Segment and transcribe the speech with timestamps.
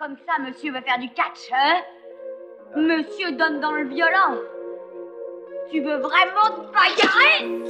[0.00, 1.82] Comme ça, monsieur veut faire du catch, hein?
[2.74, 4.40] Monsieur donne dans le violent.
[5.70, 7.60] Tu veux vraiment te bagarrer?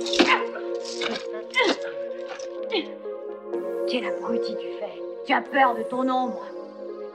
[3.89, 6.47] Quel abruti tu fais Tu as peur de ton ombre.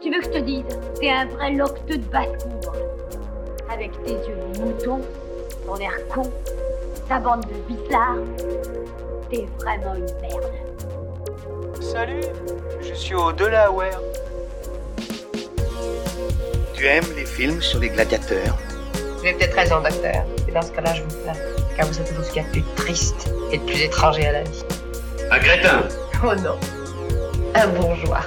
[0.02, 0.66] Tu veux que je te dise
[1.00, 2.76] T'es un vrai locteux de basse-cour.
[3.72, 5.00] Avec tes yeux de mouton,
[5.66, 6.30] ton air con,
[7.08, 8.18] ta bande de bizarres.
[9.30, 10.52] T'es vraiment une merde.
[11.80, 12.20] Salut,
[12.82, 14.02] je suis au Delaware.
[16.76, 18.58] Tu aimes les films sur les gladiateurs?
[18.94, 20.26] Vous avez peut-être raison, docteur.
[20.48, 21.34] Et dans ce cas-là, je vous plains.
[21.78, 24.26] Car vous êtes tout ce qu'il y a de plus triste et de plus étranger
[24.28, 24.64] à la vie.
[25.32, 25.84] Un crétin
[26.24, 26.58] Oh non.
[27.56, 28.22] Un bourgeois.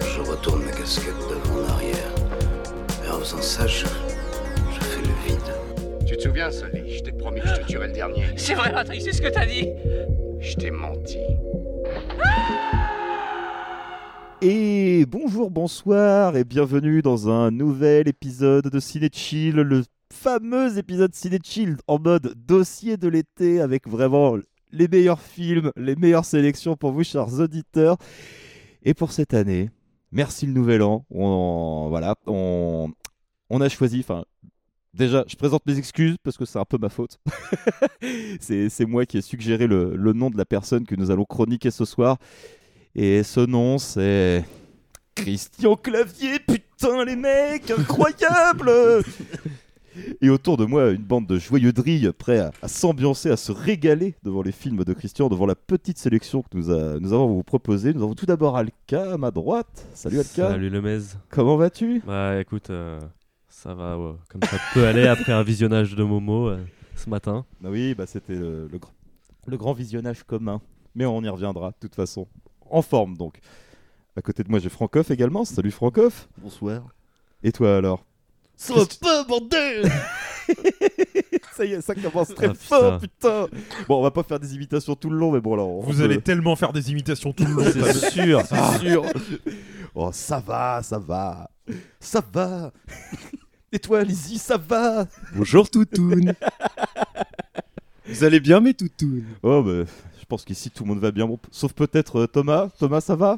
[0.00, 1.96] Je retourne ma casquette devant en arrière.
[3.04, 6.06] Et en faisant ça, je, je fais le vide.
[6.06, 8.24] Tu te souviens, Sully Je t'ai promis que je te tuerais le dernier.
[8.36, 9.68] C'est vrai, Patrick, c'est ce que t'as dit.
[10.40, 11.18] Je t'ai menti.
[14.44, 21.14] Et bonjour, bonsoir et bienvenue dans un nouvel épisode de Ciné Chill, le fameux épisode
[21.14, 24.36] Ciné Chill en mode dossier de l'été avec vraiment
[24.72, 27.98] les meilleurs films, les meilleures sélections pour vous, chers auditeurs.
[28.82, 29.70] Et pour cette année,
[30.10, 31.06] merci le nouvel an.
[31.12, 32.90] On, voilà, on,
[33.60, 34.24] a choisi, enfin,
[34.92, 37.20] Déjà, je présente mes excuses parce que c'est un peu ma faute.
[38.40, 41.84] c'est moi qui ai suggéré le nom de la personne que nous allons chroniquer ce
[41.84, 42.18] soir.
[42.94, 44.44] Et ce nom, c'est.
[45.14, 48.70] Christian Clavier, putain, les mecs, incroyable
[50.20, 53.52] Et autour de moi, une bande de joyeux drilles prêts à, à s'ambiancer, à se
[53.52, 57.24] régaler devant les films de Christian, devant la petite sélection que nous, a- nous avons
[57.24, 57.92] à vous proposer.
[57.92, 59.86] Nous avons tout d'abord Alka à ma droite.
[59.92, 60.48] Salut Alka.
[60.48, 61.00] Salut le Mez.
[61.28, 62.02] Comment vas-tu?
[62.06, 62.98] Bah écoute, euh,
[63.50, 66.58] ça va ouais, comme ça peut aller après un visionnage de Momo euh,
[66.96, 67.44] ce matin.
[67.62, 68.70] Ah Oui, bah c'était le,
[69.46, 70.62] le grand visionnage commun.
[70.94, 72.26] Mais on y reviendra, de toute façon.
[72.72, 73.38] En forme, donc.
[74.16, 75.44] À côté de moi, j'ai Francoff également.
[75.44, 76.28] Salut Francoff.
[76.38, 76.82] Bonsoir.
[77.42, 78.04] Et toi alors?
[78.56, 79.90] Ça va pas, bordel
[81.54, 83.46] Ça y est, ça commence très Ah, fort, putain.
[83.88, 85.68] Bon, on va pas faire des imitations tout le long, mais bon, alors.
[85.68, 87.64] on Vous peut- allez tellement faire des imitations tout le long.
[87.92, 89.04] C'est sûr, C'est sûr.
[89.94, 91.50] Oh, ça va, ça va.
[92.00, 92.72] Ça va.
[93.70, 96.34] Et toi, Lizzie, ça va Bonjour Toutoun.
[98.06, 99.84] Vous allez bien mes Toutounes Oh, bah,
[100.32, 101.26] pense qu'ici tout le monde va bien.
[101.26, 102.68] Bon, sauf peut-être euh, Thomas.
[102.78, 103.36] Thomas, ça va?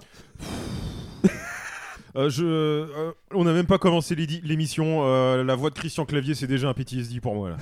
[2.17, 5.01] Euh, je, euh, on n'a même pas commencé l'édi- l'émission.
[5.05, 7.51] euh, la voix de Christian Clavier, c'est déjà un PTSD pour moi.
[7.51, 7.57] Là.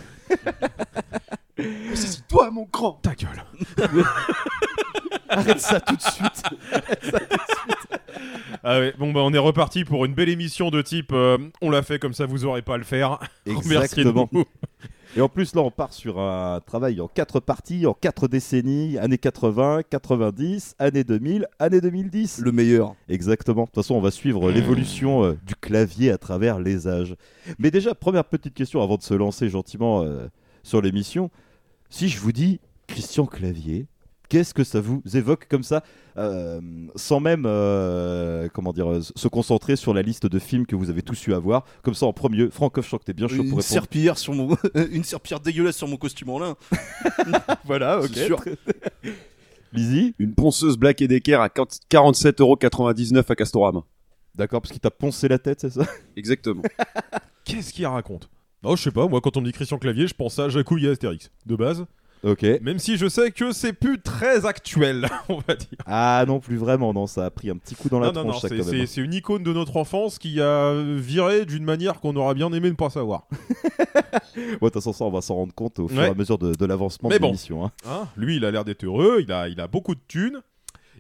[1.95, 3.43] C'est toi mon grand Ta gueule.
[5.31, 6.43] Arrête ça tout de suite.
[8.63, 11.13] Ah ouais, bon bah on est reparti pour une belle émission de type.
[11.13, 13.19] euh, on l'a fait comme ça, vous aurez pas à le faire.
[13.47, 14.29] Exactement.
[15.15, 18.97] Et en plus, là, on part sur un travail en quatre parties, en quatre décennies,
[18.97, 22.39] années 80, 90, années 2000, années 2010.
[22.39, 22.95] Le meilleur.
[23.11, 23.65] Exactement.
[23.65, 27.15] De toute façon, on va suivre l'évolution euh, du clavier à travers les âges.
[27.59, 30.29] Mais déjà, première petite question avant de se lancer gentiment euh,
[30.63, 31.31] sur l'émission.
[31.91, 33.87] Si je vous dis Christian Clavier,
[34.33, 35.85] qu'est-ce que ça vous évoque comme ça,
[36.17, 36.59] euh,
[36.97, 40.89] sans même euh, comment dire, euh, se concentrer sur la liste de films que vous
[40.89, 41.67] avez tous eu à voir?
[41.83, 43.63] Comme ça, en premier, Francoff, je crois que t'es bien chaud pour Une répondre.
[43.63, 44.57] serpillière sur mon
[44.91, 46.57] une serpillière dégueulasse sur mon costume en lin.
[47.67, 48.15] Voilà, ok.
[48.15, 48.43] Sûr.
[49.75, 50.15] Lizzie?
[50.19, 53.83] Une ponceuse Black Decker à 47,99€ à Castorama.
[54.35, 55.87] D'accord, parce qu'il t'a poncé la tête, c'est ça?
[56.17, 56.63] Exactement.
[57.45, 58.31] Qu'est-ce qu'il raconte?
[58.63, 59.07] Non, je sais pas.
[59.09, 61.85] Moi, quand on me dit Christian Clavier, je pense à Jacouille et Astérix de base.
[62.25, 62.43] Ok.
[62.63, 65.69] Même si je sais que c'est plus très actuel, on va dire.
[65.87, 68.25] Ah non, plus vraiment, non, ça a pris un petit coup dans la non, non,
[68.25, 68.87] non, tronche, ça, c'est- même.
[68.87, 72.69] c'est une icône de notre enfance qui a viré d'une manière qu'on aurait bien aimé
[72.71, 73.27] ne pas savoir.
[74.35, 76.07] Ouais, de toute façon, ça, on va s'en rendre compte au fur Ouais.
[76.07, 77.27] et à mesure de, de l'avancement Mais de bon.
[77.29, 77.65] l'émission.
[77.67, 77.73] hein.
[77.87, 80.41] Hein Lui, il a l'air d'être heureux, il a, il a beaucoup de thunes,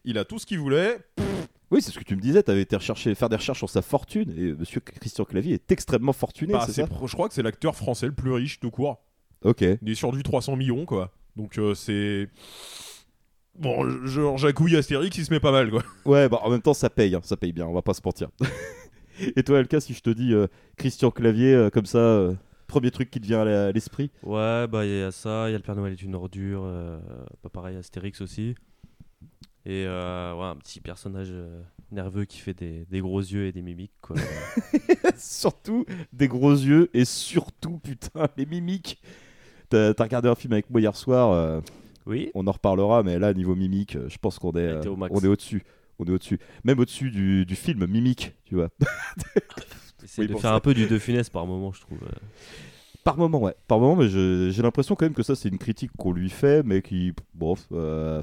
[0.04, 0.98] il a tout ce qu'il voulait.
[1.70, 3.70] Oui, c'est ce que tu me disais, tu avais été rechercher, faire des recherches sur
[3.70, 7.14] sa fortune, et monsieur Christian Clavier est extrêmement fortuné, Bah, c'est c'est ça pro- je
[7.14, 8.98] crois que c'est l'acteur français le plus riche tout court.
[9.44, 9.62] Ok.
[9.82, 11.10] Il est sur du 300 millions, quoi.
[11.36, 12.28] Donc euh, c'est.
[13.58, 15.82] Bon, genre Jacouille Astérix, il se met pas mal, quoi.
[16.04, 18.00] Ouais, bah en même temps, ça paye, hein, ça paye bien, on va pas se
[18.04, 18.28] mentir.
[19.36, 20.46] et toi, Elka, si je te dis euh,
[20.76, 22.34] Christian Clavier, euh, comme ça, euh,
[22.66, 24.10] premier truc qui te vient à l'esprit?
[24.22, 26.62] Ouais, bah il y a ça, il y a le Père Noël est une ordure,
[26.64, 26.98] euh,
[27.42, 28.54] pas pareil, Astérix aussi.
[29.64, 31.62] Et euh, ouais, un petit personnage euh,
[31.92, 34.16] nerveux qui fait des, des gros yeux et des mimiques, quoi.
[35.16, 39.00] Surtout des gros yeux, et surtout, putain, les mimiques.
[39.94, 41.60] T'as regardé un film avec moi hier soir, euh,
[42.06, 44.96] oui on en reparlera, mais là, niveau mimique, euh, je pense qu'on est, euh, au
[44.96, 45.14] max.
[45.14, 45.62] on est au-dessus.
[45.98, 46.38] On est au-dessus.
[46.64, 48.70] Même au-dessus du, du film Mimique, tu vois.
[50.02, 50.54] Essaye Oui, de faire ça.
[50.54, 51.98] un peu du De Funès par moment, je trouve.
[52.02, 52.08] euh.
[53.04, 53.54] Par moment, ouais.
[53.68, 56.62] Par moment, mais j'ai l'impression quand même que ça, c'est une critique qu'on lui fait,
[56.64, 58.20] mais qui, bon, euh,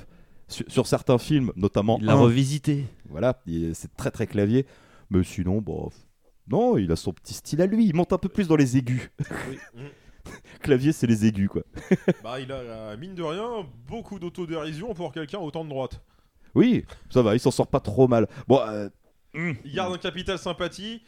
[0.48, 1.98] sur, sur certains films, notamment.
[2.02, 2.86] Il l'a revisité.
[3.10, 4.66] Voilà, il- c'est très très clavier.
[5.10, 5.90] Mais sinon, bon.
[6.50, 7.86] Non, il a son petit style à lui.
[7.86, 9.10] Il monte un peu plus dans les aigus.
[10.62, 11.64] clavier, c'est les aigus, quoi.
[12.24, 16.02] Bah, il a, euh, mine de rien, beaucoup d'autodérision pour quelqu'un autant de droite.
[16.56, 18.28] Oui, ça va, il s'en sort pas trop mal.
[18.48, 18.90] Bon, euh,
[19.34, 21.02] Il garde un capital sympathie,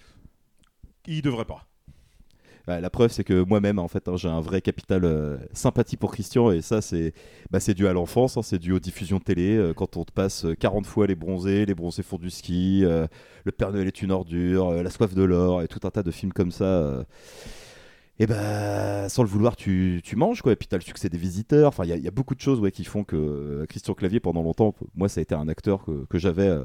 [1.07, 1.65] il devrait pas.
[2.67, 6.11] La preuve, c'est que moi-même, en fait, hein, j'ai un vrai capital euh, sympathie pour
[6.13, 7.13] Christian, et ça, c'est
[7.49, 9.57] bah, c'est dû à l'enfance, hein, c'est dû aux diffusions télé.
[9.57, 12.83] euh, quand on te passe euh, 40 fois les bronzés, les bronzés font du ski,
[12.85, 13.07] euh,
[13.43, 16.11] Le Père Noël est une ordure, La soif de l'or, et tout un tas de
[16.11, 17.03] films comme ça.
[18.21, 20.51] Et bah, sans le vouloir, tu, manges, quoi.
[20.51, 21.69] Et puis, t'as le succès des visiteurs.
[21.69, 24.43] Enfin, il y, a- beaucoup de choses ouais, qui font que euh, Christian Clavier, pendant
[24.43, 26.47] longtemps, moi, ça a été un acteur que, j'avais.
[26.47, 26.63] euh,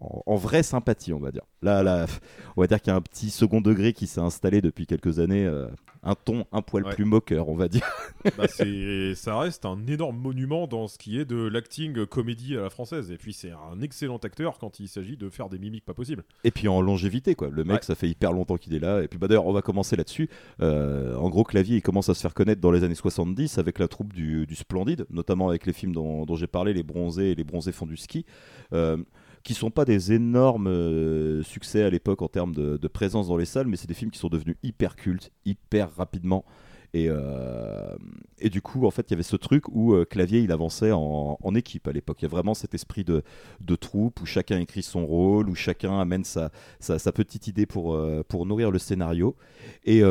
[0.00, 1.44] en, en vraie sympathie, on va dire.
[1.62, 2.04] Là, là,
[2.56, 5.20] on va dire qu'il y a un petit second degré qui s'est installé depuis quelques
[5.20, 5.68] années, euh,
[6.02, 6.94] un ton un poil Ouais.
[6.94, 7.82] plus moqueur, on va dire.
[8.36, 12.70] Bah, ça reste un énorme monument dans ce qui est de l'acting comédie à la
[12.70, 13.10] française.
[13.10, 16.22] Et puis c'est un excellent acteur quand il s'agit de faire des mimiques pas possibles.
[16.44, 17.48] Et puis en longévité, quoi.
[17.50, 17.82] Le mec, Ouais.
[17.82, 19.02] ça fait hyper longtemps qu'il est là.
[19.02, 20.28] Et puis bah d'ailleurs, on va commencer là-dessus.
[20.60, 23.78] Euh, en gros, Clavier, il commence à se faire connaître dans les années 70 avec
[23.78, 27.30] la troupe du, du Splendide, notamment avec les films dont, dont j'ai parlé, Les Bronzés
[27.30, 28.26] et Les Bronzés font du ski.
[28.74, 28.98] euh,
[29.42, 33.44] qui sont pas des énormes euh, succès à l'époque en termes de, présence dans les
[33.44, 36.44] salles, mais c'est des films qui sont devenus hyper cultes, hyper rapidement.
[36.92, 37.96] Et, euh,
[38.40, 40.90] et du coup, en fait, il y avait ce truc où euh, Clavier, il avançait
[40.92, 42.18] en, équipe à l'époque.
[42.20, 43.22] Il y a vraiment cet esprit de,
[43.60, 46.50] de troupe où chacun écrit son rôle, où chacun amène sa,
[46.80, 47.96] sa, petite idée pour,
[48.28, 49.36] pour nourrir le scénario.
[49.84, 50.02] Et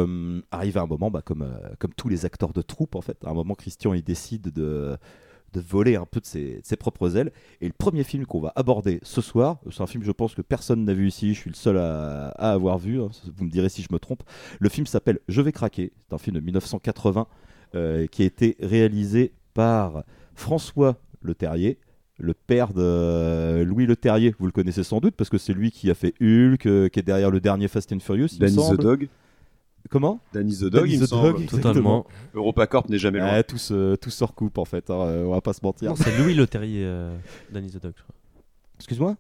[0.51, 1.49] arrive à un moment, bah, comme,
[1.79, 4.97] comme tous les acteurs de troupe, en fait, à un moment, Christian, il décide de
[5.53, 7.31] de voler un peu de ses, de ses propres ailes.
[7.61, 10.41] Et le premier film qu'on va aborder ce soir, c'est un film je pense que
[10.41, 13.49] personne n'a vu ici, je suis le seul à, à avoir vu, hein, vous me
[13.49, 14.23] direz si je me trompe.
[14.59, 17.27] Le film s'appelle Je vais craquer, c'est un film de 1980
[17.75, 20.03] euh, qui a été réalisé par
[20.33, 21.77] François Le Terrier,
[22.17, 24.33] le père de euh, Louis Le Terrier.
[24.39, 26.99] Vous le connaissez sans doute parce que c'est lui qui a fait Hulk, euh, qui
[26.99, 28.27] est derrière le dernier Fast and Furious.
[28.33, 28.77] il me Danny the semble.
[28.83, 29.07] Dog.
[29.89, 31.33] Comment Danny the Dog, Danny il me the semble.
[31.33, 32.05] Dog, exactement.
[32.35, 33.31] EuropaCorp n'est jamais loin.
[33.31, 35.89] Ouais, tout, se, tout se recoupe en fait, hein, euh, on va pas se mentir.
[35.89, 37.15] Non, c'est Louis Le Terrier, euh,
[37.51, 38.15] Danny the Dog, je crois.
[38.77, 39.15] Excuse-moi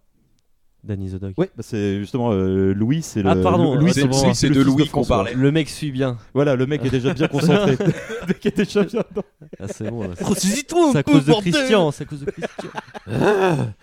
[0.83, 1.33] Danny the Dog.
[1.37, 3.29] Ouais, bah c'est justement euh, Louis, c'est le.
[3.29, 4.03] Ah, pardon, Louis, c'est-
[4.47, 5.33] le de Louis qu'on parlait.
[5.33, 6.17] Le mec suit bien.
[6.33, 7.75] Voilà, le mec est déjà bien concentré.
[8.21, 9.23] le mec est déjà bien dedans.
[9.59, 10.03] Ah, c'est bon.
[10.03, 10.13] là.
[10.15, 11.91] C'est à cause de Christian.
[11.91, 12.69] C'est à cause de Christian.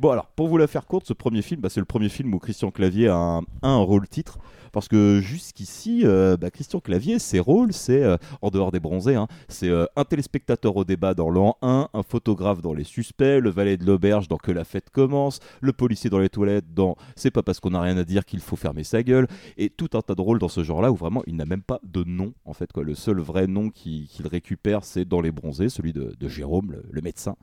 [0.00, 2.32] Bon alors, pour vous la faire courte, ce premier film, bah, c'est le premier film
[2.34, 4.38] où Christian Clavier a un, a un rôle titre.
[4.72, 9.16] Parce que jusqu'ici, euh, bah, Christian Clavier, ses rôles, c'est, euh, en dehors des bronzés,
[9.16, 13.38] hein, c'est euh, un téléspectateur au débat dans l'an 1, un photographe dans Les Suspects,
[13.40, 16.96] le valet de l'auberge dans Que la fête commence, le policier dans les toilettes dans
[17.16, 19.26] C'est pas parce qu'on n'a rien à dire qu'il faut fermer sa gueule,
[19.58, 21.78] et tout un tas de rôles dans ce genre-là où vraiment il n'a même pas
[21.84, 22.72] de nom, en fait.
[22.72, 22.82] Quoi.
[22.82, 26.84] Le seul vrai nom qu'il récupère, c'est dans Les Bronzés, celui de, de Jérôme, le-
[26.90, 27.36] le médecin.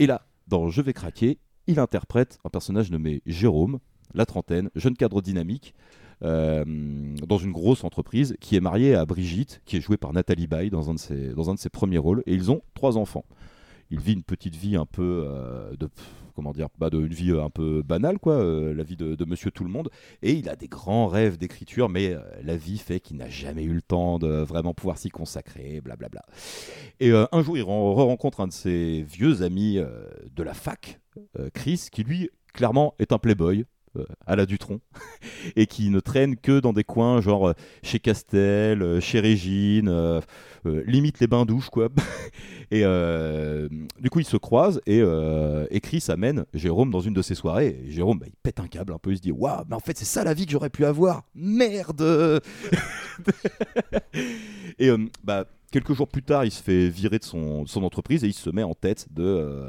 [0.00, 3.78] Et là, dans Je vais craquer, il interprète un personnage nommé Jérôme,
[4.14, 5.74] la trentaine, jeune cadre dynamique,
[6.22, 6.64] euh,
[7.26, 10.70] dans une grosse entreprise, qui est marié à Brigitte, qui est jouée par Nathalie Baye
[10.70, 13.24] dans un de ses, dans un de ses premiers rôles, et ils ont trois enfants.
[13.90, 15.74] Il vit une petite vie un peu euh,
[16.34, 19.24] comment dire, bah, de une vie euh, un peu banale quoi, euh, la vie de,
[19.24, 19.90] Monsieur Tout le Monde,
[20.22, 23.72] et il a des grands rêves d'écriture, mais la vie fait qu'il n'a jamais eu
[23.72, 26.22] le temps de vraiment pouvoir s'y consacrer, blablabla.
[27.00, 31.00] Et un jour, il ren- rencontre un de ses vieux amis de la fac,
[31.54, 33.64] Chris, qui lui, clairement, est un playboy.
[33.96, 34.80] Euh, à la Dutron
[35.56, 40.22] et qui ne traîne que dans des coins genre euh, chez Castel, euh, chez Régine,
[40.64, 41.88] limite les bains douches quoi.
[42.70, 42.84] et
[44.00, 45.02] du coup ils se croisent et,
[45.82, 47.82] Chris amène Jérôme dans une de ses soirées.
[47.84, 49.80] Et Jérôme bah, il pète un câble un peu, il se dit waouh mais en
[49.80, 52.40] fait c'est ça la vie que j'aurais pu avoir, merde.
[54.78, 54.90] et
[55.22, 58.48] bah quelques jours plus tard il se fait virer de son, entreprise et il se
[58.48, 59.68] met en tête de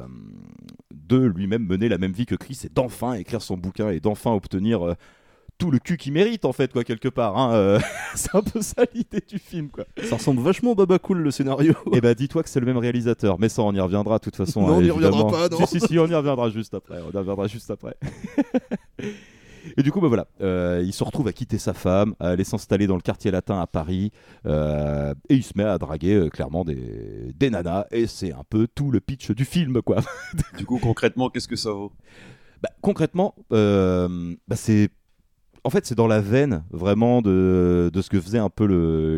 [1.20, 4.32] de lui-même mener la même vie que Chris et d'enfin écrire son bouquin et d'enfin
[4.32, 4.94] obtenir euh,
[5.60, 7.80] tout le cul qu'il mérite en fait quoi quelque part hein, euh,
[8.16, 11.32] c'est un peu ça l'idée du film quoi Ça ressemble vachement au Baba Cool le
[11.32, 11.74] scénario.
[11.94, 14.36] et bah dis-toi que c'est le même réalisateur mais ça on y reviendra de toute
[14.36, 15.66] façon Non, hein, on y reviendra pas, non.
[15.66, 17.96] si si si on y reviendra juste après on y reviendra juste après
[19.78, 22.44] Et du coup, bah voilà, euh, il se retrouve à quitter sa femme, à aller
[22.44, 24.12] s'installer dans le quartier latin à Paris,
[24.46, 28.44] euh, et il se met à draguer euh, clairement des, des nanas, et c'est un
[28.50, 29.98] peu tout le pitch du film, quoi.
[30.58, 31.92] Du coup, concrètement, qu'est-ce que ça vaut?
[32.62, 34.90] Bah, concrètement, bah, c'est.
[35.66, 38.66] En fait, c'est dans la veine vraiment de, de ce que faisait un peu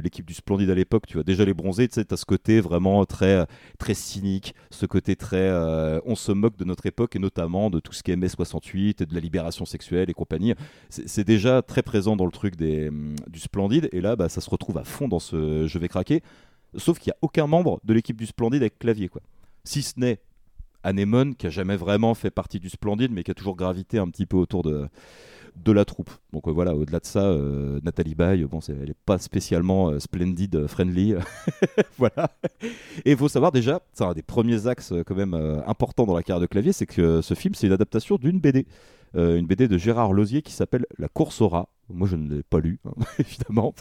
[0.03, 1.07] l'équipe du Splendide à l'époque.
[1.07, 3.47] Tu vois, déjà les bronzés, tu sais, t'as ce côté vraiment très,
[3.79, 5.37] très cynique, ce côté très.
[5.37, 8.29] euh, on se moque de notre époque et notamment de tout ce qui est mai
[8.29, 10.53] 68 et de la libération sexuelle et compagnie.
[10.89, 14.39] C'est déjà très présent dans le truc des, hum, du Splendide et là, bah, ça
[14.39, 16.21] se retrouve à fond dans ce Je vais craquer.
[16.77, 19.21] Sauf qu'il n'y a aucun membre de l'équipe du Splendide avec clavier, quoi.
[19.63, 20.19] Si ce n'est
[20.85, 24.07] Anemone, qui a jamais vraiment fait partie du Splendide, mais qui a toujours gravité un
[24.07, 24.87] petit peu autour de,
[25.57, 26.11] de la troupe.
[26.33, 29.89] Donc euh, voilà, au-delà de ça, euh, Nathalie Baye, bon, c'est- elle n'est pas spécialement
[29.89, 31.15] euh, splendid euh, friendly.
[31.97, 32.31] voilà.
[33.05, 35.33] Et il faut savoir déjà, c'est un des premiers axes euh, quand même
[35.65, 38.65] importants dans la carrière de Clavier, c'est que ce film, c'est une adaptation d'une BD.
[39.17, 41.69] Une BD de Gérard Lozier qui s'appelle La course au rat.
[41.87, 43.73] Moi, je ne l'ai pas lu, hein, évidemment.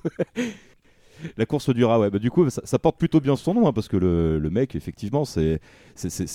[1.36, 2.10] La course du rat, ouais.
[2.10, 5.24] Bah, du coup, ça, porte plutôt bien son nom, hein, parce que le, mec, effectivement,
[5.24, 5.60] c'est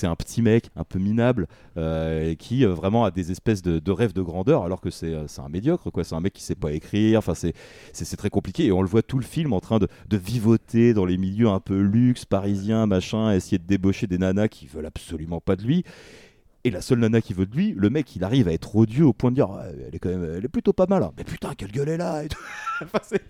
[0.04, 4.14] un petit mec, un peu minable, euh, qui euh, vraiment a des espèces de, rêves
[4.14, 6.04] de grandeur, alors que c'est euh, c'est un médiocre, quoi.
[6.04, 9.02] C'est un mec qui sait pas écrire, enfin, c'est très compliqué, et on le voit
[9.02, 12.86] tout le film en train de, de vivoter dans les milieux un peu luxe, parisiens,
[12.86, 15.84] machin, essayer de débaucher des nanas qui veulent absolument pas de lui.
[16.70, 19.06] Et la seule nana qui veut de lui, le mec, il arrive à être odieux
[19.08, 21.02] au point de dire, Ouais, elle est quand même, elle est plutôt pas mal.
[21.02, 21.12] hein.
[21.18, 22.38] Mais putain, quelle gueule elle a et tout.
[22.84, 23.24] Enfin, c'est-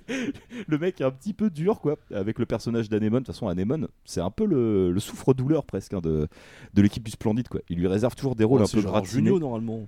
[0.68, 3.22] le mec est un petit peu dur, quoi, avec le personnage d'Anémone.
[3.22, 6.28] De toute façon, Anémone, c'est un peu le, le souffre-douleur presque hein, de,
[6.74, 7.62] de l'équipe du Splendide, quoi.
[7.70, 9.32] Il lui réserve toujours des rôles Ouais, un peu gratinés.
[9.40, 9.88] Normalement.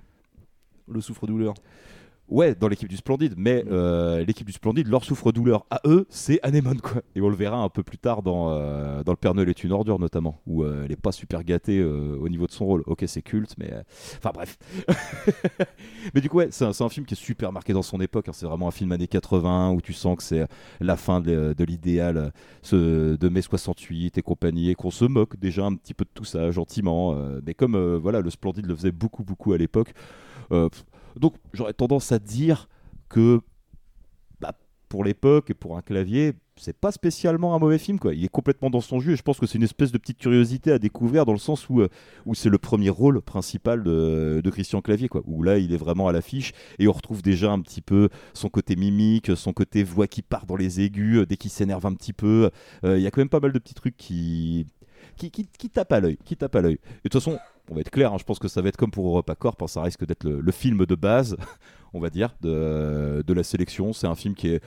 [0.87, 1.53] Le souffre-douleur.
[2.31, 6.39] Ouais, dans l'équipe du Splendide, mais euh, l'équipe du Splendide, leur souffre-douleur à eux, c'est
[6.43, 7.01] Anémone, quoi.
[7.13, 9.65] Et on le verra un peu plus tard dans, euh, dans Le Père Noël est
[9.65, 12.83] une ordure, notamment, où euh, elle est pas super gâtée au niveau de son rôle.
[12.85, 13.73] Ok, c'est culte, mais.
[14.17, 14.57] Enfin, bref.
[16.13, 18.29] mais du coup, ouais, c'est un, film qui est super marqué dans son époque.
[18.29, 18.33] hein.
[18.33, 20.47] C'est vraiment un film années 80 où tu sens que c'est
[20.79, 22.31] la fin de, de l'idéal
[22.71, 26.23] de mai 68 et compagnie, et qu'on se moque déjà un petit peu de tout
[26.23, 27.13] ça, gentiment.
[27.45, 29.93] mais comme voilà, le Splendide le faisait beaucoup, beaucoup à l'époque.
[30.51, 30.69] euh,
[31.19, 32.67] donc j'aurais tendance à dire
[33.09, 33.41] que
[34.39, 34.53] bah,
[34.89, 38.13] pour l'époque et pour un clavier, c'est pas spécialement un mauvais film quoi.
[38.13, 40.19] Il est complètement dans son jus et je pense que c'est une espèce de petite
[40.19, 41.89] curiosité à découvrir dans le sens où, euh,
[42.33, 45.21] c'est le premier rôle principal de, de Christian Clavier quoi.
[45.25, 48.49] Où là il est vraiment à l'affiche et on retrouve déjà un petit peu son
[48.49, 51.93] côté mimique, son côté voix qui part dans les aigus euh, dès qu'il s'énerve un
[51.93, 52.51] petit peu.
[52.85, 54.67] Euh, Il y a quand même pas mal de petits trucs qui
[55.17, 56.73] qui, qui, qui tape à l'œil, qui tape à l'œil.
[56.73, 57.39] Et de toute façon,
[57.69, 59.61] on va être clair, hein, je pense que ça va être comme pour Europa Corp,
[59.61, 61.37] hein, ça risque d'être le, le film de base,
[61.93, 63.93] on va dire, de, de la sélection.
[63.93, 64.63] C'est un film qui est,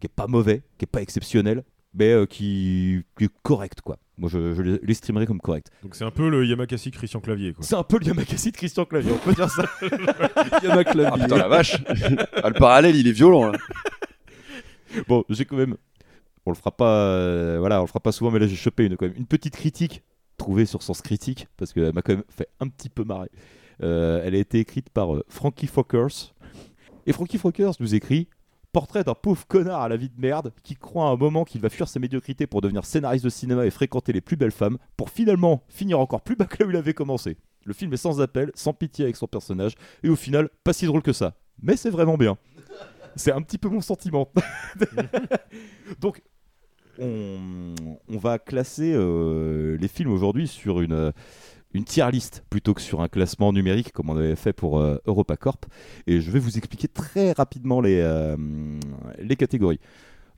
[0.00, 3.98] qui est pas mauvais, qui est pas exceptionnel, mais euh, qui, qui est correct, quoi.
[4.16, 5.70] Moi, je, je l'estimerais comme correct.
[5.82, 7.64] Donc c'est un peu le Yamakasi Christian Clavier, quoi.
[7.64, 9.64] C'est un peu le Yamakasi de Christian Clavier, on peut dire ça.
[9.82, 11.76] Ah putain la vache
[12.42, 13.58] Ah, Le parallèle il est violent là.
[15.08, 15.76] Bon, j'ai quand même.
[16.46, 18.86] On le fera pas, euh, voilà, on le fera pas souvent, mais là j'ai chopé
[18.86, 20.02] une, quand même, une petite critique
[20.36, 23.30] trouvée sur Sens Critique parce qu'elle m'a quand même fait un petit peu marrer.
[23.82, 26.34] Euh, elle a été écrite par euh, Frankie Fockers
[27.06, 28.28] et Frankie Fockers nous écrit
[28.72, 31.60] Portrait d'un pauvre connard à la vie de merde qui croit à un moment qu'il
[31.60, 34.78] va fuir sa médiocrité pour devenir scénariste de cinéma et fréquenter les plus belles femmes
[34.96, 37.36] pour finalement finir encore plus bas que là où il avait commencé.
[37.64, 40.86] Le film est sans appel, sans pitié avec son personnage et au final pas si
[40.86, 41.34] drôle que ça.
[41.62, 42.38] Mais c'est vraiment bien.
[43.16, 44.30] C'est un petit peu mon sentiment.
[46.00, 46.22] Donc,
[47.00, 51.12] on, va classer euh, les films aujourd'hui sur une, euh,
[51.72, 54.98] une tier list plutôt que sur un classement numérique comme on avait fait pour euh,
[55.06, 55.66] EuropaCorp.
[56.06, 58.00] Et je vais vous expliquer très rapidement les,
[59.38, 59.80] catégories.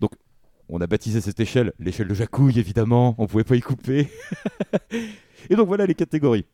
[0.00, 0.12] Donc,
[0.68, 4.08] on a baptisé cette échelle l'échelle de Jacouille, évidemment, on pouvait pas y couper.
[5.50, 6.46] Et donc voilà les catégories.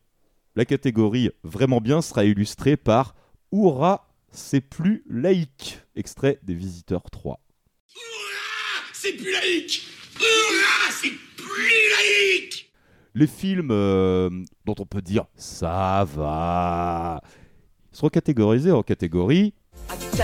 [0.55, 3.15] La catégorie vraiment bien sera illustrée par
[3.51, 7.39] Oura, c'est plus laïque, extrait des Visiteurs 3.
[8.93, 12.71] C'est plus laïque Hurrah C'est plus laïque
[13.15, 14.29] Les films euh,
[14.65, 17.21] dont on peut dire ça va
[17.91, 19.53] seront catégorisés en catégorie
[19.91, 20.19] Ok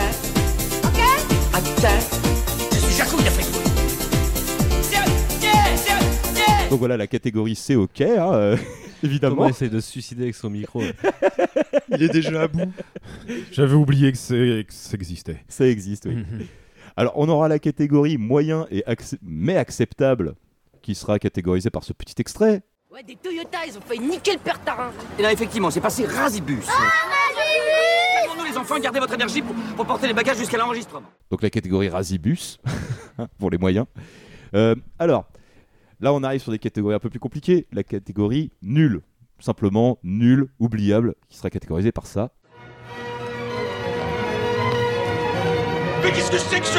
[2.72, 3.04] Je suis
[6.70, 8.58] Donc voilà, la catégorie c'est ok, hein, euh,
[9.04, 9.36] évidemment.
[9.36, 10.82] Thomas essaie de se suicider avec son micro.
[11.90, 12.72] Il est déjà à bout.
[13.52, 14.36] J'avais oublié que, ça
[14.94, 15.44] existait.
[15.48, 16.18] Ça existe, oui.
[16.98, 18.84] Alors, on aura la catégorie moyen et
[19.22, 20.36] mais acceptable
[20.82, 22.62] qui sera catégorisée par ce petit extrait.
[22.92, 24.92] Ouais, des Toyota, ils ont failli niquer le père Tarin.
[25.20, 26.66] Et là, effectivement, c'est passé rasibus.
[26.68, 31.08] Calmons-nous, les enfants, gardez votre énergie pour, pour porter les bagages jusqu'à l'enregistrement.
[31.30, 32.60] Donc la catégorie Rasibus,
[33.18, 33.88] hein, pour les moyens.
[34.54, 35.26] Euh, alors,
[36.00, 37.68] là on arrive sur des catégories un peu plus compliquées.
[37.74, 39.02] La catégorie nul,
[39.40, 42.32] simplement nul, oubliable, qui sera catégorisée par ça.
[46.06, 46.78] Mais qu'est-ce que c'est que ce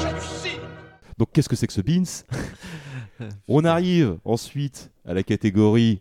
[0.00, 0.60] J'hallucine
[1.18, 2.22] Donc qu'est-ce que c'est que ce Beans?
[3.48, 5.98] On arrive ensuite à la catégorie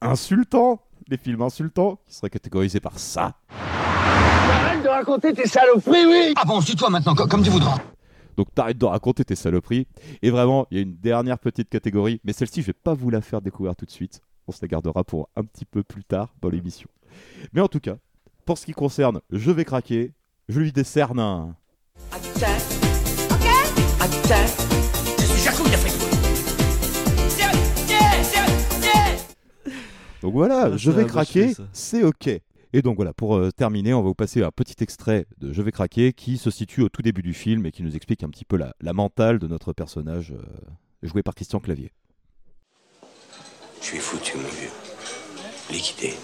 [0.00, 3.34] insultant, les films insultants, qui sera catégorisé par ça.
[3.50, 7.78] Arrête de raconter tes saloperies, oui Ah bon, suis toi maintenant, comme tu voudras.
[8.36, 9.88] Donc t'arrêtes de raconter tes saloperies.
[10.22, 13.10] Et vraiment, il y a une dernière petite catégorie, mais celle-ci, je vais pas vous
[13.10, 14.20] la faire découvrir tout de suite.
[14.46, 16.88] On se la gardera pour un petit peu plus tard dans l'émission.
[17.52, 17.96] Mais en tout cas,
[18.44, 20.12] pour ce qui concerne Je vais craquer,
[20.48, 21.56] je lui décerne un...
[22.12, 22.44] Ok
[25.18, 25.64] Je suis tout
[30.22, 32.28] voilà, Ah, je vais a craquer, c'est ok.
[32.28, 35.62] Et donc voilà, pour euh, terminer, on va vous passer un petit extrait de Je
[35.62, 38.30] vais craquer qui se situe au tout début du film et qui nous explique un
[38.30, 40.42] petit peu la, la mentale de notre personnage euh,
[41.02, 41.92] joué par Christian Clavier.
[43.80, 44.70] Je suis foutu, mon vieux.
[45.70, 46.14] Liquidé.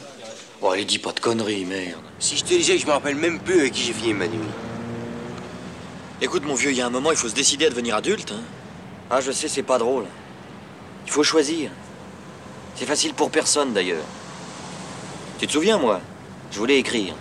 [0.61, 2.03] Bon, allez, dis pas de conneries, merde.
[2.19, 4.29] Si je te disais que je me rappelle même plus avec qui j'ai fini ma
[4.29, 4.39] nuit.
[6.21, 8.33] Écoute, mon vieux, il y a un moment, il faut se décider à devenir adulte.
[8.33, 8.43] Hein.
[9.09, 10.05] Ah, je sais, c'est pas drôle.
[11.07, 11.71] Il faut choisir.
[12.75, 14.05] C'est facile pour personne, d'ailleurs.
[15.39, 16.03] Tu te souviens, moi?
[16.53, 17.15] Je voulais écrire.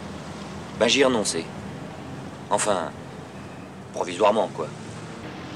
[0.78, 1.46] Ben, j'y ai renoncé.
[2.50, 2.92] Enfin,
[3.94, 4.68] provisoirement, quoi.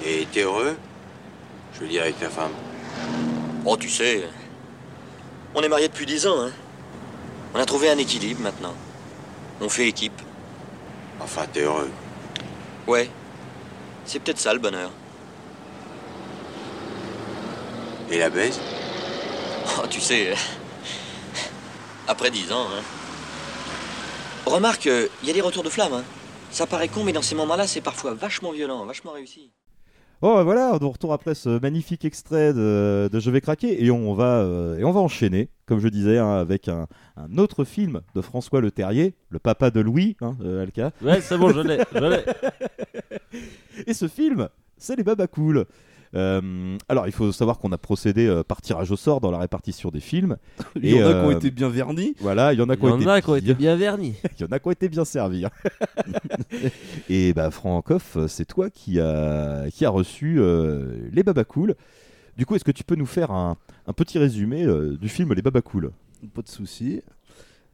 [0.05, 0.77] Et t'es heureux?
[1.73, 2.53] Je veux dire avec ta femme.
[3.65, 4.23] Oh, tu sais,
[5.53, 6.51] on est mariés depuis dix ans, hein.
[7.53, 8.73] On a trouvé un équilibre, maintenant.
[9.61, 10.21] On fait équipe.
[11.19, 11.91] Enfin, t'es heureux.
[12.87, 13.09] Ouais.
[14.05, 14.91] C'est peut-être ça, le bonheur.
[18.09, 18.59] Et la baise?
[19.77, 20.35] Oh, tu sais, euh,
[22.07, 22.81] après dix ans, hein.
[24.45, 26.03] Remarque, il y a des retours de flamme, hein.
[26.51, 29.51] Ça paraît con, mais dans ces moments-là, c'est parfois vachement violent, vachement réussi.
[30.25, 33.91] Oh bah voilà, on retourne après ce magnifique extrait de, de Je vais craquer et
[33.91, 36.87] on va, euh, et on va enchaîner, comme je disais, hein, avec un,
[37.17, 40.93] un autre film de François Le Terrier, le papa de Louis, hein, euh, Alka.
[41.01, 42.23] Ouais, c'est bon, je l'ai, je l'ai.
[43.87, 45.65] et ce film, c'est Les Babas Cool.
[46.15, 49.39] Euh, alors, il faut savoir qu'on a procédé euh, par tirage au sort dans la
[49.39, 50.37] répartition des films.
[50.81, 52.15] Il y en a qui ont euh, été bien vernis.
[52.19, 54.13] Voilà, il y en a qui ont été a qui ont été bien vernis.
[54.39, 55.45] il y en a qui ont été bien servis.
[55.45, 55.51] hein.
[57.09, 61.75] et bah, Francoff, c'est toi qui a, qui a reçu euh, Les Babas Cool.
[62.37, 65.33] Du coup, est-ce que tu peux nous faire un, un petit résumé euh, du film
[65.33, 65.91] Les Babas Cool?
[66.33, 67.01] Pas de souci.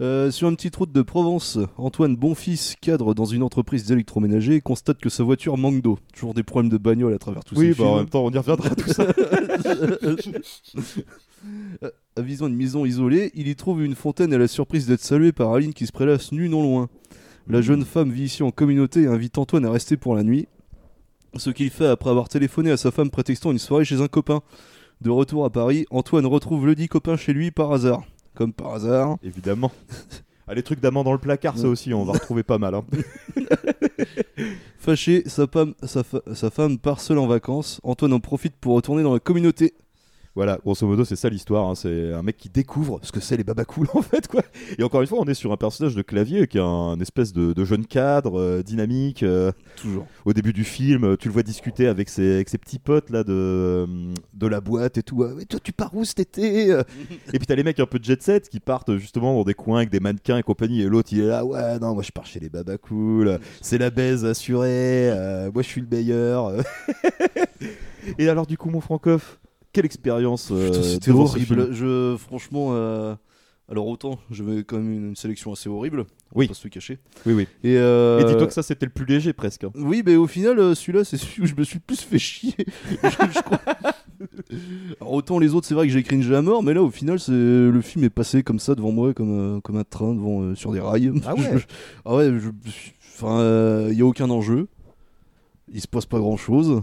[0.01, 4.97] Euh, sur une petite route de Provence, Antoine Bonfils, cadre dans une entreprise d'électroménager, constate
[4.99, 5.99] que sa voiture manque d'eau.
[6.13, 8.31] Toujours des problèmes de bagnole à travers tout Oui, ces bah, en même temps, on
[8.31, 9.07] y reviendra tout ça.
[11.83, 15.31] Euh, Avisant une maison isolée, il y trouve une fontaine à la surprise d'être salué
[15.31, 16.89] par Aline qui se prélasse nue non loin.
[17.47, 20.49] La jeune femme vit ici en communauté et invite Antoine à rester pour la nuit.
[21.37, 24.41] Ce qu'il fait après avoir téléphoné à sa femme prétextant une soirée chez un copain.
[24.99, 28.03] De retour à Paris, Antoine retrouve le dit copain chez lui par hasard.
[28.39, 29.17] Comme par hasard.
[29.21, 29.69] Évidemment.
[30.47, 32.73] Ah, les trucs d'amant dans le placard, ça aussi, on va retrouver pas mal.
[32.73, 32.85] hein.
[34.77, 37.79] Fâché, sa femme, sa, fa- sa femme part seule en vacances.
[37.83, 39.73] Antoine en profite pour retourner dans la communauté.
[40.39, 41.67] Voilà, grosso modo, c'est ça l'histoire.
[41.67, 41.75] hein.
[41.75, 44.41] C'est un mec qui découvre ce que c'est les babacools en fait, quoi.
[44.77, 47.33] Et encore une fois, on est sur un personnage de clavier qui est un espèce
[47.33, 49.23] de, de jeune cadre euh, dynamique.
[49.23, 50.07] euh, Toujours.
[50.23, 53.09] Au début du film, euh, tu le vois discuter avec ses, avec ses petits potes
[53.09, 53.85] là de,
[54.33, 55.23] de la boîte et tout.
[55.25, 56.69] Ah, mais toi, tu pars où cet été
[57.33, 59.53] Et puis t'as les mecs un peu de jet set qui partent justement dans des
[59.55, 60.83] coins avec des mannequins et compagnie.
[60.83, 63.39] Et l'autre, il est là, ouais, non, moi je pars chez les babacools.
[63.59, 65.09] C'est la baise assurée.
[65.11, 66.53] euh, moi, je suis le meilleur.
[68.17, 69.39] et alors, du coup, mon Francoff,
[69.73, 71.71] quelle expérience euh, Putain, C'était horrible.
[71.73, 73.15] Je, franchement, euh,
[73.71, 76.05] alors autant, j'avais quand même une, sélection assez horrible.
[76.33, 76.45] on Oui.
[76.47, 76.97] va Pas se le cacher.
[77.25, 77.47] Oui, oui.
[77.63, 79.63] Et, euh, Et dis-toi que ça, c'était le plus léger presque.
[79.65, 79.71] hein.
[79.75, 82.55] Oui, mais au final, celui-là, c'est celui où je me suis le plus fait chier.
[83.03, 83.59] je, je crois.
[84.99, 87.19] Alors, autant les autres, c'est vrai que j'ai cringé à mort, mais là, au final,
[87.19, 90.41] c'est le film est passé comme ça devant moi, comme, euh, comme un train devant,
[90.41, 91.11] euh, sur des rails.
[91.25, 91.41] Ah ouais.
[91.57, 91.65] Je-
[92.05, 92.49] ah ouais, je-
[93.21, 94.67] Enfin, il n'y a aucun enjeu.
[95.71, 96.81] Il se passe pas grand-chose.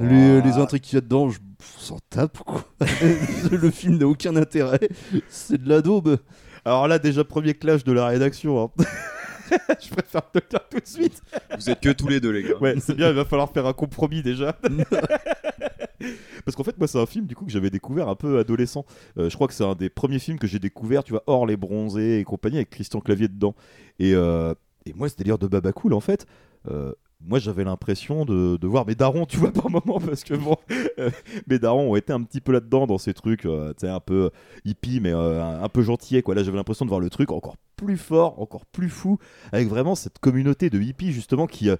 [0.00, 0.46] Les, Ah.
[0.46, 2.64] les intrigues qu'il y a dedans, je on s'en tape, quoi.
[3.50, 4.80] le film n'a aucun intérêt.
[5.28, 6.16] C'est de la daube.
[6.64, 8.62] Alors là, déjà, premier clash de la rédaction.
[8.62, 8.70] hein.
[9.82, 11.20] je préfère te le dire tout de suite.
[11.56, 12.56] Vous êtes que tous les deux, les gars.
[12.60, 14.56] Ouais, c'est bien, il va falloir faire un compromis déjà.
[16.44, 18.86] Parce qu'en fait, moi, c'est un film du coup que j'avais découvert un peu adolescent.
[19.18, 21.44] Euh, je crois que c'est un des premiers films que j'ai découvert, tu vois, hors
[21.46, 23.54] les bronzés et compagnie, avec Christian Clavier dedans.
[23.98, 24.54] Et, euh,
[24.86, 26.26] et moi, ce délire de Baba Cool, en fait.
[26.70, 30.56] euh, moi, j'avais l'impression de, voir mes darons, tu vois, par moment, parce que bon,
[30.98, 31.10] euh,
[31.48, 34.00] mes darons ont été un petit peu là-dedans dans ces trucs, euh, tu sais, un
[34.00, 34.30] peu
[34.64, 36.34] hippie, mais euh, un, un peu gentillet, quoi.
[36.34, 39.18] Là, j'avais l'impression de voir le truc encore plus fort, encore plus fou,
[39.52, 41.76] avec vraiment cette communauté de hippies, justement, qui, euh,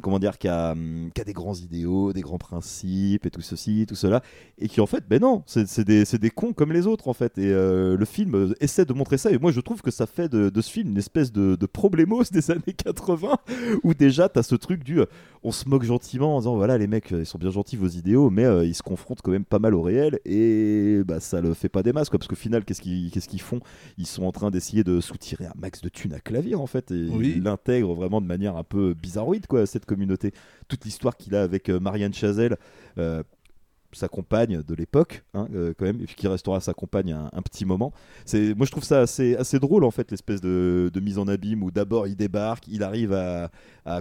[0.00, 4.22] comment dire, qui a, des grands idéaux, des grands principes, et tout ceci, tout cela,
[4.58, 7.38] et qui, en fait, ben non, c'est des, cons comme les autres, en fait.
[7.38, 10.06] Et euh, le film euh, essaie de montrer ça, et moi, je trouve que ça
[10.06, 13.36] fait de, ce film une espèce de, de problémos des années 80,
[13.82, 15.00] où déjà, t'as ce truc du.
[15.42, 18.30] on se moque gentiment en disant voilà, les mecs, ils sont bien gentils, vos idéaux,
[18.30, 21.68] mais ils se confrontent quand même pas mal au réel, et bah, ça le fait
[21.68, 23.58] pas des masses, quoi, parce qu'au final, qu'est-ce qu'ils font?
[23.98, 26.90] Ils sont en train d'essayer de soutirer un max de thunes à clavier, en fait,
[26.90, 27.34] et Oui.
[27.36, 30.32] ils l'intègrent vraiment de manière un peu bizarroïde, quoi, cette communauté.
[30.68, 32.56] Toute l'histoire qu'il a avec euh, Marianne Chazelle.
[32.98, 33.22] euh,
[33.92, 37.42] sa compagne de l'époque, hein, euh, quand même, et puis qui restera sa compagne un,
[37.42, 37.92] petit moment.
[38.32, 42.06] Moi, je trouve ça assez, drôle, en fait, l'espèce de, mise en abîme où d'abord
[42.06, 43.50] il débarque, il arrive à,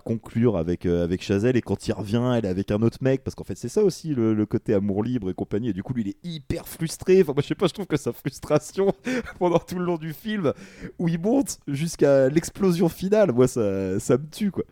[0.02, 3.24] conclure avec, euh, avec Chazelle, et quand il revient, elle est avec un autre mec,
[3.24, 5.84] parce qu'en fait, c'est ça aussi le, le côté amour libre et compagnie, et du
[5.84, 7.22] coup, lui, il est hyper frustré.
[7.22, 8.94] Enfin, moi, je sais pas, je trouve que sa frustration
[9.40, 10.54] pendant tout le long du film,
[11.00, 14.64] où il monte jusqu'à l'explosion finale, moi, ça, ça me tue, quoi.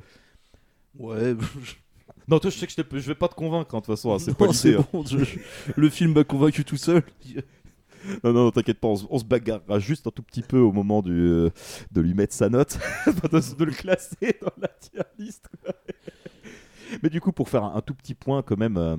[0.97, 1.35] Ouais.
[2.29, 4.19] Non, toi, je sais que je, vais pas te convaincre, hein, de toute façon, hein,
[4.19, 4.81] c'est pas c'est l'idée.
[4.81, 4.87] hein.
[4.93, 5.39] bon, je-
[5.75, 7.03] le film m'a convaincu tout seul.
[8.23, 10.57] Non, non, non, t'inquiète pas, on, se- on se bagarrera juste un tout petit peu
[10.57, 11.49] au moment du, euh,
[11.91, 15.49] de lui mettre sa note, de, de le classer dans la tier list.
[17.03, 18.95] Mais du coup, pour faire un, un tout petit point quand même euh,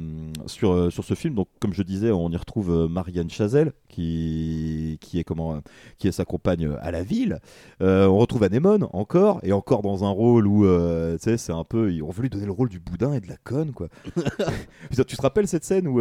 [0.47, 3.73] sur, euh, sur ce film, donc comme je disais, on y retrouve euh, Marianne Chazelle
[3.89, 5.59] qui, qui est comment, euh,
[5.99, 7.39] qui est sa compagne à la ville.
[7.81, 11.93] On retrouve Anémone encore et encore dans un rôle où tu sais, c'est un peu,
[11.93, 13.89] ils ont voulu donner le rôle du boudin et de la conne quoi.
[14.91, 15.97] Putain, tu te rappelles cette scène où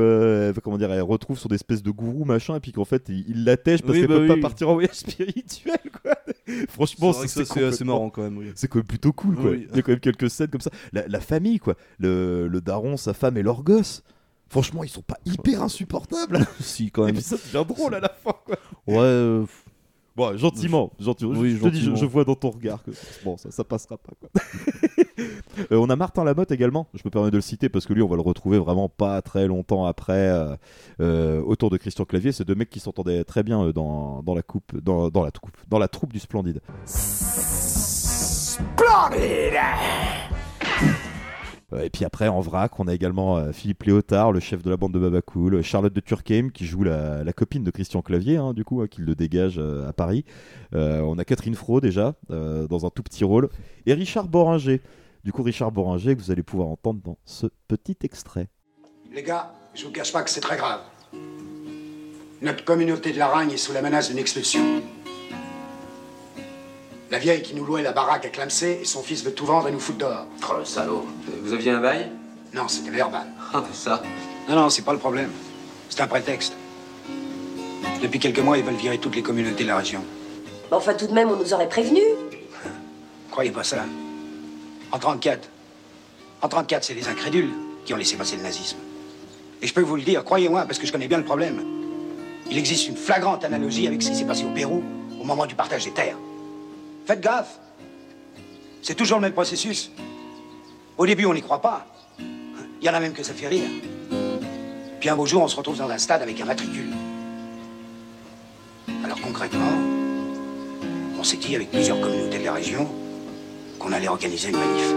[0.64, 3.44] comment dire, elle retrouve son espèce de gourou machin et puis qu'en fait il, il
[3.46, 4.28] l'attèche parce Oui, qu'elle bah peut oui.
[4.28, 6.14] pas partir en voyage spirituel quoi.
[6.70, 8.52] Franchement, C'est complètement- marrant quand même, oui.
[8.56, 9.52] C'est quand même plutôt cool quoi.
[9.52, 9.68] Oui.
[9.70, 10.72] Il y a quand même quelques scènes comme ça.
[10.94, 14.04] La, la famille quoi, le, le daron, sa femme et leur gosse.
[14.50, 16.46] Franchement, ils sont pas hyper insupportables.
[16.60, 17.16] si quand Et même.
[17.16, 18.56] puis ça devient drôle à la fin quoi.
[18.88, 18.98] Ouais.
[18.98, 19.46] euh,
[20.16, 21.32] Bon, gentiment, gentiment.
[21.40, 22.92] Oui, je, te dis, je vois dans ton regard que
[23.24, 24.12] bon, ça, ça passera pas.
[24.20, 24.30] Quoi.
[25.72, 26.88] Euh, on a Martin Lamotte également.
[26.94, 29.22] Je me permets de le citer parce que lui, on va le retrouver vraiment pas
[29.22, 30.56] très longtemps après, euh,
[31.02, 32.32] euh, autour de Christian Clavier.
[32.32, 35.58] C'est deux mecs qui s'entendaient très bien dans, dans la coupe, dans, dans la coupe,
[35.70, 36.62] dans la troupe du Splendide.
[41.72, 44.78] Euh, Et puis après, en vrac, on a également Philippe Léotard, le chef de la
[44.78, 48.54] bande de Babacool, Charlotte de Turckheim, qui joue la, la copine de Christian Clavier, hein,
[48.54, 50.26] du coup, hein, qui le dégage euh, à Paris.
[50.74, 53.50] Euh, on a Catherine Fro déjà, euh, dans un tout petit rôle.
[53.86, 54.82] Et Richard Boringer.
[55.24, 58.48] Du coup, Richard Boringer, que vous allez pouvoir entendre dans ce petit extrait.
[59.12, 60.82] Les gars, je vous cache pas que c'est très grave.
[62.42, 64.82] Notre communauté de la Ragne est sous la menace d'une expulsion.
[67.12, 69.68] La vieille qui nous louait la baraque à Clamsey et son fils veut tout vendre
[69.68, 70.28] et nous foutre dehors.
[70.50, 71.06] Oh le salaud.
[71.44, 72.12] Vous aviez un bail?
[72.54, 73.28] Non, c'était verbal.
[73.52, 74.04] Ah, mais ça.
[74.48, 75.32] Non, non, c'est pas le problème.
[75.90, 76.54] C'est un prétexte.
[78.00, 80.04] Depuis quelques mois, ils veulent virer toutes les communautés de la région.
[80.70, 82.02] Bah, Enfin, tout de même, on nous aurait prévenu.
[83.32, 83.86] Croyez pas ça.
[84.92, 85.50] En 34.
[86.42, 87.52] En 34, c'est les incrédules
[87.86, 88.78] qui ont laissé passer le nazisme.
[89.62, 91.64] Et je peux vous le dire, croyez-moi, parce que je connais bien le problème.
[92.50, 94.84] Il existe une flagrante analogie avec ce qui s'est passé au Pérou
[95.20, 96.18] au moment du partage des terres.
[97.06, 97.60] Faites gaffe.
[98.82, 99.92] C'est toujours le même processus.
[100.98, 101.86] Au début, on n'y croit pas.
[102.20, 103.70] Il y en a même que ça fait rire.
[105.00, 106.90] Puis un beau jour, on se retrouve dans un stade avec un matricule.
[109.04, 109.72] Alors concrètement,
[111.20, 112.90] on s'est dit avec plusieurs communautés de la région
[113.80, 114.94] qu'on allait organiser une manif.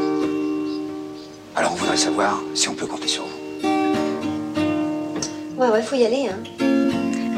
[1.55, 3.68] Alors on voudrait savoir si on peut compter sur vous.
[5.57, 6.38] Ouais, ouais, faut y aller, hein.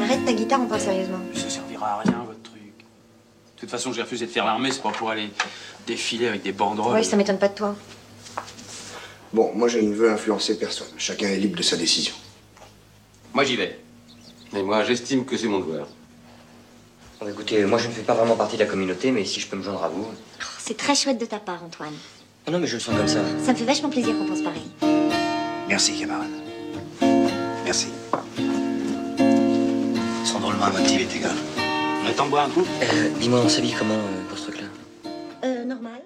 [0.01, 1.19] Arrête ta guitare, on parle sérieusement.
[1.33, 2.61] Ça servira à rien, votre truc.
[2.61, 5.29] De toute façon, j'ai refusé de faire l'armée, c'est pas pour aller
[5.85, 6.93] défiler avec des banderoles.
[6.93, 7.75] Ouais, ça m'étonne pas de toi.
[9.33, 10.87] Bon, moi je ne veux influencer personne.
[10.97, 12.13] Chacun est libre de sa décision.
[13.33, 13.79] Moi, j'y vais.
[14.53, 15.87] Mais moi, j'estime que c'est mon devoir.
[17.19, 19.47] Bon, écoutez, moi je ne fais pas vraiment partie de la communauté, mais si je
[19.47, 20.05] peux me joindre à vous.
[20.59, 21.93] C'est très chouette de ta part, Antoine.
[22.47, 23.19] Oh non, mais je le sens comme ça.
[23.43, 24.61] Ça me fait vachement plaisir qu'on pense pareil.
[25.67, 26.29] Merci, camarade.
[27.63, 27.87] Merci.
[29.17, 31.29] Ils sont drôlement motivés, tes gars.
[32.03, 32.65] On attend de boire un coup?
[32.83, 34.67] Euh, Dis-moi, on s'habille comment euh, pour ce truc-là?
[35.43, 36.01] Euh, normal.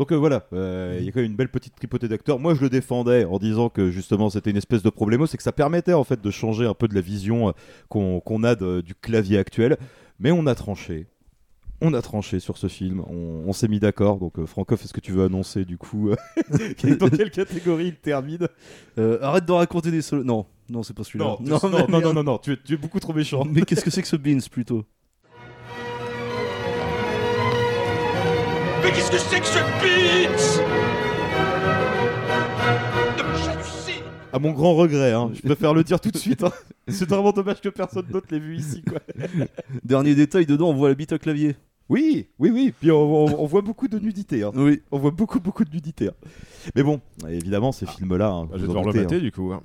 [0.00, 2.38] Donc euh, voilà, euh, il y a quand même une belle petite tripotée d'acteurs.
[2.38, 5.42] Moi, je le défendais en disant que justement c'était une espèce de problémo, c'est que
[5.42, 7.52] ça permettait en fait de changer un peu de la vision euh,
[7.90, 9.76] qu'on qu'on a de- du clavier actuel.
[10.18, 11.06] Mais on a tranché.
[11.82, 14.16] On a tranché sur ce film, on, on s'est mis d'accord.
[14.18, 16.16] Donc, euh, Francoff, est-ce que tu veux annoncer du coup euh,
[16.98, 18.48] dans quelle catégorie il termine?
[18.96, 20.24] Euh, arrête de raconter des solos.
[20.24, 21.36] Non, non, c'est pas celui-là.
[21.40, 23.44] Non, non, non, non, non, non, non, tu es, tu es beaucoup trop méchant.
[23.44, 24.86] Mais qu'est-ce que c'est que ce Beans plutôt?
[28.90, 30.62] Mais qu'est-ce que c'est que ce
[33.44, 36.42] j'hallucine À mon grand regret, hein, je préfère le dire tout de suite.
[36.42, 36.50] hein.
[36.88, 38.82] C'est vraiment dommage que personne d'autre l'ait vu ici.
[38.82, 38.98] Quoi.
[39.84, 41.54] Dernier détail, dedans on voit la bite à clavier.
[41.88, 42.74] Oui, oui, oui.
[42.80, 44.42] Puis on, on- on voit beaucoup de nudité.
[44.42, 44.50] hein.
[44.56, 44.82] Oui.
[44.90, 46.08] On voit beaucoup, beaucoup de nudité.
[46.08, 46.14] hein.
[46.74, 48.28] Mais bon, évidemment, ces films-là.
[48.30, 49.20] hein, Ah, je vous vais devoir le mater hein.
[49.20, 49.52] du coup.
[49.52, 49.62] hein.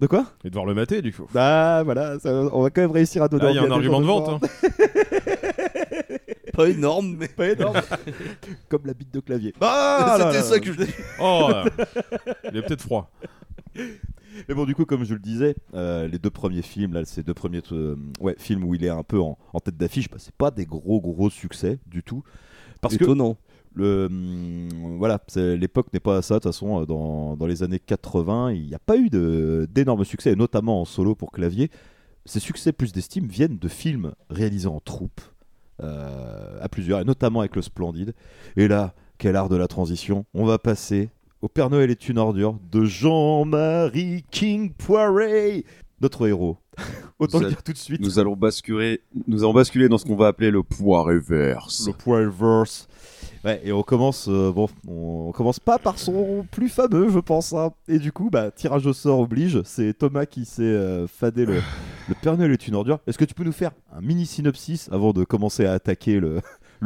[0.00, 0.26] De quoi?
[0.44, 1.26] Et devoir le mater du coup.
[1.32, 3.66] Bah voilà, ça- on va quand même réussir à donner Ah, il y a un
[3.66, 4.44] des argument de vente.
[6.54, 7.28] Pas énorme, mais.
[7.28, 7.80] Pas énorme.
[8.68, 9.52] Comme la bite de clavier.
[9.60, 10.80] Ah là C'était ça que je.
[11.20, 11.50] Oh,
[12.50, 13.10] il est peut-être froid.
[14.48, 17.22] Mais bon, du coup, comme je le disais, euh, les deux premiers films, là, ces
[17.22, 20.16] deux premiers euh, ouais, films où il est un peu en, en tête d'affiche, bah,
[20.18, 22.22] c'est pas des gros gros succès du tout.
[22.80, 23.34] Parce Étonnant.
[23.34, 23.38] que
[23.80, 26.34] le, hum, voilà, l'époque n'est pas à ça.
[26.34, 29.08] De toute façon, euh, dans, dans les années 80, il n'y a pas eu
[29.68, 31.70] d'énormes succès, et notamment en solo pour clavier.
[32.26, 35.20] Ces succès plus d'estime viennent de films réalisés en troupe,
[35.82, 38.14] à plusieurs, et notamment avec le Splendide.
[38.56, 41.10] Et là, quel art de la transition On va passer
[41.44, 45.66] au Père Noël est une ordure de Jean-Marie King Poiré,
[46.00, 46.56] notre héros.
[47.18, 48.00] Autant le dire tout de suite.
[48.00, 51.86] Nous allons basculer, nous allons basculer dans ce qu'on va appeler le poids reverse.
[51.86, 52.88] Le Poirverse.
[53.44, 57.52] Ouais, et on commence, euh, bon, on commence pas par son plus fameux, je pense.
[57.52, 57.72] hein.
[57.88, 59.60] Et du coup, bah, tirage au sort oblige.
[59.64, 61.60] C'est Thomas qui s'est euh, fadé le,
[62.08, 62.98] le Père Noël est une ordure.
[63.06, 66.40] Est-ce que tu peux nous faire un mini synopsis avant de commencer à attaquer le,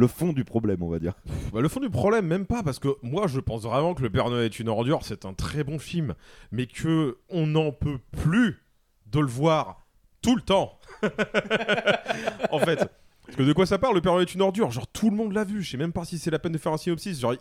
[0.07, 1.13] fond du problème, on va dire?
[1.53, 4.09] Bah, le fond du problème, même pas, parce que moi je pense vraiment que Le
[4.09, 6.15] Père Noël est une ordure, c'est un très bon film,
[6.51, 8.63] mais que on n'en peut plus
[9.07, 9.87] de le voir
[10.21, 10.79] tout le temps.
[12.51, 12.87] en fait,
[13.25, 13.95] parce que de quoi ça parle?
[13.95, 15.93] Le Père Noël est une ordure Genre tout le monde l'a vu, je sais même
[15.93, 17.19] pas si c'est la peine de faire un synopsis.
[17.19, 17.35] Genre,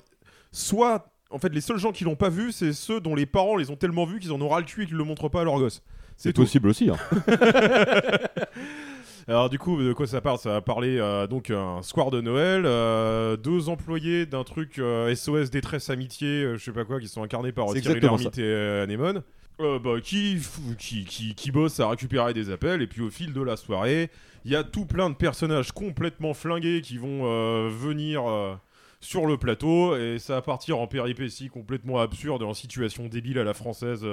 [0.50, 3.56] soit, en fait, les seuls gens qui l'ont pas vu, c'est ceux dont les parents
[3.56, 5.42] les ont tellement vus qu'ils en ont ras le cul et qu'ils le montrent pas
[5.42, 5.82] à leurs gosses.
[6.18, 6.90] C'est possible aussi.
[6.90, 6.96] hein.
[9.28, 10.38] Alors du coup, de quoi ça parle?
[10.38, 15.14] Ça va parler euh, donc un square de Noël, euh, deux employés d'un truc euh,
[15.14, 18.42] SOS détresse amitié, euh, je sais pas quoi, qui sont incarnés par Thierry Lhermitte et
[18.42, 18.86] euh,
[19.60, 20.38] euh, bah, qui,
[20.78, 24.08] qui, qui, qui bossent à récupérer des appels, et puis au fil de la soirée,
[24.46, 28.54] il y a tout plein de personnages complètement flingués qui vont euh, venir euh,
[29.00, 33.44] sur le plateau, et ça va partir en péripéties complètement absurdes, en situation débile à
[33.44, 34.06] la française.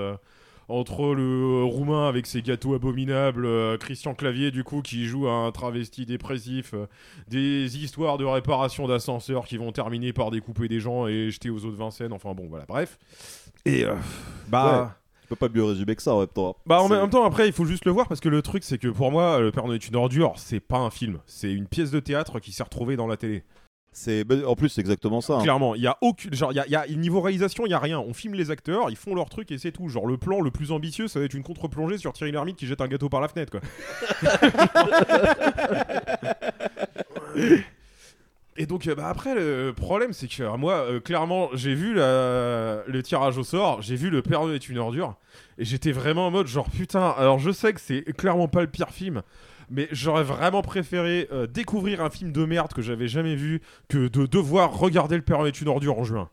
[0.67, 5.27] Entre le euh, roumain avec ses gâteaux abominables, euh, Christian Clavier du coup qui joue
[5.27, 6.87] un travesti dépressif, euh,
[7.27, 11.65] des histoires de réparation d'ascenseurs qui vont terminer par découper des gens et jeter aux
[11.65, 12.97] eaux de Vincennes, enfin bon voilà, bref.
[13.65, 13.95] Et euh,
[14.47, 14.81] bah...
[14.81, 14.87] Ouais,
[15.21, 16.55] tu peux pas mieux résumer que ça en même temps.
[16.67, 18.77] Bah en même temps après il faut juste le voir parce que le truc c'est
[18.77, 21.65] que pour moi le Père Noël est une ordure c'est pas un film c'est une
[21.65, 23.43] pièce de théâtre qui s'est retrouvée dans la télé.
[23.97, 25.35] C'est en plus c'est exactement ça.
[25.37, 25.41] hein.
[25.43, 27.69] Clairement, il y a aucune genre il y a, il y a- niveau réalisation, il
[27.69, 27.97] y a rien.
[27.97, 29.87] On filme les acteurs, ils font leur truc et c'est tout.
[29.87, 32.67] Genre le plan le plus ambitieux, ça va être une contre-plongée sur Thierry Lhermitte qui
[32.67, 33.61] jette un gâteau par la fenêtre quoi.
[38.57, 41.93] Et donc euh, bah, après le problème c'est que euh, moi euh, clairement j'ai vu
[41.93, 45.15] la- le tirage au sort, j'ai vu le Père Noël est une ordure
[45.57, 48.67] et j'étais vraiment en mode genre putain alors je sais que c'est clairement pas le
[48.67, 49.23] pire film
[49.69, 54.07] mais j'aurais vraiment préféré euh, découvrir un film de merde que j'avais jamais vu que
[54.07, 56.29] de devoir regarder le Père est une ordure en juin.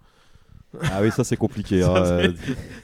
[0.84, 1.82] Ah oui, ça c'est compliqué.
[1.82, 2.32] Ça, hein,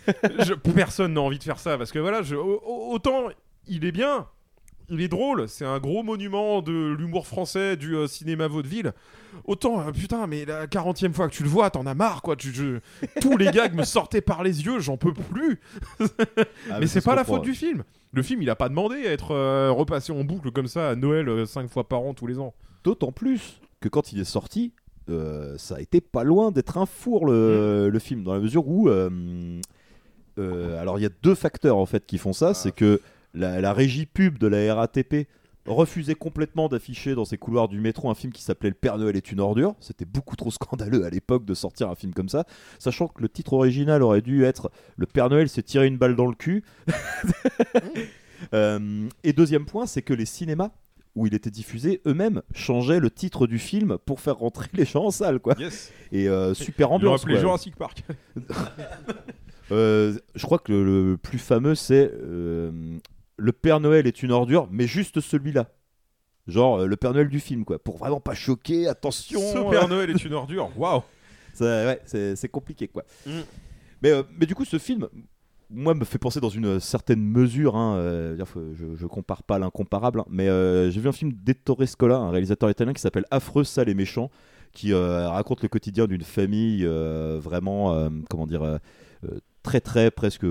[0.44, 3.28] Je- personne n'a envie de faire ça parce que voilà, je- autant
[3.66, 4.26] il est bien,
[4.90, 8.92] il est drôle, c'est un gros monument de l'humour français du euh, cinéma vaudeville.
[9.44, 12.36] Autant euh, putain, mais la 40e fois que tu le vois, t'en as marre quoi.
[12.36, 12.78] Tu, je-
[13.20, 15.60] Tous les gags me sortaient par les yeux, j'en peux plus.
[16.00, 16.06] Ah,
[16.74, 17.82] mais mais c'est pas la faute du film.
[18.12, 20.94] Le film, il a pas demandé à être euh, repassé en boucle comme ça à
[20.94, 22.54] Noël 5 fois par an tous les ans.
[22.84, 24.72] D'autant plus que quand il est sorti,
[25.56, 28.88] ça a été pas loin d'être un four le, le film, dans la mesure où.
[30.38, 33.00] alors il y a deux facteurs en fait qui font ça, c'est que
[33.34, 35.26] la, la régie pub de la RATP
[35.66, 39.16] refusait complètement d'afficher dans ses couloirs du métro un film qui s'appelait Le Père Noël
[39.16, 39.74] est une ordure.
[39.80, 42.44] C'était beaucoup trop scandaleux à l'époque de sortir un film comme ça,
[42.78, 46.16] sachant que le titre original aurait dû être Le Père Noël s'est tiré une balle
[46.16, 46.64] dans le cul.
[48.54, 50.70] Euh, et deuxième point, c'est que les cinémas
[51.16, 55.06] où il était diffusé eux-mêmes changeaient le titre du film pour faire rentrer les gens
[55.06, 55.56] en salle, quoi.
[55.58, 55.92] Yes.
[56.12, 57.26] Et euh, super Ils ambiance.
[57.26, 58.04] Jurassic Park.
[59.70, 62.70] Euh, je crois que le, le plus fameux, c'est euh,
[63.38, 65.70] Le Père Noël est une ordure, mais juste celui-là.
[66.46, 67.78] Genre euh, le Père Noël du film, quoi.
[67.78, 69.40] Pour vraiment pas choquer, attention.
[69.40, 70.70] Ce Père Noël est une ordure.
[70.76, 71.02] Waouh.
[71.60, 73.04] Ouais, c'est compliqué, quoi.
[73.26, 73.30] Mm.
[74.02, 75.08] Mais, euh, mais du coup, ce film,
[75.70, 77.76] moi, me fait penser dans une certaine mesure.
[77.76, 81.86] Hein, euh, je, je compare pas l'incomparable, hein, mais euh, j'ai vu un film d'Ettore
[81.86, 84.30] Scola, un réalisateur italien qui s'appelle Affreux, sale et méchant,
[84.72, 88.78] qui euh, raconte le quotidien d'une famille euh, vraiment, euh, comment dire, euh,
[89.24, 90.44] euh, très très presque.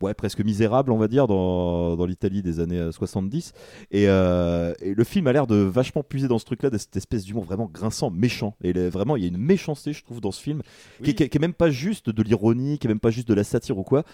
[0.00, 3.52] Ouais, presque misérable, on va dire, dans, dans l'Italie des années euh, 70.
[3.90, 6.96] Et, euh, et le film a l'air de vachement puiser dans ce truc-là, de cette
[6.96, 8.54] espèce d'humour vraiment grinçant, méchant.
[8.62, 10.62] Et vraiment, il y a une méchanceté, je trouve, dans ce film,
[11.02, 13.10] qui, est- qui est- qui est même pas juste de l'ironie, qui est même pas
[13.10, 14.04] juste de la satire ou quoi.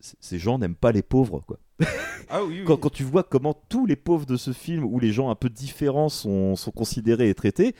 [0.00, 1.58] C- Ces gens n'aiment pas les pauvres, quoi.
[2.28, 2.64] Ah oui, oui.
[2.66, 5.36] Quand, quand tu vois comment tous les pauvres de ce film, où les gens un
[5.36, 7.76] peu différents sont, sont considérés et traités,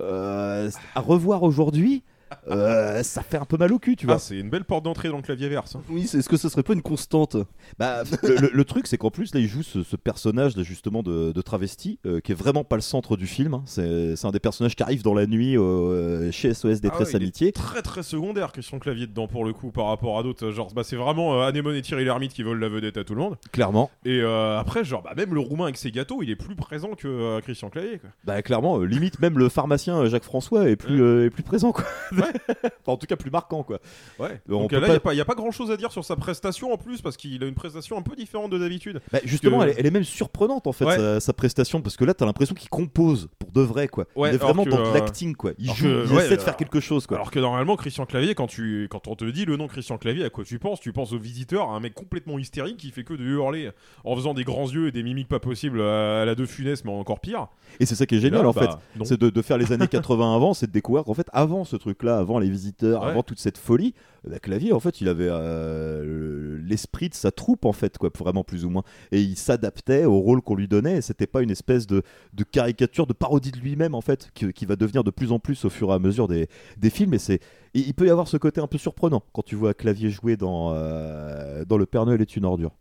[0.00, 2.02] euh, à revoir aujourd'hui,
[2.48, 4.16] euh, ça fait un peu mal au cul, tu vois.
[4.16, 5.76] Ah, c'est une belle porte d'entrée dans le clavier verse.
[5.76, 5.82] hein.
[5.88, 7.36] Oui, est-ce que ça serait pas une constante?
[7.78, 10.62] Bah, le, le- le truc, c'est qu'en plus, là, il joue ce, ce personnage là,
[10.62, 13.54] justement de, de travesti, euh, qui est vraiment pas le centre du film.
[13.54, 13.62] hein.
[13.66, 17.00] C'est c'est un des personnages qui arrive dans la nuit euh, chez SOS Ah Détresse
[17.00, 17.52] ouais, il est Amitié.
[17.52, 20.50] Très très secondaire Christian Clavier dedans pour le coup par rapport à d'autres.
[20.50, 23.14] Genre, bah, c'est vraiment euh, Anémone et Thierry Lhermitte qui volent la vedette à tout
[23.14, 23.36] le monde.
[23.52, 23.90] Clairement.
[24.04, 26.90] Et euh, après, genre, bah, même le roumain avec ses gâteaux, il est plus présent
[26.96, 27.98] que euh, Christian Clavier.
[27.98, 28.10] Quoi.
[28.24, 31.42] Bah, clairement, euh, limite, même le pharmacien euh, Jacques François est plus, euh, est plus
[31.42, 31.84] présent, quoi.
[32.86, 33.78] En tout cas, plus marquant, quoi.
[34.18, 34.40] Ouais.
[34.48, 35.92] Donc euh, là, il pas- n'y a, pas- y a pas grand chose à dire
[35.92, 39.00] sur sa prestation en plus parce qu'il a une prestation un peu différente de d'habitude.
[39.12, 40.96] Bah, justement, Que- elle, est- elle est même surprenante en fait Ouais.
[40.96, 44.06] sa, sa prestation parce que là t'as l'impression qu'il compose pour de vrai quoi.
[44.16, 45.52] Ouais, il est vraiment que, dans euh, l'acting quoi.
[45.58, 47.16] Il alors joue, que, il ouais, essaie de euh, faire quelque chose quoi.
[47.16, 50.24] Alors que normalement, Christian Clavier, quand, tu, quand on te dit le nom Christian Clavier,
[50.24, 50.80] à quoi tu penses?
[50.80, 53.70] Tu penses au visiteur, à un mec complètement hystérique qui fait que de hurler
[54.04, 56.90] en faisant des grands yeux et des mimiques pas possibles à la De Funès, mais
[56.92, 57.46] encore pire.
[57.80, 59.04] Et c'est ça qui est génial là, en bah, fait, non.
[59.04, 61.76] c'est de, de faire les années 80 avant, c'est de découvrir qu'en fait avant ce
[62.18, 63.08] avant les visiteurs, Ouais.
[63.10, 63.94] avant toute cette folie,
[64.28, 68.10] bah, Clavier en fait il avait euh, le- l'esprit de sa troupe en fait quoi,
[68.16, 70.98] vraiment plus ou moins, et il s'adaptait au rôle qu'on lui donnait.
[70.98, 74.52] Et c'était pas une espèce de, de caricature, de parodie de lui-même en fait, qui,
[74.52, 76.48] qui va devenir de plus en plus au fur et à mesure des,
[76.78, 77.14] des films.
[77.14, 77.40] Et c'est,
[77.74, 80.72] il peut y avoir ce côté un peu surprenant quand tu vois Clavier jouer dans
[80.74, 82.76] euh, dans Le Père Noël est une ordure.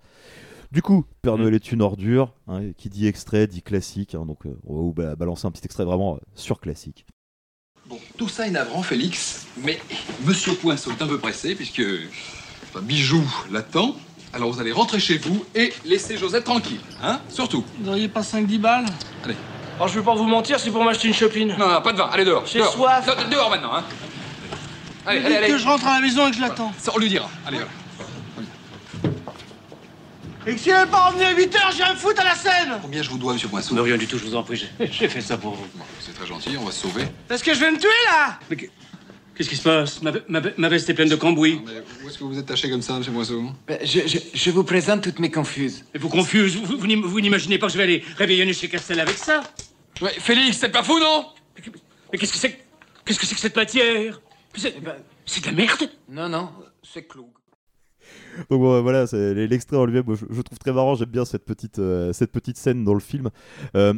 [0.72, 4.46] Du coup, Père Noël est une ordure, hein, qui dit extrait, dit classique, hein, donc
[4.46, 7.06] euh, on va vous ba- balancer un petit extrait vraiment sur classique.
[7.88, 9.82] Bon, tout ça est navrant, Félix, mais
[10.24, 11.82] Monsieur Poinceau est un peu pressé puisque
[12.70, 13.96] enfin, Bijou l'attend.
[14.34, 17.66] Alors vous allez rentrer chez vous et laisser Josette tranquille, hein Surtout.
[17.80, 18.86] Vous n'auriez pas 5-10 balles?
[19.26, 19.36] Allez.
[19.76, 21.56] Alors je vais pas vous mentir, c'est pour m'acheter une chopine.
[21.58, 22.46] Non, non, pas de vin, allez dehors.
[22.46, 22.72] J'ai dehors.
[22.72, 23.10] soif.
[23.30, 23.84] Dehors maintenant, hein
[25.06, 25.48] Allez, allez, allez.
[25.48, 26.72] que je rentre à la maison et que je l'attends.
[26.78, 27.30] Ça, on lui dira.
[27.46, 27.66] Allez, allez.
[30.48, 32.36] Et que si elle n'est pas revenue à 8 heures, j'ai un foot à la
[32.36, 34.58] scène Combien je vous dois, Monsieur Poinceau Non, rien du tout, je vous en prie,
[34.80, 35.66] j'ai- fait ça pour vous.
[35.76, 37.04] Bon, C'est très gentil, on va se sauver.
[37.30, 38.40] Est-ce que je vais me tuer là
[39.36, 40.02] Qu'est-ce qui se passe?
[40.02, 41.62] Ma, ma- ma veste est pleine de cambouis.
[41.66, 43.44] Mais où est-ce que vous êtes taché comme ça, Monsieur Poinceau
[43.84, 45.86] je, je- vous présente toutes mes confuses.
[45.94, 48.68] Et vous confuse Vous, vous n'im- vous n'imaginez pas que je vais aller réveillonner chez
[48.68, 49.42] Castel avec ça?
[50.02, 51.28] Ouais, Félix, c'est pas fou, non?
[52.12, 52.62] Mais qu'est-ce que c'est que-
[53.06, 54.22] Qu'est-ce que c'est que cette matière?
[54.56, 54.76] C'est
[55.26, 55.90] c'est de la merde?
[56.10, 56.50] Non, non,
[56.84, 57.30] c'est clou.
[58.50, 61.80] Donc voilà, l'extrait en lui-même, moi, je, je trouve très marrant, j'aime bien cette petite,
[61.80, 62.14] euh,
[62.56, 63.30] scène dans le film.
[63.76, 63.94] Euh,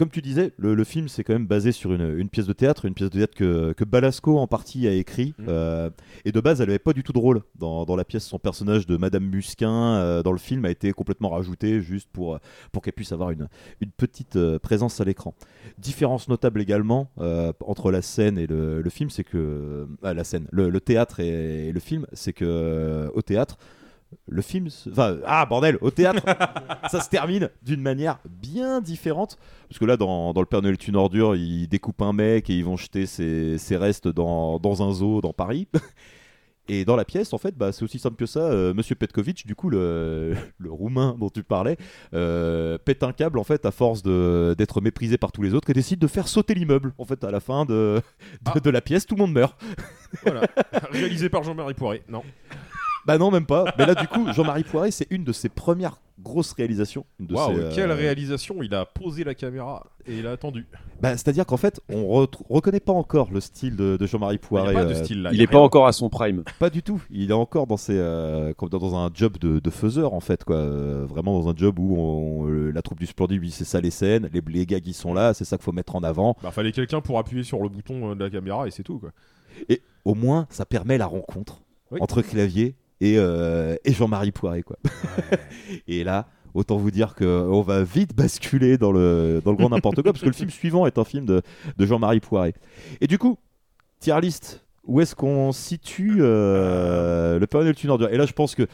[0.00, 2.54] comme tu disais, le, le film c'est quand même basé sur une, une pièce de
[2.54, 5.34] théâtre, une pièce de théâtre que, que Balasco en partie a écrit.
[5.46, 5.90] euh,
[6.24, 8.24] et de base, elle avait pas du tout de rôle dans, dans la pièce.
[8.24, 12.36] Son personnage de Madame Musquin euh, dans le film a été complètement rajouté juste pour,
[12.36, 12.38] euh,
[12.72, 13.48] pour qu'elle puisse avoir une,
[13.82, 15.34] une petite euh, présence à l'écran.
[15.76, 17.10] Différence notable également
[17.60, 21.20] entre la scène et le, le film, c'est que ah, la scène, le, le théâtre
[21.20, 23.58] et, et le film, c'est que au théâtre
[24.28, 26.22] le film, se- enfin, ah bordel, au théâtre,
[26.90, 29.38] ça se termine d'une manière bien différente.
[29.68, 32.50] Parce que là, dans, dans Le Père Noël est une ordure, ils découpent un mec
[32.50, 35.68] et ils vont jeter ses, ses restes dans, dans un zoo dans Paris.
[36.72, 38.40] Et dans la pièce, en fait, bah, c'est aussi simple que ça.
[38.42, 41.76] euh, Monsieur Petkovic, du coup, le, le roumain dont tu parlais,
[42.14, 45.72] euh, pète un câble, en fait, à force d'être méprisé par tous les autres, et
[45.72, 46.92] décide de faire sauter l'immeuble.
[46.98, 48.00] En fait, à la fin de,
[48.54, 49.60] de, de la pièce, tout le monde meurt.
[50.22, 50.42] Voilà.
[50.92, 52.04] Réalisé par Jean-Marie Poiré.
[52.08, 52.22] Non.
[53.06, 53.64] Bah non, même pas.
[53.78, 57.06] Mais là, du coup, Jean-Marie Poiré, c'est une de ses premières grosses réalisations.
[57.18, 60.66] Une de ses, euh, quelle réalisation Il a posé la caméra et il a attendu.
[61.00, 64.74] Bah, C'est-à-dire qu'en fait, on retrou- reconnaît pas encore le style de, de Jean-Marie Poiré.
[64.74, 66.44] pas de euh, style, là, Il y a est pas encore à son prime.
[66.58, 67.02] Pas du tout.
[67.10, 70.44] Il est encore dans, ses, euh, comme dans un job de, de faiseur, en fait.
[70.44, 70.56] Quoi.
[70.56, 73.80] Euh, vraiment dans un job où on- euh, la troupe du Splendide, lui, c'est ça
[73.80, 74.28] les scènes.
[74.32, 76.36] Les, les gars qui sont là, c'est ça qu'il faut mettre en avant.
[76.42, 78.98] Bah, fallait quelqu'un pour appuyer sur le bouton euh, de la caméra et c'est tout,
[78.98, 79.10] quoi.
[79.70, 81.98] Et au moins, ça permet la rencontre Oui.
[82.02, 84.62] entre Clavier et, euh, et Jean-Marie Poiré.
[84.62, 84.76] Quoi.
[85.88, 90.02] et là, autant vous dire qu'on va vite basculer dans le, dans le grand n'importe
[90.02, 91.42] quoi, parce que le film suivant est un film de,
[91.76, 92.54] de Jean-Marie Poiré.
[93.00, 93.38] Et du coup,
[94.00, 98.26] tier list, où est-ce qu'on situe euh, le Père Noël est une ordure Et là,
[98.26, 98.66] je pense que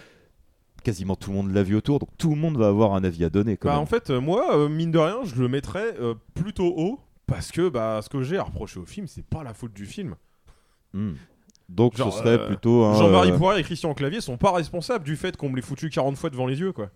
[0.82, 3.24] quasiment tout le monde l'a vu autour, donc tout le monde va avoir un avis
[3.24, 3.56] à donner.
[3.56, 3.82] Quand Bah, même.
[3.82, 7.50] en fait, euh, moi, euh, mine de rien, je le mettrais euh, plutôt haut parce
[7.50, 10.14] que bah, ce que j'ai à reprocher au film, c'est pas la faute du film.
[10.94, 11.14] Hmm.
[11.68, 12.94] Donc Genre, ce serait euh, plutôt un.
[12.94, 15.90] Jean-Marie euh, Poiré et Christian Clavier sont pas responsables du fait qu'on me l'ait foutu
[15.90, 16.90] 40 fois devant les yeux, quoi.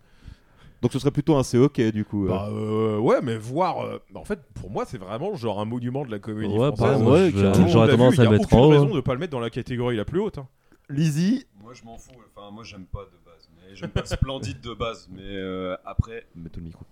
[0.83, 2.25] Donc ce serait plutôt un c'est ok du coup.
[2.27, 2.29] euh.
[2.31, 3.81] Bah euh, ouais, mais voir.
[3.85, 6.99] euh, en fait, pour moi, c'est vraiment genre un monument de la comédie Ouais, française.
[6.99, 8.69] Tout le monde j'aurais l'a tendance vu, à y a le mettre aucune en haut,
[8.71, 8.95] raison hein.
[8.95, 10.39] de pas le mettre dans la catégorie la plus haute.
[10.39, 10.47] hein.
[10.89, 13.49] Lizzie Moi je m'en fous, enfin moi j'aime pas de base.
[13.57, 15.09] Mais j'aime pas le splendide de base.
[15.15, 16.27] Mais euh, après.
[16.35, 16.85] Mets le micro.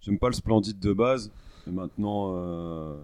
[0.00, 1.32] J'aime pas le splendide de base.
[1.66, 2.32] Mais maintenant.
[2.36, 2.96] euh,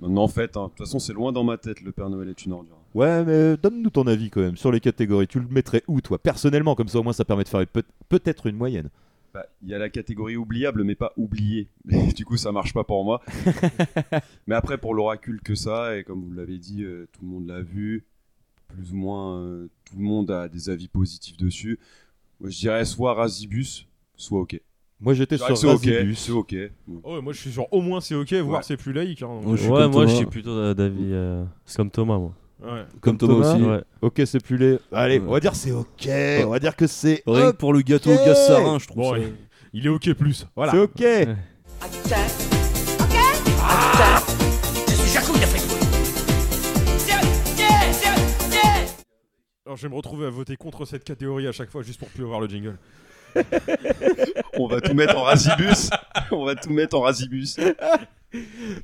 [0.00, 2.28] Maintenant en fait, hein, de toute façon c'est loin dans ma tête, le Père Noël
[2.28, 2.76] est une ordure.
[2.94, 5.28] Ouais, mais donne-nous ton avis quand même sur les catégories.
[5.28, 6.74] Tu le mettrais où, toi, personnellement?
[6.74, 8.88] Comme ça, au moins, ça permet de faire peut- peut-être une moyenne.
[9.32, 11.68] Bah, Il y a la catégorie oubliable, mais pas oublié.
[11.84, 13.20] Mais du coup, ça marche pas pour moi.
[14.48, 17.46] mais après, pour l'oracule que ça, et comme vous l'avez dit, euh, tout le monde
[17.46, 18.04] l'a vu.
[18.68, 21.78] plus ou moins euh, tout le monde a des avis positifs dessus.
[22.40, 24.60] Moi, je dirais soit Razibus, soit OK.
[25.02, 26.18] Moi, j'étais sur c'est OK, Razibus.
[26.18, 26.54] C'est OK.
[27.04, 28.64] Oh, ouais, moi je suis sur au moins c'est ok, voire Ouais.
[28.66, 29.22] c'est plus laïque.
[29.22, 29.40] hein.
[29.44, 32.32] Ouais, moi je suis plutôt d'avis euh, c'est comme Thomas moi.
[32.62, 32.84] Ouais.
[33.00, 33.62] Comme Thomas aussi.
[33.62, 33.80] Ouais.
[34.02, 34.78] Ok, c'est plus les.
[34.92, 35.24] Allez, Ouais.
[35.26, 36.08] on va dire c'est ok.
[36.44, 37.22] On va dire que c'est.
[37.26, 38.24] Rien que pour le gâteau ok.
[38.26, 39.18] Gassarin, je trouve Bon, ça.
[39.20, 39.32] ouais.
[39.72, 40.46] il est ok plus.
[40.54, 40.72] Voilà.
[40.72, 41.28] C'est ok.
[49.66, 52.08] Alors je vais me retrouver à voter contre cette catégorie à chaque fois juste pour
[52.08, 52.76] plus avoir le jingle.
[54.58, 55.90] On va tout mettre en Razibus.
[56.30, 57.56] On va tout mettre en Razibus.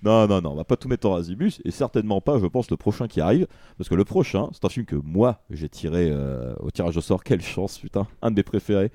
[0.03, 2.69] Non, non, non, on va pas tout mettre en Razibus, et certainement pas, je pense,
[2.71, 3.47] le prochain qui arrive,
[3.79, 7.01] parce que le prochain, c'est un film que moi, j'ai tiré euh, au tirage au
[7.01, 8.91] sort, quelle chance, putain, un de mes préférés.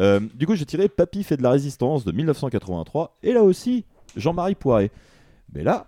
[0.00, 3.84] Euh, du coup, j'ai tiré Papy fait de la résistance de 1983, et là aussi,
[4.16, 4.90] Jean-Marie Poiré.
[5.52, 5.86] Mais là,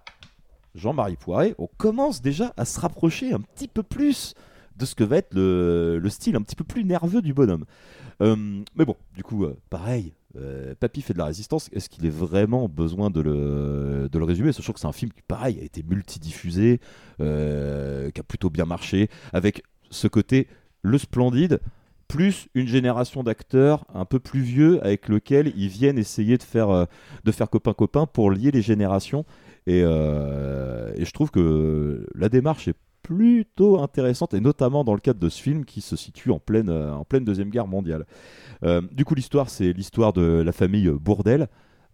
[0.77, 4.35] Jean-Marie Poiré, on commence déjà à se rapprocher un petit peu plus
[4.77, 7.65] de ce que va être le, le style un petit peu plus nerveux du bonhomme.
[8.23, 8.37] Euh,
[8.75, 11.69] mais bon, du coup, euh, pareil, euh, Papy fait de la résistance.
[11.73, 14.53] Est-ce qu'il est vraiment besoin de le, de le résumer?
[14.53, 16.81] Sachant que c'est un film qui, pareil, a été multidiffusé,
[17.19, 20.49] qui a plutôt bien marché, avec ce côté
[20.83, 21.61] le splendide,
[22.09, 26.87] plus une génération d'acteurs un peu plus vieux avec lequel ils viennent essayer de faire,
[27.25, 29.25] de faire copain-copain pour lier les générations.
[29.67, 35.21] Et, et je trouve que la démarche est plutôt intéressante, et notamment dans le cadre
[35.21, 38.05] de ce film qui se situe en pleine, euh, en pleine Deuxième Guerre mondiale.
[38.65, 41.47] Euh, du coup, l'histoire, c'est l'histoire de la famille Bourdel,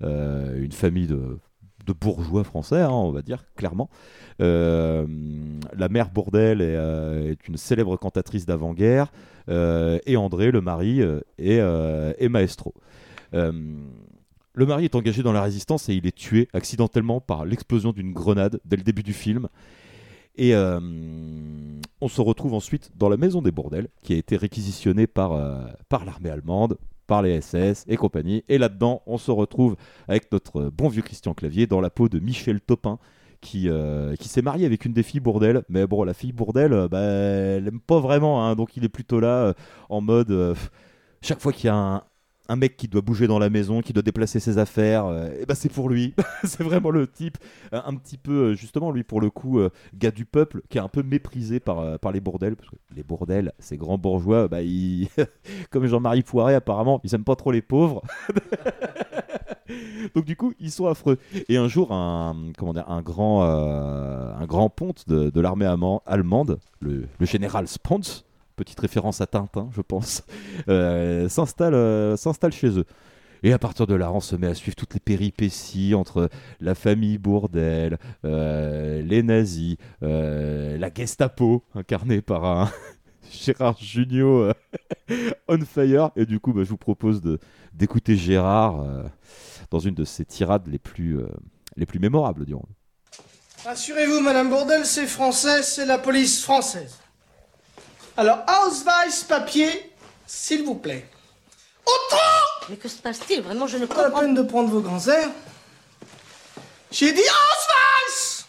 [0.02, 1.38] euh, une famille de,
[1.84, 3.90] de bourgeois français, hein, on va dire, clairement.
[4.38, 5.04] La
[5.90, 9.12] mère Bourdel est, une célèbre cantatrice d'avant-guerre,
[9.48, 11.02] et André, le mari,
[11.38, 12.72] est, est maestro.
[13.32, 18.12] Le mari est engagé dans la résistance et il est tué accidentellement par l'explosion d'une
[18.12, 19.48] grenade dès le début du film.
[20.36, 20.80] Et euh,
[22.00, 25.64] on se retrouve ensuite dans la maison des Bourdelles, qui a été réquisitionnée par, euh,
[26.04, 28.44] l'armée allemande, par les SS et compagnie.
[28.48, 29.76] Et là-dedans, on se retrouve
[30.08, 32.98] avec notre bon vieux Christian Clavier dans la peau de Michel Topin,
[33.40, 35.62] qui, euh, qui s'est marié avec une des filles Bourdelle.
[35.68, 38.88] Mais bon, la fille Bourdelle, euh, bah, elle aime pas vraiment, hein, donc il est
[38.88, 39.54] plutôt là
[39.88, 40.56] en mode.
[41.20, 42.02] chaque fois qu'il y a un,
[42.48, 45.06] un mec qui doit bouger dans la maison, qui doit déplacer ses affaires,
[45.40, 46.14] et ben c'est pour lui.
[46.44, 47.38] c'est vraiment le type,
[47.72, 50.78] euh, un petit peu, euh, justement, lui pour le coup, euh, gars du peuple, qui
[50.78, 52.56] est un peu méprisé par, euh, par les bourdelles.
[52.56, 55.08] Parce que les bourdelles, ces grands bourgeois, bah, ils...
[55.70, 58.02] comme Jean-Marie Poiret, apparemment, ils aiment pas trop les pauvres.
[60.14, 61.18] Donc du coup, ils sont affreux.
[61.48, 66.02] Et un jour, un, comment dire, un, grand, euh, un grand ponte de, l'armée allemand-
[66.04, 68.24] allemande, le, le général Spantz,
[68.64, 70.22] petite référence à Tintin, je pense,
[70.68, 72.84] euh, s'installe euh, s'installe chez eux.
[73.44, 76.76] Et à partir de là, on se met à suivre toutes les péripéties entre la
[76.76, 82.70] famille Bourdelle, euh, les nazis, la Gestapo, incarnée par un
[83.32, 84.52] Gérard euh,
[85.48, 86.10] on fire.
[86.14, 87.20] Et du coup, bah, je vous propose
[87.74, 88.84] d'écouter Gérard
[89.72, 91.18] dans une de ses tirades les plus,
[91.76, 92.66] les plus mémorables, dirons
[93.64, 97.01] Rassurez-vous, Madame Bourdel, c'est français, c'est la police française.
[98.16, 99.92] Alors, Ausweis, papier,
[100.26, 101.08] s'il vous plaît.
[101.86, 104.80] Autant Mais que se passe-t-il Vraiment, je ne Pas la comprends peine de prendre vos
[104.80, 105.30] grands airs.
[106.90, 108.44] J'ai dit Ausweis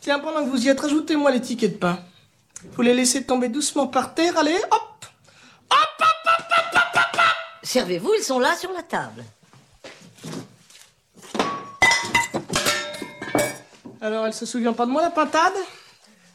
[0.00, 1.98] Tiens, pendant que vous y êtes, rajoutez-moi les tickets de pain.
[2.72, 4.80] Vous les laissez tomber doucement par terre, allez, hop
[7.62, 9.24] Servez-vous, ils sont là sur la table.
[14.00, 15.54] Alors, elle se souvient pas de moi, la pintade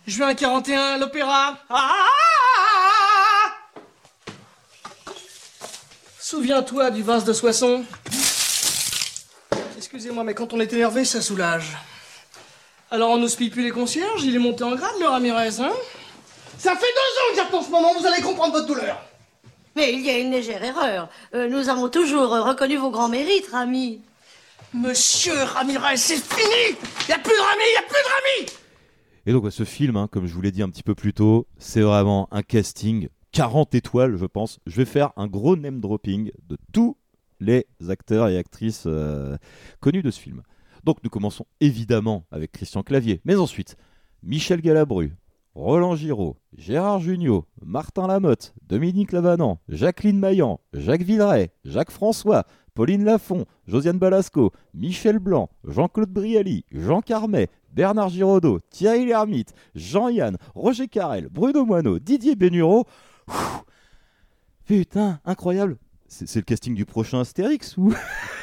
[0.07, 1.57] Juin 41, l'opéra.
[1.69, 2.05] Ah, ah,
[2.55, 3.81] ah, ah.
[6.17, 7.83] Souviens-toi du vase de Soissons.
[9.75, 11.75] Excusez-moi, mais quand on est énervé, ça soulage.
[12.89, 15.73] Alors, on n'hospille plus les concierges, il est monté en grade, le Ramirez, hein
[16.57, 18.97] Ça fait deux ans que j'attends ce moment, vous allez comprendre votre douleur.
[19.75, 21.09] Mais il y a une légère erreur.
[21.33, 23.99] Euh, nous avons toujours euh, reconnu vos grands mérites, Rami.
[24.73, 26.77] Monsieur Ramirez, c'est fini
[27.09, 28.66] Il a plus de Rami, il a plus de Rami
[29.27, 31.47] Et donc, ce film, hein, comme je vous l'ai dit un petit peu plus tôt,
[31.57, 34.61] c'est vraiment un casting 40 étoiles, je pense.
[34.65, 36.95] Je vais faire un gros name dropping de tous
[37.41, 39.35] les acteurs et actrices euh,
[39.81, 40.43] connus de ce film.
[40.85, 43.75] Donc, nous commençons évidemment avec Christian Clavier, mais ensuite
[44.23, 45.17] Michel Galabru,
[45.55, 53.03] Roland Giraud, Gérard Jugnot, Martin Lamotte, Dominique Lavanant, Jacqueline Maillan, Jacques Villeray, Jacques François, Pauline
[53.03, 60.87] Lafont, Josiane Balasco, Michel Blanc, Jean-Claude Brialy, Jean Carmet, Bernard Giraudot, Thierry Lhermitte, Jean-Yann, Roger
[60.87, 62.85] Carrel, Bruno Moineau, Didier Bénureau.
[64.65, 65.77] Putain, incroyable.
[66.09, 67.93] C'est le casting du prochain Astérix ou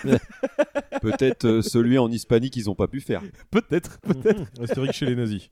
[1.00, 3.22] Peut-être euh, celui en Hispanie qu'ils n'ont pas pu faire.
[3.50, 4.42] Peut-être, peut-être.
[4.62, 5.48] Astérix chez les nazis.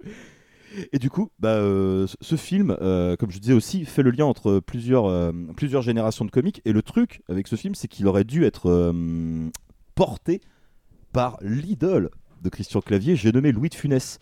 [0.92, 4.10] Et du coup, bah, euh, ce- ce film, euh, comme je disais aussi, fait le
[4.10, 6.60] lien entre plusieurs, euh, plusieurs générations de comiques.
[6.66, 9.48] Et le truc avec ce film, c'est qu'il aurait dû être euh,
[9.94, 10.40] porté
[11.12, 12.10] par l'idole
[12.42, 14.18] de Christian Clavier, j'ai nommé Louis de Funès.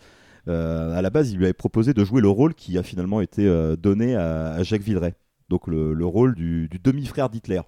[0.47, 3.21] Euh, à la base, il lui avait proposé de jouer le rôle qui a finalement
[3.21, 5.13] été euh, donné à, à Jacques Villeray,
[5.49, 7.61] donc le, le rôle du, du demi-frère d'Hitler.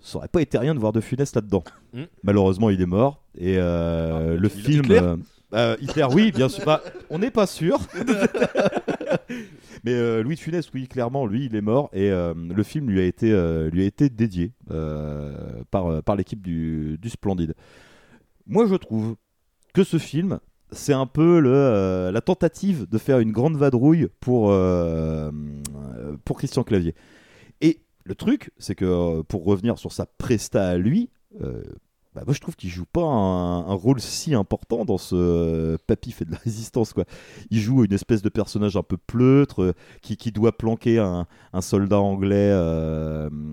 [0.00, 1.64] Ça aurait pas été rien de voir de Funès là-dedans.
[1.92, 2.02] Mm.
[2.22, 3.22] Malheureusement, il est mort.
[3.36, 4.84] Et euh, le il- film.
[4.84, 5.00] Hitler
[5.54, 6.64] euh, Hitler, oui, bien sûr.
[6.64, 7.78] Bah, on n'est pas sûr.
[9.84, 12.90] Mais euh, Louis de Funès, oui, clairement, lui, il est mort et euh, le film
[12.90, 14.52] lui a été, euh, lui a été dédié
[15.70, 17.54] par, par l'équipe du, du Splendide.
[18.46, 19.16] Moi, je trouve
[19.76, 20.40] que ce film,
[20.72, 25.30] c'est un peu euh, la tentative de faire une grande vadrouille pour, euh,
[25.98, 26.94] euh, pour Christian Clavier.
[27.60, 31.10] Et le truc, c'est que pour revenir sur sa presta à lui,
[32.14, 36.24] bah, moi je trouve qu'il joue pas un, rôle si important dans ce Papy fait
[36.24, 36.94] de la résistance.
[37.50, 41.26] Il joue une espèce de personnage un peu pleutre qui, doit planquer un,
[41.60, 42.50] soldat anglais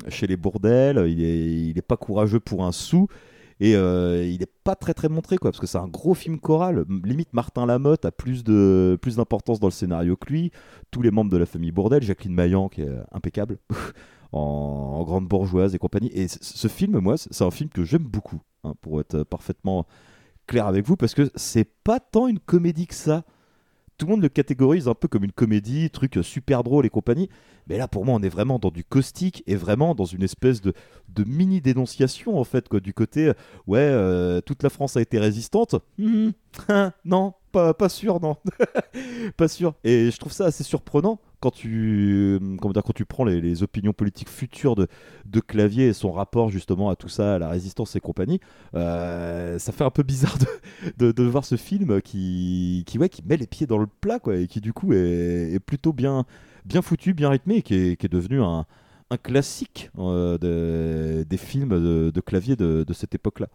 [0.07, 1.03] chez les bourdelles.
[1.09, 3.09] Il est, il est pas courageux pour un sou.
[3.63, 6.37] Et euh, il n'est pas très très montré quoi, parce que c'est un gros film
[6.37, 6.83] choral.
[7.05, 10.51] Limite Martin Lamotte a plus de plus d'importance dans le scénario que lui.
[10.91, 13.59] Tous les membres de la famille Bourdelle, Jacqueline Maillan qui est impeccable
[14.33, 16.11] en, grande bourgeoise et compagnie.
[16.13, 19.87] Et ce film, moi, c'est un film que j'aime beaucoup, hein, pour être parfaitement
[20.45, 23.23] clair avec vous, parce que c'est pas tant une comédie que ça.
[23.97, 26.89] Tout le monde le catégorise un peu comme une comédie, truc euh, super drôle et
[26.89, 27.29] compagnie.
[27.67, 30.61] Mais là, pour moi, on est vraiment dans du caustique et vraiment dans une espèce
[30.61, 30.73] de,
[31.09, 33.33] de mini dénonciation, en fait, quoi, du côté, euh,
[33.67, 35.75] ouais, euh, toute la France a été résistante.
[35.97, 36.33] Mhm.
[37.05, 38.37] non, pas, pas sûr, non.
[39.37, 39.75] pas sûr.
[39.83, 44.29] Et je trouve ça assez surprenant quand tu, euh, quand tu prends les, opinions politiques
[44.29, 44.87] futures de,
[45.25, 48.39] de Clavier et son rapport justement à tout ça, à la résistance et compagnie.
[48.75, 50.37] Euh, ça fait un peu bizarre
[50.97, 54.19] de, de, voir ce film qui, qui, ouais, qui met les pieds dans le plat,
[54.19, 56.23] quoi, et qui du coup est, est plutôt bien,
[56.63, 58.65] bien foutu, bien rythmé, et qui est, qui est devenu un,
[59.09, 63.49] un classique euh, de- des films de, Clavier de, de cette époque-là.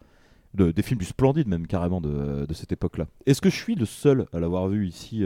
[0.52, 3.06] De- des films du Splendide même carrément de, cette époque-là.
[3.24, 5.24] Est-ce que je suis le seul à l'avoir vu ici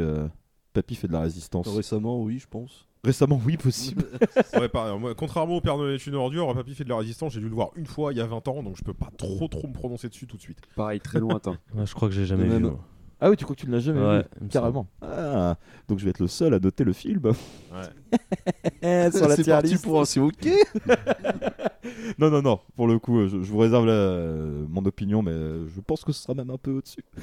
[0.72, 2.86] Papy fait de la résistance Récemment, oui, je pense.
[3.04, 4.04] Récemment, oui, possible.
[4.54, 7.32] Ouais, pareil, moi, contrairement au Père Noël est une ordure, Papy fait de la résistance,
[7.32, 9.10] j'ai dû le voir une fois il y a 20 ans, donc je peux pas
[9.18, 10.58] trop trop me prononcer dessus tout de suite.
[10.76, 11.58] Pareil, très lointain.
[11.74, 12.60] Ouais, je crois que j'ai jamais De vu.
[12.64, 12.76] même.
[13.24, 14.88] Ah oui, tu crois que tu ne l'as jamais Ouais, vu Carrément.
[15.00, 15.56] Ah,
[15.86, 17.22] donc je vais être le seul à noter le film.
[17.24, 19.10] Ouais.
[19.12, 19.84] Sur la C'est tier list.
[19.84, 20.48] pour un c'est ok.
[22.18, 22.60] non, non, non.
[22.74, 26.10] Pour le coup, je, je vous réserve la- euh, mon opinion, mais je pense que
[26.10, 27.04] ce sera même un peu au-dessus.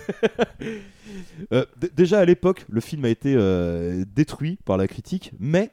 [1.54, 5.72] Euh, déjà à l'époque, le film a été euh, détruit par la critique, mais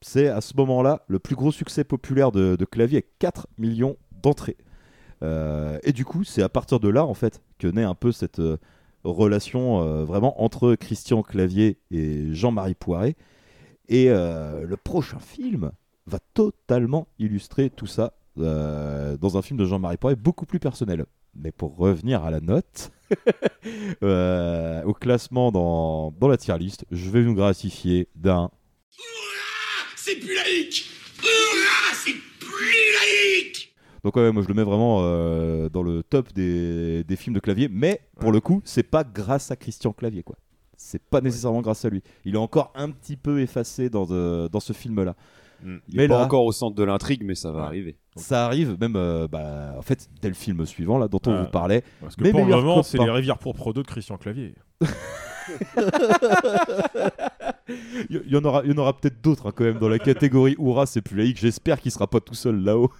[0.00, 3.96] c'est à ce moment-là le plus gros succès populaire de, de Clavier avec 4 millions
[4.22, 4.56] d'entrées.
[5.22, 8.10] Euh, et du coup, c'est à partir de là, en fait, que naît un peu
[8.10, 8.56] cette euh,
[9.04, 13.16] relation euh, vraiment entre Christian Clavier et Jean-Marie Poiret.
[13.88, 15.72] Et euh, le prochain film
[16.06, 21.04] va totalement illustrer tout ça euh, dans un film de Jean-Marie Poiret beaucoup plus personnel.
[21.34, 22.92] Mais pour revenir à la note,
[24.02, 28.50] au classement dans, dans la tier list, je vais nous gratifier d'un
[29.96, 30.86] C'est plus laïque
[32.04, 33.63] C'est plus laïque
[34.04, 37.40] Donc ouais, moi je le mets vraiment euh, dans le top des, des films de
[37.40, 40.36] clavier, mais pour le coup, c'est pas grâce à Christian Clavier quoi.
[40.76, 42.02] C'est pas nécessairement grâce à lui.
[42.24, 45.14] Il est encore un petit peu effacé dans, euh, dans ce film-là.
[45.64, 47.96] Il Mais est pas là, encore au centre de l'intrigue, mais ça va arriver.
[48.16, 51.50] ça arrive même, euh, bah, en fait, dès le film suivant là dont on vous
[51.50, 51.82] parlait.
[52.00, 54.54] Parce que Mes pour le moment, c'est les rivières pourpres 2 de Christian Clavier.
[58.10, 59.98] Il y, en aura, il y en aura peut-être d'autres hein, quand même dans la
[59.98, 61.38] catégorie Oura, c'est plus laïque.
[61.38, 62.90] J'espère qu'il sera pas tout seul là-haut.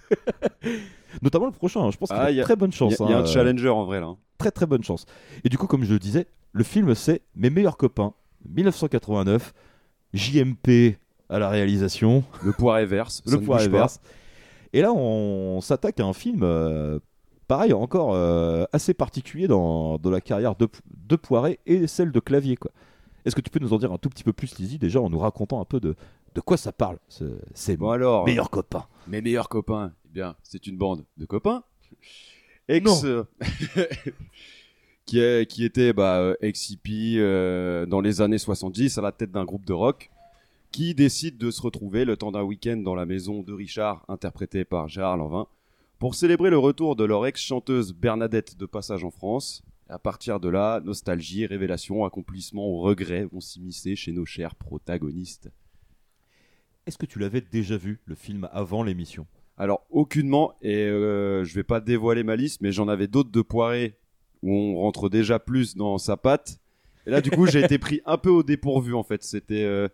[1.21, 2.97] Notamment le prochain, hein, je pense qu'il Ah, a a- très bonne chance.
[2.99, 4.07] y a- y a hein, un euh, challenger en vrai là.
[4.07, 4.17] hein.
[4.37, 5.05] Très très bonne chance.
[5.43, 8.13] Et du coup, comme je le disais, le film c'est Mes meilleurs copains,
[8.49, 9.53] 1989,
[10.13, 10.97] JMP
[11.29, 12.23] à la réalisation.
[12.43, 13.57] Le poids verse, le pas.
[13.67, 13.99] verse.
[14.73, 16.99] Et là, on s'attaque à un film, euh,
[17.47, 20.67] pareil, encore euh, assez particulier dans, dans la carrière de,
[21.07, 22.55] de Poiret et celle de Clavier.
[22.55, 22.71] quoi.
[23.25, 25.09] Est-ce que tu peux nous en dire un tout petit peu plus, Lizzie, déjà en
[25.09, 25.95] nous racontant un peu de,
[26.35, 28.85] de quoi ça parle ce- Ces Bon alors, meilleurs copains?
[29.07, 31.63] Mes meilleurs copains, eh bien, c'est une bande de copains.
[32.67, 33.03] Ex.
[33.03, 33.23] Euh,
[35.05, 39.31] qui, est, qui était bah, euh, ex-hippie euh, dans les années 70 à la tête
[39.31, 40.09] d'un groupe de rock
[40.71, 44.65] qui décide de se retrouver le temps d'un week-end dans la maison de Richard, interprété
[44.65, 45.47] par Gérard Lanvin,
[46.05, 49.63] pour célébrer le retour de leur ex-chanteuse Bernadette de passage en France.
[49.89, 55.49] À partir de là, nostalgie, révélation, accomplissement ou regret vont s'immiscer chez nos chers protagonistes.
[56.85, 59.25] Est-ce que tu l'avais déjà vu, le film, avant l'émission?
[59.57, 63.41] Alors, aucunement, et euh, je vais pas dévoiler ma liste, mais j'en avais d'autres de
[63.41, 63.97] poirés
[64.43, 66.59] où on rentre déjà plus dans sa patte.
[67.07, 69.23] Et là, du coup, j'ai été pris un peu au dépourvu en fait.
[69.23, 69.87] C'était euh,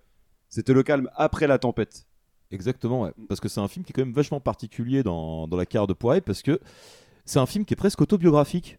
[0.49, 2.05] c'était le calme après la tempête.
[2.51, 3.11] Exactement, ouais.
[3.29, 5.87] Parce que c'est un film qui est quand même vachement particulier dans, dans la carrière
[5.87, 6.59] de Poiret, parce que
[7.25, 8.77] c'est un film qui est presque autobiographique.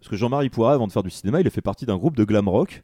[0.00, 2.16] Parce que Jean-Marie Poiret, avant de faire du cinéma, il a fait partie d'un groupe
[2.16, 2.82] de glam rock.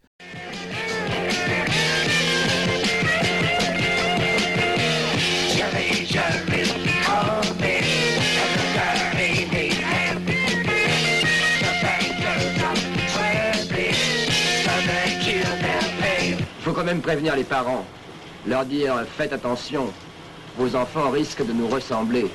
[16.60, 17.84] Faut quand même prévenir les parents.
[18.46, 19.88] Leur dire faites attention,
[20.58, 22.26] vos enfants risquent de nous ressembler.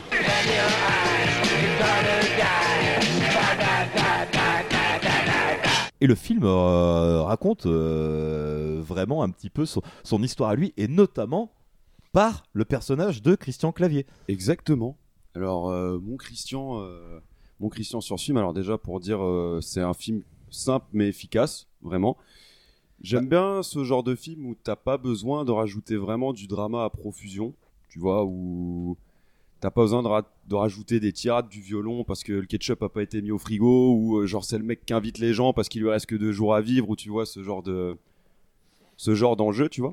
[5.99, 10.74] Et le film euh, raconte euh, vraiment un petit peu son, son histoire à lui,
[10.78, 11.51] et notamment
[12.13, 14.05] par le personnage de Christian Clavier.
[14.30, 14.97] Exactement.
[15.36, 17.19] Alors, euh, mon Christian, euh,
[17.59, 18.38] mon Christian sur ce film.
[18.38, 22.17] Alors déjà pour dire, euh, c'est un film simple mais efficace, vraiment.
[23.01, 26.86] J'aime bien ce genre de film où t'as pas besoin de rajouter vraiment du drama
[26.86, 27.53] à profusion,
[27.93, 28.97] tu vois, où
[29.59, 32.81] t'as pas besoin de, ra- de rajouter des tirades du violon parce que le ketchup
[32.81, 35.33] a pas été mis au frigo, ou euh, genre c'est le mec qui invite les
[35.35, 37.61] gens parce qu'il lui reste que deux jours à vivre, ou tu vois ce genre
[37.61, 37.95] de
[38.97, 39.91] ce genre d'enjeu, tu vois.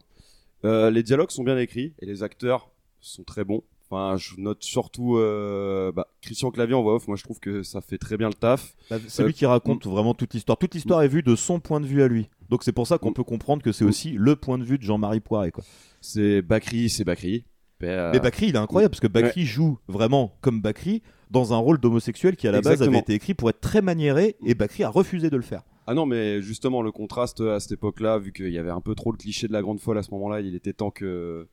[0.64, 2.70] Euh, les dialogues sont bien écrits et les acteurs
[3.00, 3.62] sont très bons.
[3.92, 7.08] Enfin, je note surtout euh, bah, Christian Clavier en voix off.
[7.08, 8.74] Moi, je trouve que ça fait très bien le taf.
[8.88, 10.56] Bah, C'est Euh, lui qui raconte vraiment toute l'histoire.
[10.58, 12.28] Toute l'histoire est vue de son point de vue à lui.
[12.50, 14.82] Donc c'est pour ça qu'on peut comprendre que c'est aussi le point de vue de
[14.84, 15.50] Jean-Marie Poiret.
[15.50, 15.64] Quoi.
[16.00, 17.44] C'est Bakri, c'est Bakri.
[17.80, 21.78] Mais Bakri, il est incroyable parce que Bakri joue vraiment comme Bakri dans un rôle
[21.78, 24.88] d'homosexuel qui à la base avait été écrit pour être très maniéré et Bakri a
[24.88, 25.62] refusé de le faire.
[25.86, 28.94] Ah non, mais justement, le contraste à cette époque-là, vu qu'il y avait un peu
[28.94, 31.48] trop le cliché de la grande folle à ce moment-là, il était temps que,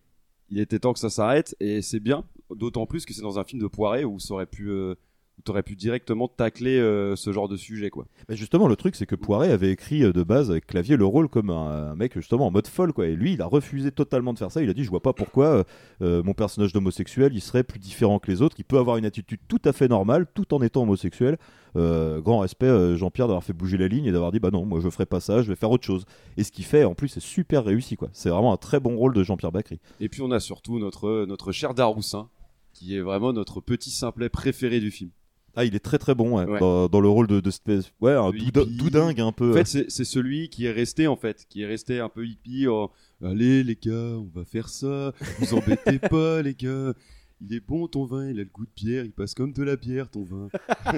[0.49, 2.23] il était temps que ça s'arrête, et c'est bien,
[2.55, 4.95] d'autant plus que c'est dans un film de Poiré où ça aurait pu, euh,
[5.37, 8.05] où t'aurais pu directement tacler euh, ce genre de sujet, quoi.
[8.27, 11.05] Mais justement, le truc, c'est que Poiret avait écrit euh, de base avec Clavier le
[11.05, 13.07] rôle comme un, un mec justement en mode folle, quoi.
[13.07, 14.61] Et lui, il a refusé totalement de faire ça.
[14.61, 15.63] Il a dit, je vois pas pourquoi
[16.01, 18.55] euh, mon personnage d'homosexuel, il serait plus différent que les autres.
[18.59, 21.37] Il peut avoir une attitude tout à fait normale, tout en étant homosexuel.
[21.75, 24.89] Grand respect, Jean-Pierre, d'avoir fait bouger la ligne et d'avoir dit, bah non, moi je
[24.89, 26.05] ferai pas ça, je vais faire autre chose.
[26.35, 28.09] Et ce qu'il fait, en plus, c'est super réussi, quoi.
[28.13, 29.79] C'est vraiment un très bon rôle de Jean-Pierre Bacry.
[29.99, 32.29] Et puis on a surtout notre, notre cher Daroussin,
[32.73, 35.11] qui est vraiment notre petit simplet préféré du film.
[35.59, 36.59] Ah, il est très très bon ouais, Ouais.
[36.59, 38.77] Dans, dans le rôle de, de espèce- ouais, un De tout, hippie.
[38.77, 39.51] tout dingue un peu.
[39.51, 42.25] En fait, c'est c'est celui qui est resté, en fait, qui est resté un peu
[42.25, 42.67] hippie.
[42.67, 42.91] en,
[43.23, 45.11] Allez, les gars, on va faire ça.
[45.39, 46.93] Vous embêtez pas, les gars.
[47.41, 49.63] Il est bon ton vin, il a le goût de bière, il passe comme de
[49.63, 50.47] la bière ton vin.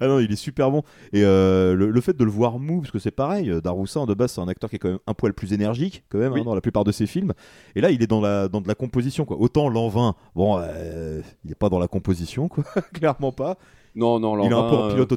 [0.00, 0.82] Ah non, il est super bon.
[1.12, 4.06] Et euh, le, le fait de le voir mou, parce que c'est pareil, euh, Daroussin
[4.06, 6.32] de base c'est un acteur qui est quand même un poil plus énergique, quand même,
[6.32, 7.32] hein, dans la plupart de ses films.
[7.76, 9.36] Et là, il est dans, la, dans de la composition, quoi.
[9.38, 13.56] Autant Lanvin, bon, euh, il n'est pas dans la composition, quoi, clairement pas.
[13.94, 15.16] Non, non, Il est un peu en Lanvin, pilote euh,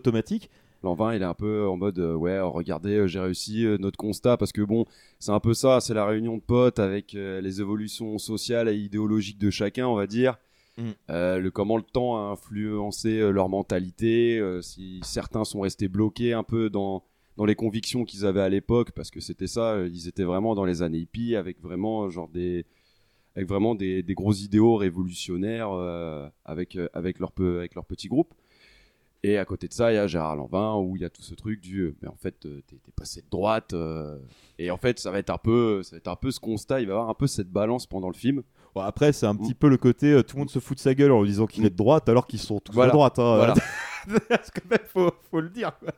[0.85, 0.99] automatique.
[0.99, 3.97] Lanvin, il est un peu en mode, euh, ouais, regardez, euh, j'ai réussi euh, notre
[3.97, 4.85] constat, parce que bon,
[5.19, 9.39] c'est un peu ça, c'est la réunion de potes avec les évolutions sociales et idéologiques
[9.39, 10.37] de chacun, on va dire.
[10.77, 10.91] Mm.
[11.07, 16.69] Le comment le temps a influencé leur mentalité, si certains sont restés bloqués un peu
[16.69, 17.03] dans
[17.37, 20.63] dans les convictions qu'ils avaient à l'époque, parce que c'était ça, ils étaient vraiment dans
[20.63, 22.65] les années hippies avec vraiment genre des
[23.35, 27.85] avec vraiment des, des gros idéaux révolutionnaires euh, avec euh, avec leur peu avec leur
[27.85, 28.33] petit groupe.
[29.27, 31.23] Et à côté de ça, il y a Gérard Lanvin où il y a tout
[31.23, 34.19] ce truc du euh, mais en fait euh, t'es passé de droite euh,
[34.59, 36.81] et en fait ça va être un peu ça va être un peu ce constat,
[36.81, 38.43] il va y avoir un peu cette balance pendant le film.
[38.75, 40.81] Bon, après, c'est un petit peu le côté euh, tout le monde se fout de
[40.81, 42.91] sa gueule en lui disant qu'il est de droite alors qu'ils sont tous Voilà.
[42.91, 43.17] de droite.
[43.19, 43.53] Hein, Voilà.
[44.29, 45.71] Parce que même, faut, faut le dire.
[45.79, 45.91] quoi.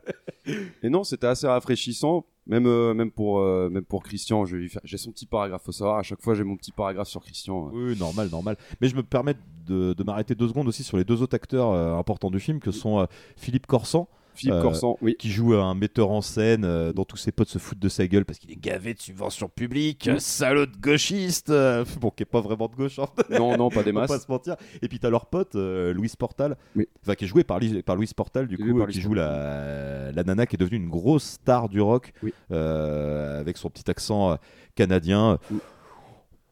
[0.82, 4.46] Et non, c'était assez rafraîchissant, même, euh, même, pour, euh, même pour Christian.
[4.46, 6.56] je vais lui faire- J'ai son petit paragraphe, faut savoir, à chaque fois j'ai mon
[6.56, 7.68] petit paragraphe sur Christian.
[7.72, 8.56] Oui, normal, normal.
[8.80, 9.34] Mais je me permets
[9.66, 12.60] de, de m'arrêter deux secondes aussi sur les deux autres acteurs euh, importants du film,
[12.60, 13.04] que sont euh,
[13.36, 14.08] Philippe Corsan.
[14.38, 15.16] Philippe Corsan, oui.
[15.18, 18.06] Qui joue un metteur en scène euh, dont tous ses potes se foutent de sa
[18.06, 20.10] gueule parce qu'il est gavé de subventions publiques, Mm.
[20.12, 22.98] euh, salaud de gauchiste, euh, bon, qui est pas vraiment de gauche.
[22.98, 23.06] hein.
[23.30, 24.08] Non, non, pas des masses.
[24.08, 24.56] pas se mentir.
[24.82, 26.88] Et puis t'as leur pote, euh, Louise Portal, Oui.
[27.16, 30.46] qui est joué par, par Louise Portal, du coup, euh, qui joue la, la nana
[30.46, 32.32] qui est devenue une grosse star du rock, Oui.
[32.52, 34.36] euh, avec son petit accent euh,
[34.74, 35.38] canadien.
[35.50, 35.56] On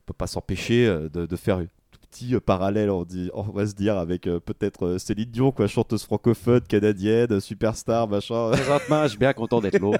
[0.07, 1.61] peut pas s'empêcher euh, de, de faire
[2.17, 5.53] petit euh, parallèle, on, dit, on va se dire, avec euh, peut-être euh, Céline Dion,
[5.53, 8.51] quoi, chanteuse francophone, canadienne, superstar, machin.
[8.53, 9.99] Présentement, je suis bien content d'être là.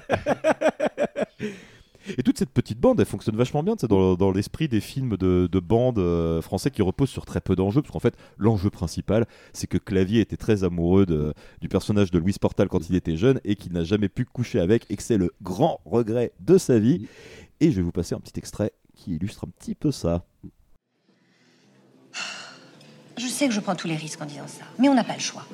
[2.17, 4.79] Et toute cette petite bande, elle fonctionne vachement bien, tu sais, dans, dans l'esprit des
[4.79, 8.15] films de, de bande euh, français qui reposent sur très peu d'enjeux, parce qu'en fait,
[8.37, 12.89] l'enjeu principal, c'est que Clavier était très amoureux de- du personnage de Louise Portal quand
[12.89, 15.81] il était jeune et qu'il n'a jamais pu coucher avec, et que c'est le grand
[15.83, 17.07] regret de sa vie.
[17.59, 20.23] Et je vais vous passer un petit extrait qui illustre un petit peu ça.
[23.17, 25.13] Je sais que je prends tous les risques en disant ça, mais on n'a pas
[25.15, 25.45] le choix.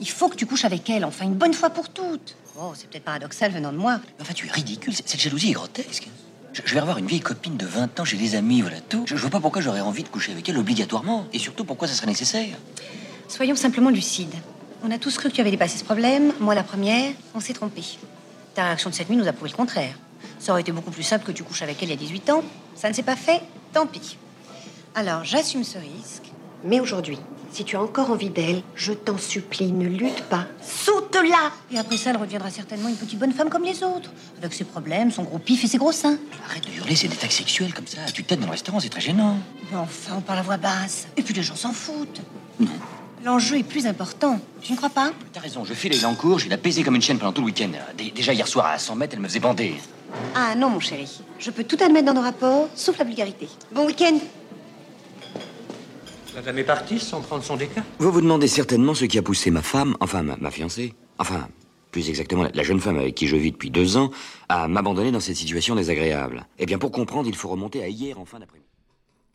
[0.00, 2.36] Il faut que tu couches avec elle, enfin, une bonne fois pour toutes.
[2.58, 4.00] Oh, c'est peut-être paradoxal venant de moi.
[4.20, 6.08] Enfin, tu es ridicule, cette jalousie est grotesque.
[6.52, 9.04] Je, je vais revoir une vieille copine de 20 ans chez les amis, voilà tout.
[9.06, 11.26] Je, je vois pas pourquoi j'aurais envie de coucher avec elle obligatoirement.
[11.32, 12.56] Et surtout, pourquoi ça serait nécessaire?
[13.28, 14.34] Soyons simplement lucides.
[14.82, 16.32] On a tous cru que tu avais dépassé ce problème.
[16.40, 17.82] Moi, la première, on s'est trompé.
[18.54, 19.94] Ta réaction de cette nuit nous a prouvé le contraire.
[20.40, 22.30] Ça aurait été beaucoup plus simple que tu couches avec elle il y a 18
[22.30, 22.42] ans.
[22.74, 24.16] Ça ne s'est pas fait, tant pis.
[24.96, 26.29] Alors, j'assume ce risque.
[26.64, 27.18] Mais aujourd'hui,
[27.52, 30.46] si tu as encore envie d'elle, je t'en supplie, ne lutte pas.
[30.62, 34.10] Saute-la Et après ça, elle reviendra certainement une petite bonne femme comme les autres.
[34.38, 36.18] Avec ses problèmes, son gros pif et ses gros seins.
[36.48, 37.98] Arrête de hurler, c'est des tags sexuels comme ça.
[38.12, 39.36] Tu t'aides dans le restaurant, c'est très gênant.
[39.70, 41.06] Mais enfin, on parle à voix basse.
[41.16, 42.20] Et puis les gens s'en foutent.
[43.24, 44.38] L'enjeu est plus important.
[44.62, 45.10] Tu ne crois pas?
[45.32, 47.46] T'as raison, je file à Elancourt, j'ai la baisé comme une chienne pendant tout le
[47.48, 47.68] week-end.
[47.96, 49.74] Dé- Déjà hier soir à 100 mètres, elle me faisait bander.
[50.34, 51.20] Ah non, mon chéri.
[51.38, 53.48] Je peux tout admettre dans nos rapports, sauf la vulgarité.
[53.72, 54.18] Bon week-end.
[56.40, 59.50] Madame est partie sans prendre son déca Vous vous demandez certainement ce qui a poussé
[59.50, 61.46] ma femme, enfin ma, ma fiancée, enfin,
[61.90, 64.10] plus exactement la, jeune femme avec qui je vis depuis deux ans,
[64.48, 66.46] à m'abandonner dans cette situation désagréable.
[66.58, 68.66] Eh bien, pour comprendre, il faut remonter à hier en fin d'après-midi.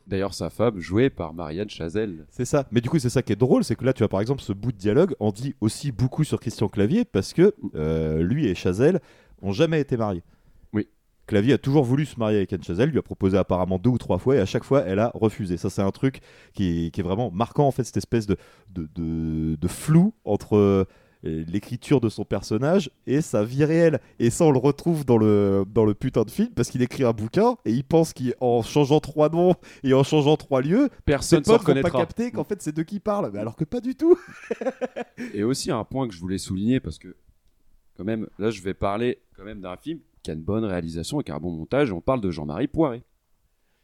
[0.07, 2.25] D'ailleurs, sa femme, jouée par Marianne Chazelle.
[2.31, 2.65] C'est ça.
[2.71, 4.41] Mais du coup, c'est ça qui est drôle, c'est que là, tu vois, par exemple,
[4.41, 8.47] ce bout de dialogue en dit aussi beaucoup sur Christian Clavier parce que euh, lui
[8.47, 8.99] et Chazelle
[9.43, 10.23] ont jamais été mariés.
[11.27, 13.97] Clavier a toujours voulu se marier avec Anne Chazelle, lui a proposé apparemment deux ou
[13.97, 15.57] trois fois et à chaque fois, elle a refusé.
[15.57, 16.19] Ça, c'est un truc
[16.53, 18.37] qui est, qui est vraiment marquant, en fait, cette espèce de,
[18.69, 20.85] de, de- de flou entre euh,
[21.23, 23.99] l'écriture de son personnage et sa vie réelle.
[24.19, 27.03] Et ça, on le retrouve dans le, dans le putain de film parce qu'il écrit
[27.03, 31.43] un bouquin et il pense qu'en changeant trois noms et en changeant trois lieux, Personne
[31.43, 33.31] s'en vont pas capter qu'en fait c'est de qui parle.
[33.33, 34.15] Mais alors que pas du tout.
[35.33, 37.15] Et aussi un point que je voulais souligner parce que
[37.97, 41.21] quand même là je vais parler quand même d'un film qui a une bonne réalisation
[41.21, 41.91] et qui a un bon montage.
[41.91, 43.03] On parle de Jean-Marie Poiré.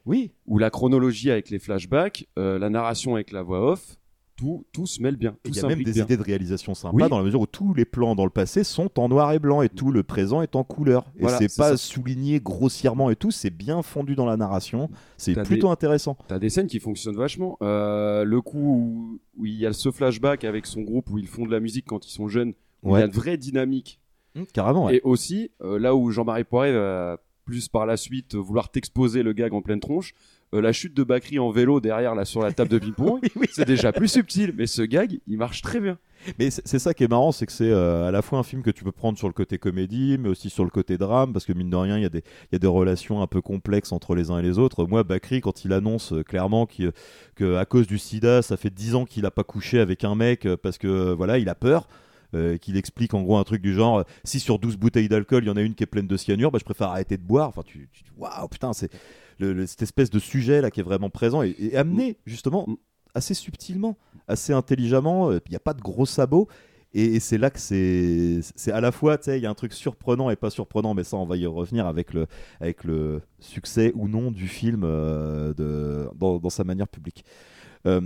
[0.05, 0.31] Oui.
[0.47, 3.97] Où la chronologie avec les flashbacks, euh, la narration avec la voix off,
[4.35, 5.37] tout, tout se mêle bien.
[5.45, 6.03] Il y a même des bien.
[6.03, 7.07] idées de réalisation sympas Oui.
[7.07, 9.61] dans la mesure où tous les plans dans le passé sont en noir et blanc
[9.61, 11.05] et tout le présent est en couleur.
[11.17, 11.77] Et Voilà, c'est pas ça.
[11.77, 14.89] souligné grossièrement et tout, c'est bien fondu dans la narration.
[15.17, 16.17] C'est plutôt des- intéressant.
[16.27, 17.57] T'as des scènes qui fonctionnent vachement.
[17.61, 21.27] Euh, le coup où, où il y a ce flashback avec son groupe où ils
[21.27, 23.99] font de la musique quand ils sont jeunes, où il y a une vraie dynamique.
[24.35, 24.97] Mmh, carrément, ouais.
[24.97, 29.23] Et aussi, euh, là où Jean-Marie Poiré va plus par la suite euh, vouloir t'exposer
[29.23, 30.13] le gag en pleine tronche,
[30.53, 33.19] euh, la chute de Bakri en vélo derrière là sur la table de ping-pong,
[33.51, 34.53] c'est déjà plus subtil.
[34.55, 35.97] Mais ce gag, il marche très bien.
[36.37, 38.61] Mais c'est ça qui est marrant, c'est que c'est euh, à la fois un film
[38.61, 41.45] que tu peux prendre sur le côté comédie, mais aussi sur le côté drame, parce
[41.45, 43.41] que mine de rien, il y, a des- il y a des relations un peu
[43.41, 44.85] complexes entre les uns et les autres.
[44.85, 46.91] Moi, Bakri, quand il annonce euh, clairement qu'il-
[47.35, 50.13] que à cause du sida, ça fait 10 ans qu'il n'a pas couché avec un
[50.13, 51.87] mec parce que voilà, il a peur.
[52.33, 55.43] Euh, qu'il explique en gros un truc du genre euh, si sur 12 bouteilles d'alcool
[55.43, 57.23] il y en a une qui est pleine de cyanure bah, je préfère arrêter de
[57.23, 58.89] boire enfin tu, tu waouh putain c'est
[59.39, 62.67] le- le- cette espèce de sujet là qui est vraiment présent et, et amené justement
[63.13, 63.97] assez subtilement,
[64.29, 65.31] assez intelligemment.
[65.31, 66.47] euh, Il n'y a pas de gros sabots.
[66.93, 69.53] Et, c'est là que c'est c'est à la fois, tu sais, il y a un
[69.53, 72.27] truc surprenant et pas surprenant, mais ça, on va y revenir avec le,
[72.59, 77.23] avec le succès ou non du film euh, de, dans, dans sa manière publique.
[77.85, 78.01] Euh,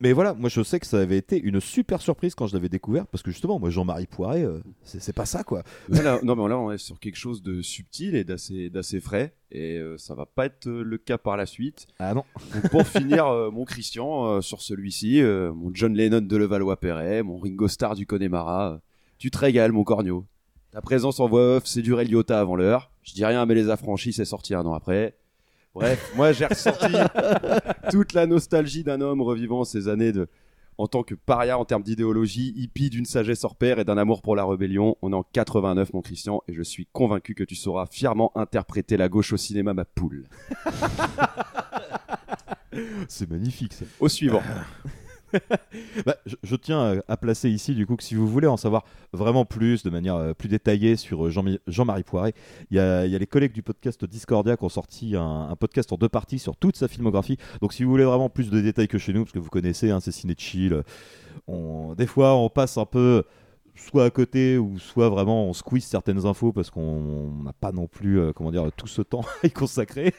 [0.00, 2.68] mais voilà, moi je sais que ça avait été une super surprise quand je l'avais
[2.68, 5.62] découvert, parce que justement, moi Jean-Marie Poiré, euh, c'est pas ça quoi.
[5.88, 9.78] Là, non, mais là, on est sur quelque chose de subtil et d'assez, frais, et
[9.78, 11.86] euh, ça va pas être euh, le cas par la suite.
[11.98, 12.24] Ah non.
[12.54, 17.22] Donc, pour finir, euh, mon Christian euh, sur celui-ci, euh, mon John Lennon de Levallois-Perret,
[17.22, 18.80] mon Ringo Starr du Connemara,
[19.18, 20.26] tu te régales, mon Cornio.
[20.72, 22.92] Ta présence en voix off, c'est du Ray Liotta avant l'heure.
[23.02, 25.16] Je dis rien, mais les affranchis, c'est sorti un an après.
[25.74, 26.92] Bref, moi j'ai ressenti
[27.90, 30.28] toute la nostalgie d'un homme revivant ces années de
[30.78, 34.22] en tant que paria en termes d'idéologie, hippie d'une sagesse hors pair et d'un amour
[34.22, 34.96] pour la rébellion.
[35.02, 38.96] On est en 89, mon Christian, et je suis convaincu que tu sauras fièrement interpréter
[38.96, 40.26] la gauche au cinéma, ma poule.
[43.08, 43.74] C'est magnifique.
[43.74, 43.84] ça.
[43.98, 44.40] Au suivant.
[46.06, 49.44] Bah, je, tiens à, placer ici du coup que si vous voulez en savoir vraiment
[49.44, 52.34] plus de manière euh, plus détaillée sur euh, Jean- Jean-Marie Poiré,
[52.70, 56.08] il y, a, les collègues du podcast Discordia qui ont sorti un, podcast en deux
[56.08, 57.36] parties sur toute sa filmographie.
[57.60, 59.90] Donc si vous voulez vraiment plus de détails que chez nous, parce que vous connaissez,
[59.90, 60.34] hein, c'est ciné
[60.72, 60.82] euh,
[61.46, 63.24] on, des fois on passe un peu
[63.74, 67.86] soit à côté ou soit vraiment on squeeze certaines infos parce qu'on n'a pas non
[67.86, 70.14] plus euh, comment dire tout ce temps à y consacrer.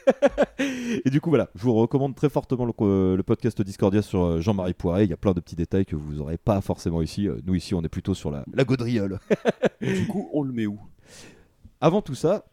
[1.04, 4.24] Et du coup voilà, je vous recommande très fortement le, euh, le podcast Discordia sur
[4.24, 5.04] euh, Jean-Marie Poiré.
[5.04, 7.28] Il y a plein de petits détails que vous n'aurez pas forcément ici.
[7.44, 9.18] Nous ici on est plutôt sur la, la gaudriole.
[9.80, 10.78] du coup on le met où?
[11.80, 12.44] Avant tout ça,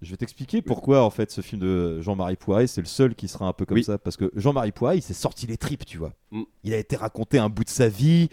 [0.00, 3.28] je vais t'expliquer pourquoi en fait ce film de Jean-Marie Poiré c'est le seul qui
[3.28, 3.84] sera un peu comme Oui.
[3.84, 6.12] ça parce que Jean-Marie Poiré il s'est sorti les tripes tu vois.
[6.30, 6.42] Mm.
[6.64, 8.28] Il a été raconté un bout de sa vie,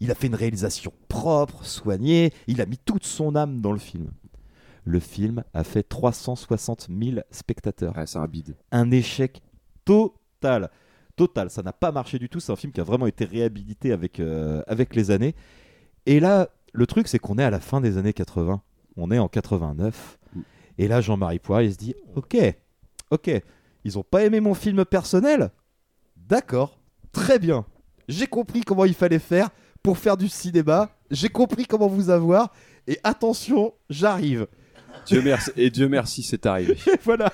[0.00, 3.78] il a fait une réalisation propre, soignée, il a mis toute son âme dans le
[3.78, 4.10] film.
[4.84, 7.94] Le film a fait 360 000 spectateurs.
[8.06, 8.56] c'est un bide.
[8.70, 9.42] Un échec
[9.84, 10.70] total.
[11.16, 11.50] total.
[11.50, 12.38] Ça n'a pas marché du tout.
[12.38, 15.34] C'est un film qui a vraiment été réhabilité avec, euh, avec les années.
[16.04, 18.62] Et là, le truc, c'est qu'on est à la fin des années 80.
[18.96, 20.18] On est en 89.
[20.78, 22.36] Et là, Jean-Marie Poirier il se dit Ok,
[23.10, 23.30] ok,
[23.84, 25.50] ils ont pas aimé mon film personnel?
[26.16, 26.78] D'accord,
[27.12, 27.64] très bien.
[28.08, 29.50] J'ai compris comment il fallait faire
[29.86, 30.90] pour faire du cinéma.
[31.12, 32.52] J'ai compris comment vous avoir.
[32.88, 34.48] Et attention, j'arrive.
[35.06, 36.76] Dieu merci, et Dieu merci, c'est arrivé.
[37.04, 37.32] voilà.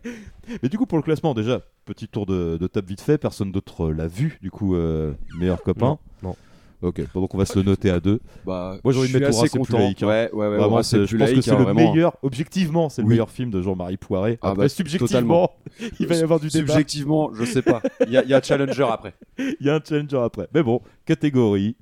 [0.62, 3.16] Mais du coup, pour le classement, déjà, petit tour de, de table vite fait.
[3.16, 5.98] Personne d'autre l'a vu, du coup, euh, meilleur copain.
[6.22, 6.36] Non.
[6.82, 8.20] Ok, bon, donc on va se le noter à deux.
[8.44, 9.78] Bah, Moi, j'ai envie de je mettre assez content.
[9.78, 10.08] laïque, hein.
[10.08, 11.92] Ouais, ouais, ouais, Vraiment, Horace, c'est- c'est je pense que c'est hein, le vraiment.
[11.94, 12.16] meilleur.
[12.22, 13.14] Objectivement, c'est le Oui.
[13.14, 14.38] meilleur film de Jean-Marie Poiré.
[14.42, 15.50] Ah Après, bah, subjectivement, totalement.
[16.00, 16.66] il va y avoir du débat.
[16.74, 17.80] Subjectivement, je sais pas.
[18.06, 19.14] Il y, a- il y a challenger après.
[19.38, 20.48] Il y a un challenger après.
[20.52, 21.76] Mais bon, catégorie.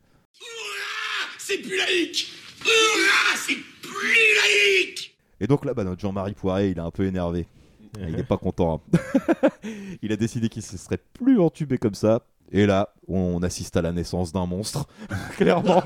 [1.39, 2.33] C'est plus laïque
[2.65, 7.05] Hurrah C'est plus laïque Et donc là, bah, notre Jean-Marie Poiré, il est un peu
[7.05, 7.47] énervé.
[7.99, 8.83] Il n'est pas content.
[8.93, 9.49] hein.
[10.03, 12.23] il a décidé qu'il se serait plus entubé comme ça.
[12.51, 14.87] Et là, on assiste à la naissance d'un monstre,
[15.37, 15.83] clairement.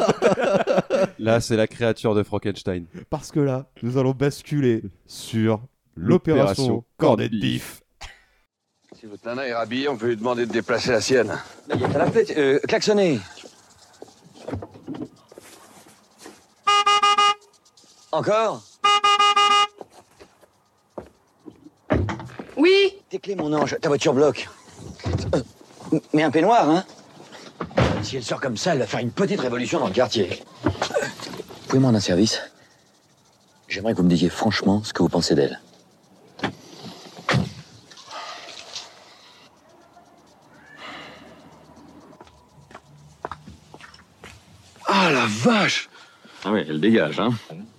[1.18, 2.86] Là, c'est la créature de Frankenstein.
[3.10, 5.60] Parce que là, nous allons basculer sur
[5.96, 7.82] l'opération cornet de bif.
[8.98, 11.32] Si votre nana est rhabillée, on peut lui demander de déplacer la sienne.
[11.72, 13.20] Il y a qu'à l'appeler, euh, klaxonner.
[18.12, 18.62] Encore
[22.56, 24.48] Oui Tes clés, mon ange, ta voiture bloque.
[25.34, 25.42] Euh,
[26.12, 26.84] mais un peignoir, hein
[28.02, 30.42] Si elle sort comme ça, elle va faire une petite révolution dans le quartier.
[31.68, 32.40] Pouvez-vous me rendre un service?
[33.68, 35.60] J'aimerais que vous me disiez franchement ce que vous pensez d'elle.
[45.42, 45.88] Vache
[46.44, 47.30] Ah oui, elle dégage, hein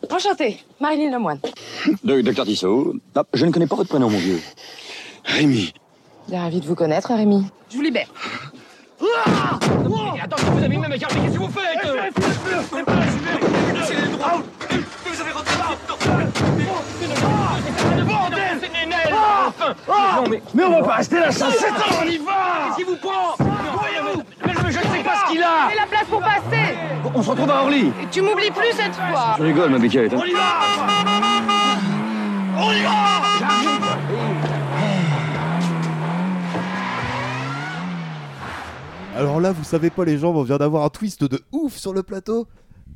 [0.10, 1.40] Enchantée, Marilyn Lemoine.
[2.04, 4.40] De- Docteur Tissot, ah, je ne connais pas votre prénom, mon vieux.
[5.26, 5.74] Rémi.
[6.28, 7.46] Bien ravi de vous connaître, Rémi.
[7.70, 8.08] Je vous libère.
[10.22, 11.80] Attends, vous avez même regardé, qu'est-ce que vous faites?
[13.86, 14.44] C'est les droits
[15.06, 15.56] Vous avez rentré
[18.06, 20.42] Bordel C'est Nénel Enfin Non mais...
[20.54, 22.84] Mais on va pas rester là sans C'est sept ans, on y va Qu'est-ce qui
[22.84, 26.06] vous prend Voyez-vous Mais je je ne sais pas ce qu'il a C'est la place
[26.10, 26.76] pour passer
[27.14, 30.14] On se retrouve à Orly Et tu m'oublies plus cette fois Je rigole, ma béquette.
[30.14, 30.18] hein.
[30.20, 30.40] On y va
[32.58, 32.90] On y va
[39.16, 41.94] Alors là, vous savez pas, les gens, on vient d'avoir un twist de ouf sur
[41.94, 42.48] le plateau.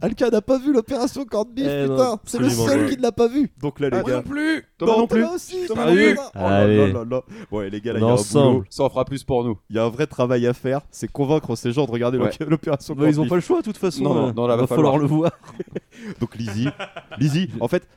[0.03, 2.19] Alka n'a pas vu l'opération corned beef, Eh non, putain.
[2.25, 2.89] C'est le absolument seul pas.
[2.91, 3.51] qui ne l'a pas vu.
[3.61, 4.07] Donc là, les Ah, gars.
[4.07, 4.55] moi non plus.
[4.55, 5.23] Non, Thomas non plus.
[5.25, 5.65] Aussi.
[5.67, 6.17] Thomas non plus.
[6.19, 6.77] Oh là Allez.
[6.77, 7.21] là là là.
[7.51, 8.65] Ouais, les gars, là, il y a un ensemble.
[8.69, 9.57] Ça en fera plus pour nous.
[9.69, 10.81] Il y a un vrai travail à faire.
[10.91, 12.31] C'est convaincre ces gens de regarder Ouais.
[12.39, 13.29] l'op- l'opération Bah, corned ils ont beef.
[13.29, 14.03] pas le choix, de toute façon.
[14.03, 14.97] Non, non, euh, non, là, va va falloir falloir.
[14.97, 15.31] le voir.
[16.19, 16.67] Donc Lizzie,
[17.17, 17.87] Lizzie, en fait,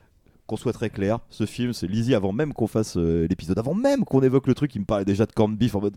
[0.47, 3.75] qu'on soit très clair, ce film, c'est Lizzie avant même qu'on fasse euh, l'épisode, avant
[3.75, 5.97] même qu'on évoque le truc, il me parlait déjà de corned beef en mode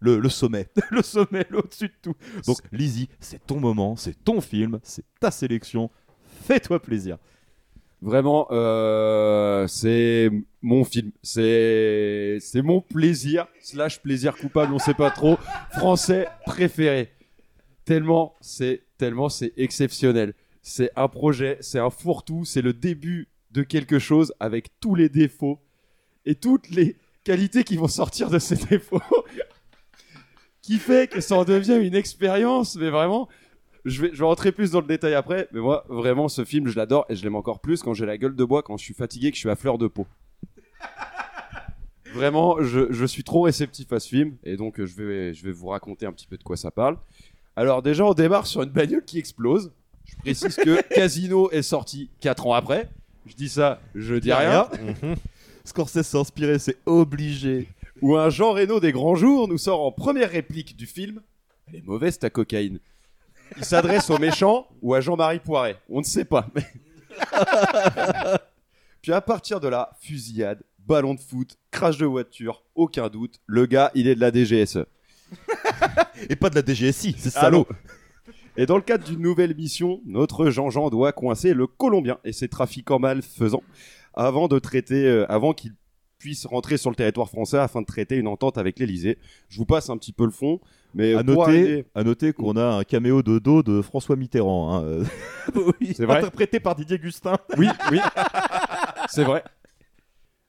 [0.00, 2.14] le, le sommet, le sommet, au-dessus de tout.
[2.46, 5.90] Donc Lizzie, c'est ton moment, c'est ton film, c'est ta sélection,
[6.44, 7.18] fais-toi plaisir.
[8.00, 10.30] Vraiment, euh, c'est
[10.62, 11.10] mon film.
[11.22, 15.36] C'est c'est mon plaisir, slash plaisir coupable, on sait pas trop,
[15.72, 17.10] français préféré.
[17.84, 20.34] Tellement c'est tellement c'est exceptionnel.
[20.62, 25.08] C'est un projet, c'est un fourre-tout, c'est le début de quelque chose avec tous les
[25.08, 25.58] défauts
[26.24, 29.00] et toutes les qualités qui vont sortir de ces défauts.
[30.68, 33.26] qui fait que ça en devient une expérience, mais vraiment,
[33.86, 36.68] je vais, je vais rentrer plus dans le détail après, mais moi, vraiment, ce film,
[36.68, 38.84] je l'adore et je l'aime encore plus quand j'ai la gueule de bois, quand je
[38.84, 40.06] suis fatigué, que je suis à fleur de peau.
[42.12, 45.52] Vraiment, je, je suis trop réceptif à ce film et donc je vais, je vais
[45.52, 46.98] vous raconter un petit peu de quoi ça parle.
[47.56, 49.72] Alors, déjà, on démarre sur une bagnole qui explose.
[50.04, 52.90] Je précise que Casino est sorti 4 ans après.
[53.24, 54.68] Je dis ça, je dis rien.
[55.64, 57.68] Scorsese s'est inspiré, c'est obligé.
[58.02, 61.20] Où un Jean Reno des grands jours nous sort en première réplique du film
[61.68, 62.78] Elle est mauvaise ta cocaïne.
[63.56, 65.76] Il s'adresse aux méchants ou à Jean-Marie Poiret.
[65.88, 66.46] On ne sait pas.
[66.54, 66.66] mais-
[69.02, 73.40] Puis à partir de là, fusillade, ballon de foot, crash de voiture, aucun doute.
[73.46, 74.84] Le gars, il est de la DGSE.
[76.28, 77.66] Et pas de la DGSI, c'est Ah salaud.
[78.56, 82.48] Et dans le cadre d'une nouvelle mission, notre Jean-Jean doit coincer le Colombien et ses
[82.48, 83.62] trafiquants malfaisants
[84.14, 85.74] avant de traiter, euh, avant qu'il
[86.18, 89.18] puisse rentrer sur le territoire français afin de traiter une entente avec l'Elysée.
[89.48, 90.60] Je vous passe un petit peu le fond,
[90.94, 94.74] mais À noter, à noter qu'on a un caméo de dos de François Mitterrand.
[94.74, 95.04] hein, euh.
[95.94, 97.36] C'est vrai Interprété par Didier Gustin.
[97.56, 98.00] Oui, oui.
[99.08, 99.42] C'est vrai.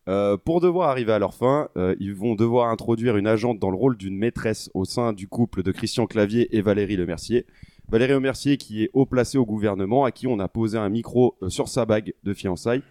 [0.08, 3.70] Euh, pour devoir arriver à leur fin, euh, ils vont devoir introduire une agente dans
[3.70, 7.46] le rôle d'une maîtresse au sein du couple de Christian Clavier et Valérie Lemercier.
[7.90, 11.38] Valérie Lemercier qui est haut placée au gouvernement, à qui on a posé un micro
[11.44, 12.82] euh, sur sa bague de fiançailles,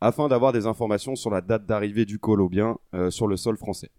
[0.00, 3.90] afin d'avoir des informations sur la date d'arrivée du Colombien euh, sur le sol français.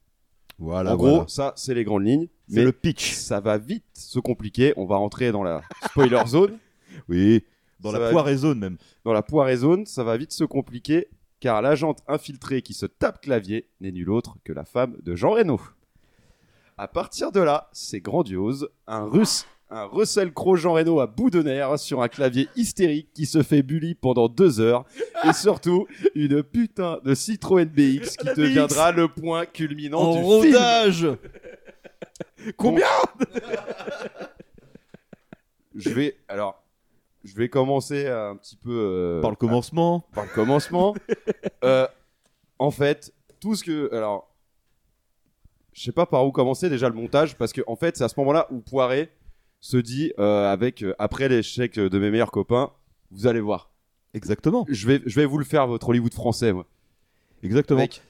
[0.57, 1.27] Voilà, en gros, voilà.
[1.27, 2.27] ça, c'est les grandes lignes.
[2.49, 3.13] Mais le pitch.
[3.13, 4.73] Ça va vite se compliquer.
[4.77, 6.57] On va rentrer dans la spoiler zone.
[7.07, 7.45] Oui,
[7.79, 8.77] dans Ça la poire et zone même.
[9.05, 11.07] Dans la poire et zone, ça va vite se compliquer
[11.41, 15.31] car l'agente infiltrée qui se tape clavier n'est nulle autre que la femme de Jean
[15.31, 15.59] Reno.
[16.77, 18.69] À partir de là, c'est grandiose.
[18.87, 23.09] Un russe, un Russell Crowe Jean Reno à bout de nerfs sur un clavier hystérique
[23.13, 24.85] qui se fait bully pendant deux heures.
[25.27, 28.41] Et surtout, une putain de Citroën BX qui La BX.
[28.41, 30.55] deviendra le point culminant En du film.
[30.55, 31.07] rodage
[32.57, 32.85] Combien
[35.75, 36.61] Je vais alors,
[37.23, 40.01] je vais commencer un petit peu euh, Par le commencement.
[40.13, 40.93] par le commencement.
[41.63, 41.87] Euh,
[42.57, 44.33] en fait, tout ce que alors,
[45.73, 48.09] je sais pas par où commencer déjà le montage parce que en fait c'est à
[48.09, 49.11] ce moment-là où Poiré
[49.61, 52.71] se dit euh, avec euh, après l'échec de mes meilleurs copains,
[53.11, 53.71] vous allez voir.
[54.13, 54.65] Exactement.
[54.67, 56.65] Je vais je vais vous le faire votre Hollywood français moi.
[57.43, 57.79] Exactement.
[57.79, 58.01] Avec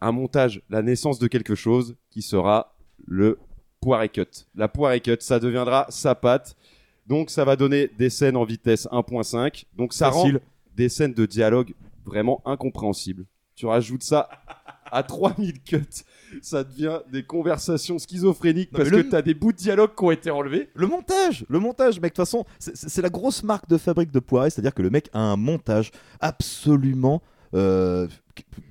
[0.00, 2.74] un montage, la naissance de quelque chose qui sera
[3.06, 3.38] le
[3.80, 4.26] Poiré cut.
[4.54, 6.56] La Poiré cut, ça deviendra sa patte.
[7.06, 9.64] Donc ça va donner des scènes en vitesse 1.5.
[9.76, 10.36] Donc ça Facile.
[10.36, 10.42] rend
[10.74, 11.74] des scènes de dialogue
[12.04, 13.26] vraiment incompréhensibles.
[13.54, 14.28] Tu rajoutes ça
[14.92, 15.82] à 3000 cuts,
[16.42, 20.04] ça devient des conversations schizophréniques Non, parce que le- t'as des bouts de dialogue qui
[20.04, 20.70] ont été enlevés.
[20.74, 22.12] Le montage, le montage, mec.
[22.12, 25.08] De toute façon, c'est- la grosse marque de fabrique de Poiré, c'est-à-dire que le mec
[25.12, 27.22] a un montage absolument.
[27.52, 28.06] euh,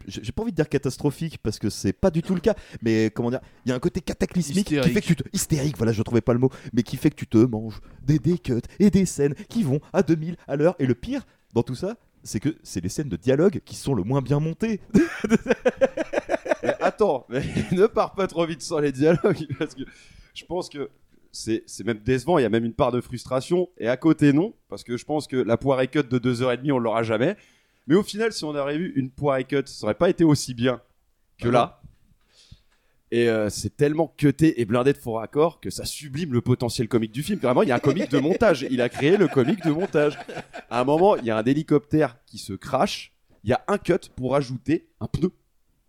[0.08, 3.12] j'ai pas envie de dire catastrophique parce que c'est pas du tout le cas, mais
[3.14, 5.92] comment dire, il y a un côté cataclysmique qui fait que tu te hystérique, voilà,
[5.92, 8.62] je trouvais pas le mot, mais qui fait que tu te manges des des cuts
[8.80, 10.76] et des scènes qui vont à 2000 à l'heure.
[10.80, 13.94] Et le pire dans tout ça, c'est que c'est les scènes de dialogue qui sont
[13.94, 14.82] le moins bien montées.
[16.64, 17.42] Mais attends, mais
[17.72, 19.84] ne pars pas trop vite sur les dialogues parce que
[20.34, 20.90] je pense que
[21.32, 22.38] c'est même décevant.
[22.38, 25.06] Il y a même une part de frustration et à côté non parce que je
[25.06, 27.38] pense que la poire et cut de 2h30 on l'aura jamais.
[27.88, 30.24] Mais au final, si on avait eu une poire et cut, ça aurait pas été
[30.24, 30.82] aussi bien
[31.40, 31.82] que Ah là.
[33.12, 36.88] Et euh, c'est tellement cuté et blindé de faux raccords que ça sublime le potentiel
[36.88, 37.40] comique du film.
[37.40, 38.68] Vraiment, il y a un comique de montage.
[38.70, 40.18] Il a créé le comique de montage.
[40.70, 43.14] À un moment, il y a un hélicoptère qui se crache.
[43.44, 45.32] Il y a un cut pour ajouter un pneu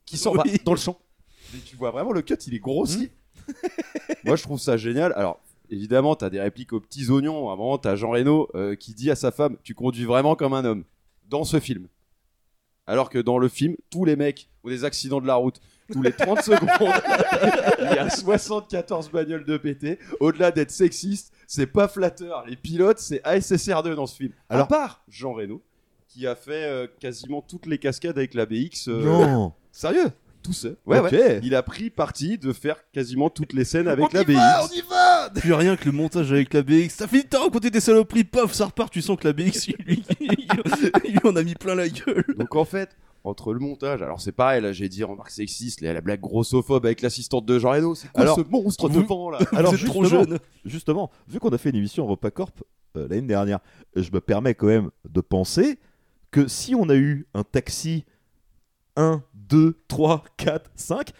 [0.06, 0.98] qui s'en va dans le champ.
[1.54, 3.10] Et tu vois vraiment le cut, il est grossi.
[4.24, 5.12] Moi, je trouve ça génial.
[5.14, 7.50] Alors, évidemment, t'as des répliques aux petits oignons.
[7.50, 10.36] À un moment, t'as Jean Reno euh, qui dit à sa femme Tu conduis vraiment
[10.36, 10.84] comme un homme
[11.28, 11.88] dans ce film.
[12.86, 15.60] Alors que dans le film, tous les mecs ont des accidents de la route.
[15.92, 16.68] Tous les 30 secondes,
[17.90, 19.98] il y a 74 bagnoles de pété.
[20.20, 22.44] Au-delà d'être sexiste, c'est pas flatteur.
[22.46, 24.32] Les pilotes, c'est ASSR2 dans ce film.
[24.48, 25.62] Alors- à part Jean Reno,
[26.08, 28.88] qui a fait euh, quasiment toutes les cascades avec la BX.
[28.88, 30.08] euh, Non, sérieux?
[30.42, 30.76] Tout seul.
[30.86, 31.12] Ouais, Ok.
[31.12, 31.40] ouais.
[31.42, 34.32] Il a pris parti de faire quasiment toutes les scènes avec la BX.
[34.74, 36.88] y va Plus rien que le montage avec la BX.
[36.88, 38.90] Ça finit de te raconter des saloperies, paf, ça repart.
[38.90, 42.24] Tu sens que la BX, il lui, il lui en a mis plein la gueule.
[42.38, 42.88] Donc en fait,
[43.24, 46.86] entre le montage, alors c'est pareil, là j'ai dit remarque sexiste, la, la blague grossophobe
[46.86, 49.38] avec l'assistante de Jean Reno, c'est quoi Alors, ce monstre vous- devant là?
[49.52, 50.38] Alors êtes trop justement, jeune.
[50.64, 52.62] justement, vu qu'on a fait une émission Repas Corp
[52.96, 53.60] euh, l'année dernière,
[53.94, 55.78] je me permets quand même de penser
[56.30, 58.04] que si on a eu un taxi
[58.96, 61.10] 1, 2, 3, 4, 5,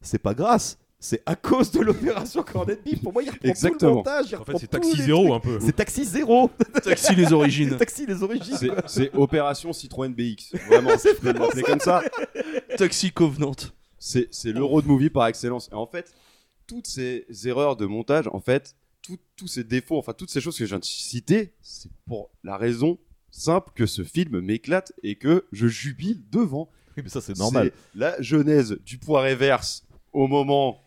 [0.00, 0.78] c'est pas grâce.
[1.00, 3.00] C'est à cause de l'opération Cornet Beef.
[3.02, 3.94] Pour moi, il reprend tout le Exactement.
[3.96, 4.26] montage.
[4.30, 5.58] il En fait, c'est Taxi Zéro, un peu.
[5.60, 6.50] C'est Taxi Zéro.
[6.82, 7.76] Taxi les origines.
[7.78, 8.56] taxi les origines.
[8.56, 12.02] C'est- C'est Opération Citroën BX, vraiment, je peux l'appeler comme ça.
[12.76, 13.52] Taxi Covenant.
[14.00, 15.68] C'est c'est le road movie par excellence.
[15.70, 16.12] Et en fait,
[16.66, 20.58] toutes ces erreurs de montage, en fait, tout- tous ces défauts, enfin toutes ces choses
[20.58, 22.98] que je viens de citer, c'est pour la raison
[23.30, 26.68] simple que ce film m'éclate et que je jubile devant.
[26.96, 27.70] Oui, mais ça, c'est normal.
[27.92, 30.80] C'est La genèse du poids reverse au moment,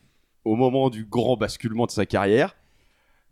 [0.46, 2.56] au moment du grand basculement de sa carrière.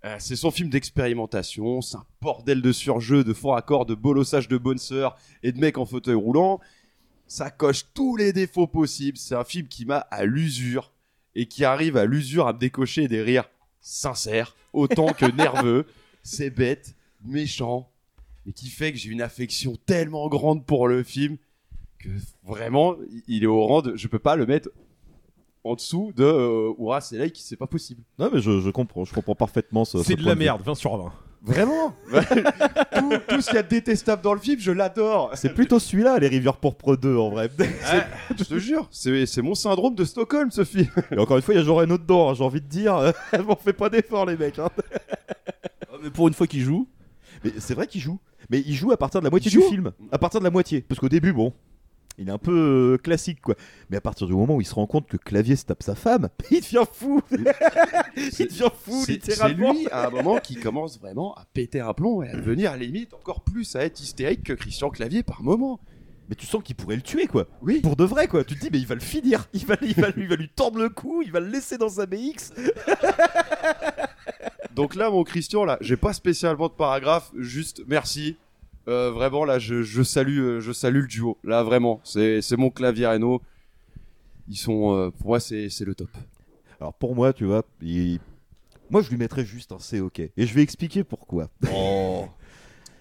[0.06, 4.48] Euh, c'est son film d'expérimentation, c'est un bordel de surjeu, de fort accord, de bolossage
[4.48, 6.60] de bonne sœur et de mecs en fauteuil roulant.
[7.28, 9.18] Ça coche tous les défauts possibles.
[9.18, 10.94] C'est un film qui m'a à l'usure
[11.36, 13.50] et qui arrive à l'usure à me décocher des rires
[13.82, 15.86] sincères, autant que nerveux.
[16.24, 17.90] C'est bête, méchant,
[18.46, 21.38] et qui fait que j'ai une affection tellement grande pour le film
[22.00, 22.10] que
[22.44, 22.96] vraiment,
[23.28, 23.96] il est au rang de.
[23.96, 24.70] Je peux pas le mettre
[25.64, 28.02] en dessous de euh, Horace et qui c'est pas possible.
[28.18, 29.98] Non, mais je, je comprends, je comprends parfaitement ce.
[30.04, 31.12] C'est ce de la merde, 20 sur 20.
[31.42, 35.32] Vraiment tout, tout ce qu'il y a de détestable dans le film, je l'adore.
[35.36, 37.50] C'est plutôt celui-là, Les Rivières Pourpres 2, en vrai.
[38.38, 40.90] Je te jure, c'est c'est mon syndrome de Stockholm ce film.
[41.12, 43.14] Et encore une fois, il y a Jean Reno dedans, hein, j'ai envie de dire.
[43.48, 44.60] on fait pas d'efforts, les mecs.
[44.60, 44.70] hein.
[46.04, 46.88] Mais pour une fois qu'il joue.
[47.44, 48.20] Mais c'est vrai qu'il joue.
[48.50, 49.92] Mais il joue à partir de la moitié du film.
[50.12, 50.82] À partir de la moitié.
[50.82, 51.54] Parce qu'au début, bon,
[52.20, 53.56] il est un peu euh, classique, quoi.
[53.90, 55.96] Mais à partir du moment où il se rend compte que Clavier se tape sa
[55.96, 57.22] femme, il devient fou.
[57.32, 57.38] il
[58.26, 59.74] devient fou, C'est c'est littéralement.
[59.74, 62.78] lui à un moment qui commence vraiment à péter un plomb et à devenir à
[62.78, 65.80] la limite encore plus à être hystérique que Christian Clavier par moment.
[66.28, 67.48] mais tu sens qu'il pourrait le tuer quoi.
[67.62, 67.80] Oui.
[67.82, 68.44] Pour de vrai quoi.
[68.44, 70.50] Tu te dis mais il va le finir, il va, il va, il va lui
[70.50, 72.52] tordre le cou, il va le laisser dans sa BX.
[74.76, 78.38] Donc là, mon Christian, là, j'ai pas spécialement de paragraphe, juste merci.
[78.90, 81.38] Euh, vraiment, là, je, je salue, euh, je salue le duo.
[81.44, 83.42] Là, vraiment, c'est c'est mon clavier Reno.
[84.48, 86.10] Ils sont, euh, pour moi, c'est c'est le top.
[86.82, 88.20] Alors pour moi, tu vois, il-
[88.90, 90.20] moi je lui mettrais juste un C OK.
[90.20, 91.50] Et je vais expliquer pourquoi.
[91.74, 92.26] Oh.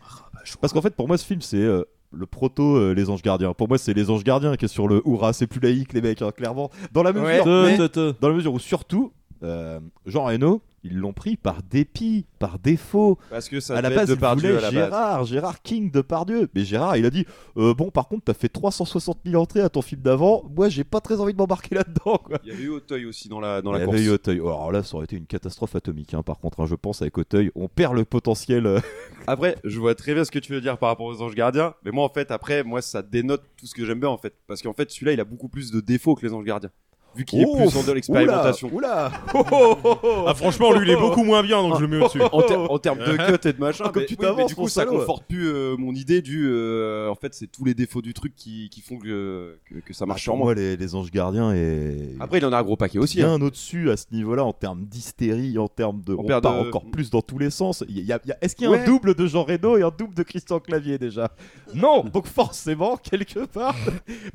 [0.60, 3.54] Parce qu'en fait, pour moi, ce film, c'est euh, le proto euh, Les Anges Gardiens.
[3.54, 6.02] Pour moi, c'est Les Anges Gardiens qui est sur le Hourra, c'est plus laïque, les
[6.02, 6.70] mecs, hein, clairement.
[6.92, 7.78] Dans la mesure, Ouais.
[7.78, 9.12] mais- dans la mesure où surtout,
[9.42, 13.18] euh, Jean Reno, ils l'ont pris par dépit, par défaut.
[13.30, 14.70] Parce que ça à la base, il la base.
[14.70, 16.48] Gérard, Gérard King de Pardieu.
[16.54, 17.26] Mais Gérard, il a dit
[17.56, 20.44] euh, Bon, par contre, t'as fait 360 000 entrées à ton film d'avant.
[20.54, 22.18] Moi, j'ai pas très envie de m'embarquer là-dedans.
[22.18, 22.38] quoi.
[22.44, 23.96] Il y avait eu Auteuil aussi dans la, dans Il la y course.
[23.98, 24.40] avait eu Auteuil.
[24.40, 26.14] Oh, alors là, ça aurait été une catastrophe atomique.
[26.14, 26.22] hein.
[26.22, 28.66] Par contre, hein, je pense avec Auteuil, on perd le potentiel.
[28.66, 28.80] euh,
[29.26, 31.74] Après, je vois très bien ce que tu veux dire par rapport aux Anges Gardiens,
[31.84, 34.34] mais moi en fait, après, moi ça dénote tout ce que j'aime bien en fait,
[34.46, 36.70] parce qu'en fait, celui-là, il a beaucoup plus de défauts que les Anges Gardiens,
[37.16, 38.70] vu qu'il est plus en de l'expérimentation.
[38.72, 39.78] Oula, oula.
[40.26, 42.20] Ah, franchement, lui, il est beaucoup moins bien, donc je le mets au-dessus.
[42.32, 44.44] En, ter- en termes de cut et de machin, Ah, comme mais, tu oui, mais
[44.46, 44.98] du coup, ça salaud.
[44.98, 46.46] conforte plus euh, mon idée du.
[46.48, 49.94] euh, en fait, c'est tous les défauts du truc qui, qui font que, que, que
[49.94, 50.46] ça marche sur moi.
[50.46, 52.14] moi, les, les Anges Gardiens et.
[52.20, 53.22] Après, il en a un gros paquet aussi.
[53.22, 53.36] hein.
[53.38, 56.14] Bien au-dessus à ce niveau-là en termes d'hystérie, en termes de.
[56.14, 57.84] On On, perd part de- encore plus dans tous les sens.
[57.88, 58.80] Il y a- il y a- Est-ce qu'il y a Ouais.
[58.80, 61.30] un double de Jean Reno et un double de Christian Clavier déjà?
[61.74, 63.74] Non Donc forcément, quelque part.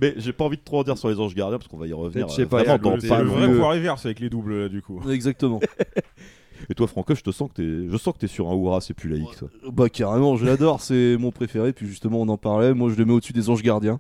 [0.02, 1.88] Mais j'ai pas envie de trop en dire sur les Anges Gardiens parce qu'on va
[1.88, 2.28] y revenir.
[2.30, 4.82] Je sais euh, pas, C'est pas le vrai poids reverse avec les doubles, là, du
[4.82, 5.02] coup.
[5.10, 5.60] Exactement.
[6.70, 8.80] Et toi, Franco, je te sens que t'es, je sens que t'es sur un hurrah,
[8.80, 9.50] c'est plus laïque, toi.
[9.72, 11.74] Bah carrément, je l'adore, c'est mon préféré.
[11.74, 12.74] Puis justement, on en parlait.
[12.74, 14.00] Moi, je le mets au-dessus des Anges Gardiens.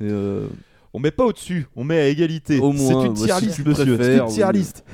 [0.00, 0.46] Et euh,
[0.92, 2.58] On met pas au-dessus, on met à égalité.
[2.58, 3.98] Au moins, c'est une bah, tier list, monsieur.
[4.02, 4.52] C'est une tier oui.
[4.52, 4.84] list.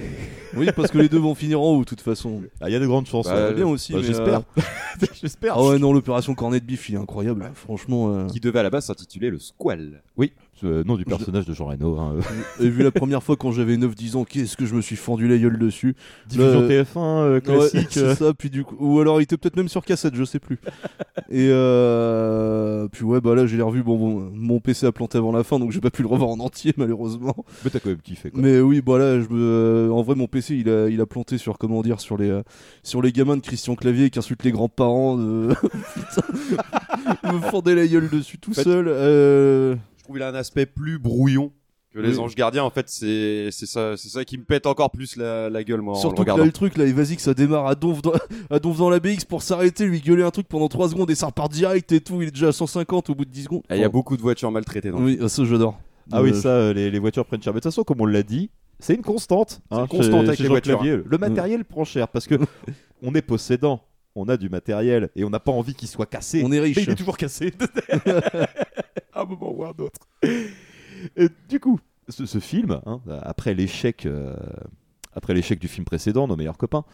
[0.57, 2.43] Oui, parce que les deux vont finir en haut, de toute façon.
[2.61, 3.27] Ah, Il y a de grandes chances.
[3.27, 4.43] Bah, bien aussi, Bah, mais, j'espère.
[4.59, 5.55] euh, j'espère.
[5.57, 7.51] Ah ouais, non, l'opération Cornet de Bif, il est incroyable.
[7.55, 8.15] Franchement.
[8.15, 10.03] euh, Qui devait à la base s'intituler le Squall.
[10.17, 10.33] Oui,
[10.65, 11.99] euh, nom du personnage de Jean Reno.
[11.99, 12.23] hein, euh.
[12.65, 15.29] Et vu la première fois quand j'avais 9-10 ans, qu'est-ce que je me suis fendu
[15.29, 15.95] la gueule dessus.
[16.29, 17.97] Diffusion Là, TF1 euh, ouais, classique.
[17.99, 18.15] euh.
[18.15, 20.59] ça, puis du coup, ou alors il était peut-être même sur cassette, je sais plus.
[21.31, 23.83] Et euh, puis ouais, bah là j'ai revu.
[23.83, 26.31] Bon, bon, mon PC a planté avant la fin, donc j'ai pas pu le revoir
[26.31, 27.45] en entier malheureusement.
[27.65, 28.31] Mais t'as quand même kiffé.
[28.31, 28.41] Quoi.
[28.41, 31.59] Mais oui, bah là, je en vrai, mon PC il a, il a planté sur
[31.59, 32.43] comment dire sur les, euh,
[32.83, 35.17] sur les gamins de Christian Clavier qui insultent les grands-parents.
[35.17, 35.49] De...
[35.95, 39.79] Putain, me fendait la gueule dessus tout En fait, seul.
[40.07, 41.53] Trouve qu'il a un aspect plus brouillon
[41.93, 42.19] que les Oui.
[42.19, 42.63] Anges Gardiens.
[42.65, 45.81] En fait, c'est c'est ça, c'est ça qui me pète encore plus la, la gueule,
[45.81, 46.45] moi, Surtout que là, regardant.
[46.45, 48.13] le truc, là, et vas-y que ça démarre à donf dans,
[48.51, 51.15] à donf dans la BX pour s'arrêter, lui gueuler un truc pendant 3 secondes et
[51.15, 52.21] ça repart direct et tout.
[52.23, 53.63] Il est déjà à 150 au bout de 10 secondes.
[53.71, 54.91] Il y a Enfin, beaucoup de voitures maltraitées.
[54.91, 55.79] dans le Oui, ça j'adore.
[56.13, 57.53] Ah oui, Euh, ça, euh, les, les voitures prennent cher.
[57.53, 59.61] Mais de toute façon, comme on l'a dit, c'est une constante.
[59.71, 61.01] C'est hein, une constante chez- avec chez les voitures, Clavier.
[61.05, 62.35] Le matériel prend cher parce que
[63.03, 63.81] on est possédant,
[64.17, 66.43] on a du matériel et on n'a pas envie qu'il soit cassé.
[66.45, 66.77] On est riche.
[66.77, 67.53] Mais il est toujours cassé.
[69.13, 70.01] à un moment ou à un autre.
[71.17, 74.35] Et du coup, ce, ce film, hein, après l'échec, euh,
[75.15, 76.85] après l'échec du film précédent, Nos meilleurs copains.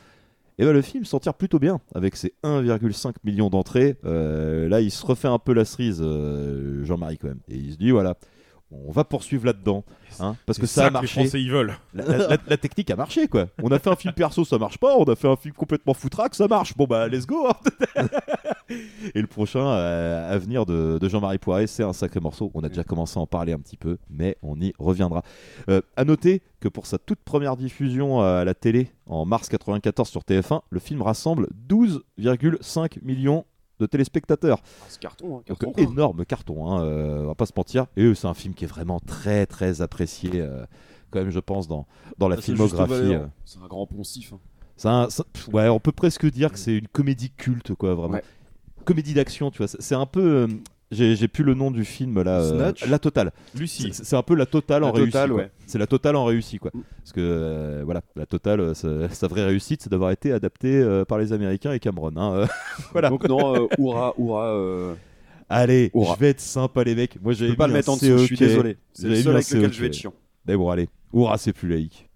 [0.59, 3.97] Et ben le film s'en tire plutôt bien avec ses 1,5 million d'entrées.
[4.05, 7.73] Euh, là, il se refait un peu la cerise, euh, Jean-Marie quand même, et il
[7.73, 8.17] se dit voilà,
[8.89, 9.85] on va poursuivre là-dedans,
[10.21, 11.21] hein, parce que ça, ça a que les marché.
[11.21, 11.75] Français, ils veulent.
[11.95, 13.47] La, la- la- la technique a marché quoi.
[13.63, 14.97] On a fait un film perso, ça marche pas.
[14.97, 16.77] On a fait un film complètement foutraque, ça marche.
[16.77, 17.49] Bon bah let's go.
[17.49, 18.07] hein.
[19.15, 22.51] Et le prochain euh, à venir de, de Jean-Marie Poiré, c'est un sacré morceau.
[22.55, 25.23] On a déjà commencé à en parler un petit peu, mais on y reviendra.
[25.69, 30.09] Euh, à noter que pour sa toute première diffusion à la télé en mars 94
[30.09, 33.45] sur TF1, le film rassemble 12,5 millions
[33.81, 34.59] de téléspectateurs.
[34.89, 35.73] C'est carton, hein, Donc, carton.
[35.83, 37.87] énorme carton, hein, euh, on va pas se mentir.
[37.97, 40.65] Et euh, c'est un film qui est vraiment très très apprécié, euh,
[41.11, 41.87] quand même, je pense, dans,
[42.19, 42.93] dans la Ah, filmographie.
[42.93, 43.27] euh.
[43.45, 44.33] C'est un grand poncif.
[44.33, 44.39] hein.
[44.85, 45.09] Un-
[45.53, 48.15] ouais, on peut presque dire que c'est une comédie culte, quoi, vraiment.
[48.15, 48.25] Ouais.
[48.85, 49.69] Comédie d'action, tu vois.
[49.69, 50.49] c'est- C'est un peu.
[50.93, 52.41] J'ai j'ai plus le nom du film là.
[52.41, 53.33] euh, Snatch la totale.
[53.57, 53.91] Lucie.
[53.93, 55.13] C'est c'est un peu la totale La en réussite.
[55.13, 55.39] Totale, quoi.
[55.41, 55.51] ouais.
[55.67, 56.71] C'est la totale en réussite, quoi.
[56.99, 61.05] Parce que euh, voilà, la totale, euh, sa, vraie réussite, c'est d'avoir été adapté euh,
[61.05, 62.13] par les Américains et Cameron.
[62.17, 62.47] hein, euh,
[62.93, 63.09] voilà.
[63.09, 64.55] Donc non, euh, Oura, Oura.
[64.55, 64.95] euh,
[65.49, 67.21] Allez, je vais être sympa les mecs.
[67.23, 68.77] Moi Je j'ai peux pas le mettre en dessous, je suis désolé.
[68.93, 70.15] C'est le seul avec lequel je vais être chiant.
[70.47, 72.09] Mais bon allez, Hurrah c'est plus laïque.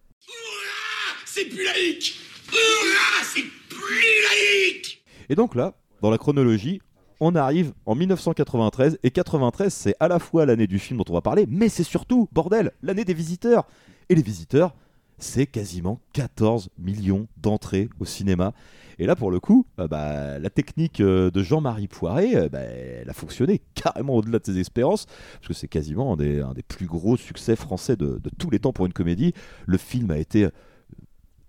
[1.24, 2.18] C'est plus laïque
[2.51, 6.81] Hurrah, c'est plus laïque Et donc là, dans la chronologie,
[7.20, 11.14] on arrive en 1993 et 93 c'est à la fois l'année du film dont on
[11.14, 13.66] va parler, mais c'est surtout, bordel, l'année des visiteurs.
[14.09, 14.74] Et les visiteurs,
[15.18, 18.52] c'est quasiment 14 millions d'entrées au cinéma.
[18.98, 22.60] Et là, pour le coup, euh, bah, la technique euh, de Jean-Marie Poiré, euh, bah,
[22.60, 26.86] elle a fonctionné carrément au-delà de ses espérances, parce que c'est quasiment un des, plus
[26.86, 29.32] gros succès français de tous les temps pour une comédie.
[29.66, 30.48] Le film a été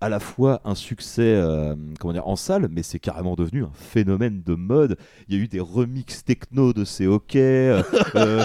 [0.00, 3.70] à la fois un succès euh, comment dire, en salle, mais c'est carrément devenu un
[3.74, 4.96] phénomène de mode.
[5.28, 7.38] Il y a eu des remixes techno de ces hockey.
[7.40, 7.82] euh,
[8.14, 8.44] euh,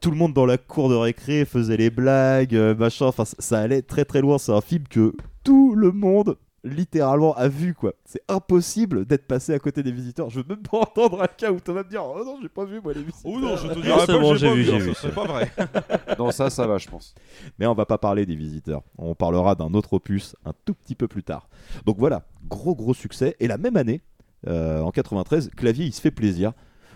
[0.00, 3.06] tout le monde dans la cour de récré faisait les blagues, machin.
[3.06, 4.38] Enfin, ça- ça allait très très loin.
[4.38, 5.14] C'est un film que
[5.44, 7.92] tout le monde littéralement a vu quoi.
[8.04, 10.30] C'est impossible d'être passé à côté des visiteurs.
[10.30, 12.64] Je veux même pas entendre un cas où Thomas me dire oh non j'ai pas
[12.64, 13.32] vu moi les visiteurs.
[13.32, 14.94] Oh non, je te Non, dirais c'est pas bon, que j'ai vu, j'ai vu.
[14.94, 15.52] serait pas vrai.
[16.18, 17.14] Non, ça, ça va, je pense.
[17.58, 18.82] Mais on va pas parler des visiteurs.
[18.98, 21.48] On parlera d'un autre opus un tout petit peu plus tard.
[21.86, 23.36] Donc voilà, gros gros succès.
[23.40, 24.00] Et la même année,
[24.46, 26.52] euh, en 93, Clavier il se fait plaisir.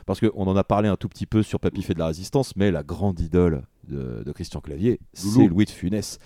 [0.07, 2.57] Parce qu'on en a parlé un tout petit peu sur Papy fait de la résistance,
[2.57, 5.47] mais la grande idole de, de Christian Clavier, c'est.
[5.47, 6.19] Louis de Funès.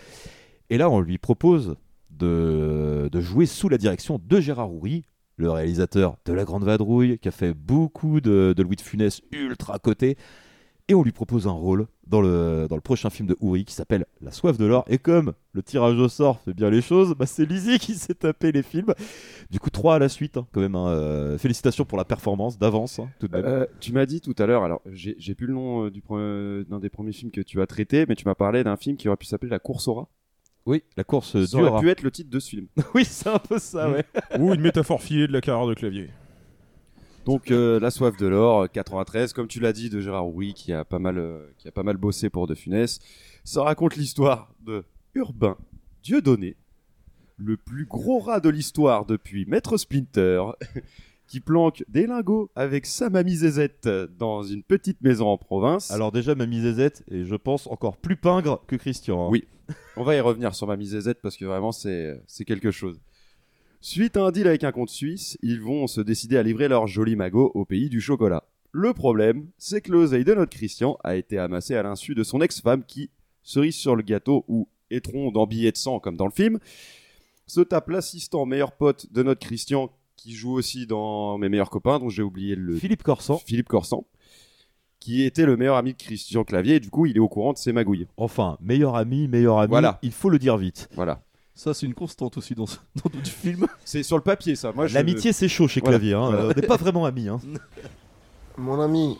[0.70, 1.74] Et là, on lui propose
[2.22, 5.04] de, jouer sous la direction de Gérard Houry,
[5.36, 9.78] le réalisateur de La Grande Vadrouille, qui a fait beaucoup de, Louis de Funès ultra
[9.78, 10.16] coté.
[10.88, 13.72] Et on lui propose un rôle dans le, dans le prochain film de Houry qui
[13.72, 14.84] s'appelle La soif de l'or.
[14.88, 18.14] Et comme le tirage au sort fait bien les choses, bah c'est Lizzie qui s'est
[18.14, 18.92] tapé les films.
[19.50, 20.74] Du coup, trois à la suite, hein, quand même.
[20.74, 20.88] hein.
[20.88, 23.08] Euh, félicitations pour la performance d'avance, hein.
[23.32, 26.90] Euh, tu m'as dit tout à l'heure, alors j'ai plus le nom euh, d'un des
[26.90, 29.26] premiers films que tu as traité, mais tu m'as parlé d'un film qui aurait pu
[29.26, 30.08] s'appeler La course au rat.
[30.66, 32.66] Oui, La course Ça du aurait pu être le titre de ce film.
[32.94, 34.04] oui, c'est un peu ça, ouais.
[34.38, 36.10] Ou une métaphore filée de la carrière de clavier.
[37.24, 40.54] Donc euh, La soif de l'or, euh, 93, comme tu l'as dit, de Gérard Houry,
[40.54, 42.98] qui a pas mal, euh, qui a pas mal bossé pour De Funès.
[43.44, 44.84] Ça raconte l'histoire de
[45.14, 45.56] Urbain
[46.02, 46.56] Dieudonné,
[47.36, 50.42] le plus gros rat de l'histoire depuis Maître Splinter,
[51.32, 53.88] qui planque des lingots avec sa mamie Zézette
[54.18, 55.90] dans une petite maison en province.
[55.90, 59.24] Alors déjà, Mamie Zézette est, je pense, encore plus pingre que Christian.
[59.24, 59.28] hein.
[59.30, 59.48] Oui,
[59.96, 63.00] on va y revenir sur Mamie Zézette parce que vraiment c'est c'est quelque chose.
[63.80, 66.86] Suite à un deal avec un compte suisse, ils vont se décider à livrer leur
[66.86, 68.44] joli magot au pays du chocolat.
[68.70, 72.42] Le problème, c'est que l'oseille de notre Christian a été amassé à l'insu de son
[72.42, 73.08] ex-femme qui,
[73.42, 76.58] cerise sur le gâteau ou étron dans billet de sang comme dans le film,
[77.46, 79.90] se tape l'assistant meilleur pote de notre Christian
[80.22, 83.38] qui joue aussi dans Mes meilleurs copains dont j'ai oublié le Philippe Corsan.
[83.46, 84.04] Philippe Corsan
[85.00, 87.52] qui était le meilleur ami de Christian Clavier et du coup il est au courant
[87.52, 88.06] de ses magouilles.
[88.16, 89.98] Enfin, meilleur ami, meilleur ami, Voilà.
[90.02, 90.88] il faut le dire vite.
[90.94, 91.22] Voilà.
[91.54, 93.66] Ça, c'est une constante aussi dans, ce- dans d'autres films.
[93.84, 94.70] C'est sur le papier, ça.
[94.72, 95.98] Moi, je- L'amitié, c'est chaud chez Voilà.
[95.98, 96.14] Clavier.
[96.14, 96.30] hein.
[96.30, 96.44] Voilà.
[96.44, 97.26] On n'est pas vraiment amis.
[97.28, 97.40] hein.
[98.58, 99.18] Mon ami,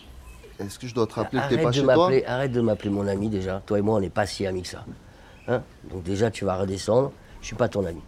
[0.60, 2.60] est-ce que je dois te rappeler que t'es Arrête pas de chez toi arrête de
[2.60, 3.60] m'appeler mon ami déjà.
[3.66, 4.84] Toi et moi, on n'est pas si amis que ça.
[5.48, 5.62] Hein?
[5.90, 7.10] Donc déjà, tu vas redescendre.
[7.40, 8.00] Je suis pas ton ami.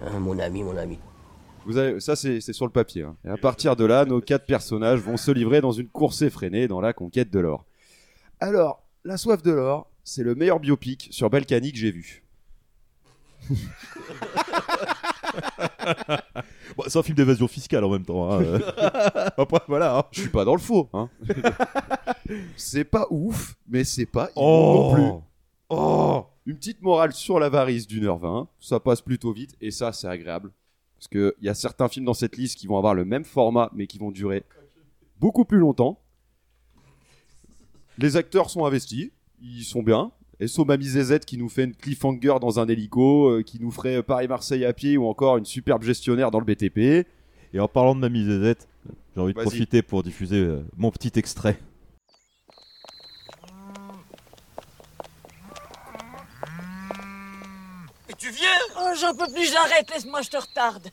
[0.00, 0.98] Hein, mon ami, mon ami.
[1.68, 3.02] Vous avez, ça, c'est sur le papier.
[3.02, 3.14] hein.
[3.24, 6.66] Et à partir de là, nos quatre personnages vont se livrer dans une course effrénée
[6.66, 7.64] dans la conquête de l'or.
[8.40, 12.24] Alors, La soif de l'or, c'est le meilleur biopic sur Balkany que j'ai vu.
[16.76, 18.30] Bon, c'est un film d'évasion fiscale en même temps.
[18.30, 18.58] hein.
[19.36, 19.98] Après, voilà.
[19.98, 20.04] hein.
[20.12, 20.88] Je suis pas dans le faux.
[20.92, 21.08] Hein.
[22.56, 24.74] c'est pas ouf, mais c'est pas Oh.
[24.90, 25.24] non plus.
[25.70, 28.48] Oh Une petite morale sur l'avarice d'une heure vingt.
[28.60, 30.50] Ça passe plutôt vite et ça, c'est agréable.
[30.98, 33.70] Parce qu'il y a certains films dans cette liste qui vont avoir le même format,
[33.72, 34.44] mais qui vont durer
[35.20, 36.00] beaucoup plus longtemps.
[37.98, 39.10] Les acteurs sont investis,
[39.40, 40.10] ils sont bien.
[40.40, 44.02] Et Mamie Zézette qui nous fait une cliffhanger dans un hélico, euh, qui nous ferait
[44.02, 47.06] Paris-Marseille à pied ou encore une superbe gestionnaire dans le BTP.
[47.52, 48.68] Et en parlant de Mamie Zézette,
[49.14, 51.58] j'ai envie de profiter pour diffuser euh, mon petit extrait.
[58.18, 58.48] Tu viens
[58.80, 60.90] Oh, j'en peux plus, j'arrête, laisse-moi, je te retarde.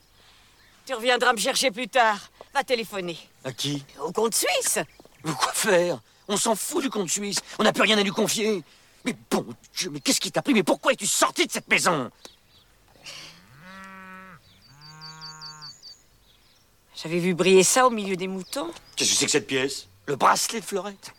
[0.86, 2.20] Tu reviendras me chercher plus tard.
[2.54, 3.18] Va téléphoner.
[3.44, 4.80] À qui Au compte suisse
[5.24, 7.40] Mais quoi faire On s'en fout du compte suisse.
[7.60, 8.64] On n'a plus rien à lui confier.
[9.04, 9.46] Mais bon
[9.76, 12.12] Dieu, mais qu'est-ce qui t'a pris Mais pourquoi es-tu sorti de cette maison
[16.96, 18.72] J'avais vu briller ça au milieu des moutons.
[18.96, 21.12] Qu'est-ce que c'est que cette pièce Le bracelet de Fleurette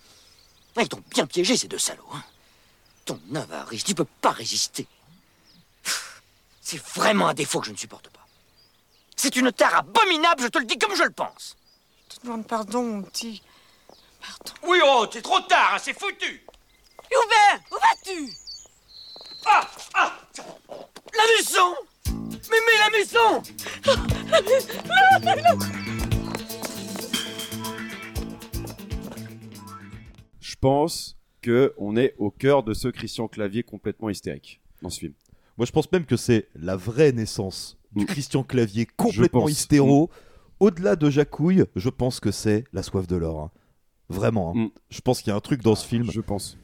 [0.77, 2.09] Ah, Ils t'ont bien piégé, ces deux salauds.
[2.15, 2.23] hein.
[3.05, 4.87] Ton avarice, tu peux pas résister.
[6.69, 8.27] C'est vraiment un défaut que je ne supporte pas.
[9.15, 11.57] C'est une tare abominable, je te le dis comme je le pense.
[12.11, 13.41] Je te demande pardon, mon petit.
[14.67, 16.45] Oui, oh, c'est trop tard, hein, c'est foutu
[17.09, 18.33] Hubert, où vas-tu?
[19.47, 20.13] Ah Ah
[21.15, 21.77] La maison
[22.51, 23.43] Mais mais la maison
[30.41, 34.99] Je pense que on est au cœur de ce Christian Clavier complètement hystérique dans ce
[34.99, 35.15] film.
[35.59, 38.09] Moi, je pense même que c'est la vraie naissance du Mm.
[38.09, 40.11] Christian Clavier complètement hystéro.
[40.61, 43.41] Au-delà de Jacouille, je pense que c'est la soif de l'or.
[43.41, 43.51] hein.
[44.09, 44.55] Vraiment.
[44.57, 44.69] hein.
[44.91, 46.11] Je pense qu'il y a un truc dans ce film.
[46.11, 46.59] Je pense.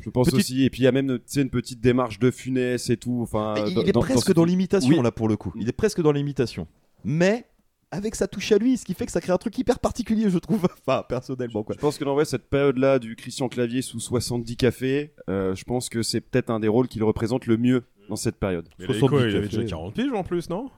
[0.00, 0.64] Je pense Petite- aussi.
[0.64, 3.20] Et puis il y a même une petite démarche de funès et tout.
[3.22, 5.02] Enfin, il dans- est dans- presque dans, l'imitation Oui.
[5.02, 5.52] là pour le coup.
[5.56, 6.66] Il est presque dans l'imitation.
[7.04, 7.46] Mais
[7.92, 10.28] avec sa touche à lui, ce qui fait que ça crée un truc hyper particulier,
[10.30, 10.66] je trouve.
[10.86, 11.76] Enfin, personnellement quoi.
[11.76, 15.62] Je pense que dans vrai, cette période-là du Christian Clavier sous 70 cafés, euh, je
[15.64, 18.66] pense que c'est peut-être un des rôles qui le représente le mieux dans cette période.
[18.78, 20.68] Mais il avait quoi Il avait déjà 40 piges en plus, non?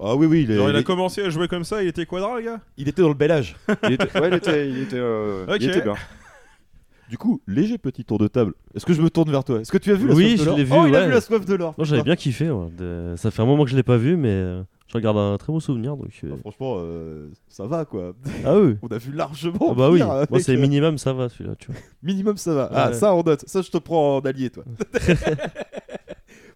[0.00, 1.82] Ah oui, oui, il, est- Genre, il a il est- commencé à jouer comme ça,
[1.82, 2.60] il était quadra, le gars?
[2.76, 3.54] Il était dans le bel âge.
[3.84, 5.94] Il était, ouais, il était, il était, euh, il était bien.
[7.10, 8.52] Du coup, léger petit tour de table.
[8.74, 9.60] Est-ce que je me tourne vers toi?
[9.60, 10.58] Est-ce que tu as vu la Oui, soif de je l'or?
[10.58, 10.72] l'ai vu.
[10.76, 11.74] Oh, il a vu la soif de l'or.
[11.78, 12.50] Moi, j'avais bien kiffé.
[12.50, 12.66] ouais.
[12.76, 15.36] De- Ça fait un moment que je l'ai pas vu, mais euh, je regarde un
[15.38, 15.96] très beau souvenir.
[15.96, 18.12] Donc, euh, Ah, franchement, euh, ça va quoi.
[18.44, 18.76] Ah oui.
[18.82, 19.68] On a vu largement.
[19.70, 19.98] Ah bah oui.
[20.00, 21.56] pire Moi, c'est euh, minimum, ça va celui-là.
[21.58, 21.80] Tu vois.
[22.02, 22.70] Minimum, ça va.
[22.74, 22.92] Ah, Ouais.
[22.94, 23.42] ça, on note.
[23.48, 24.64] Ça, je te prends en allié, toi.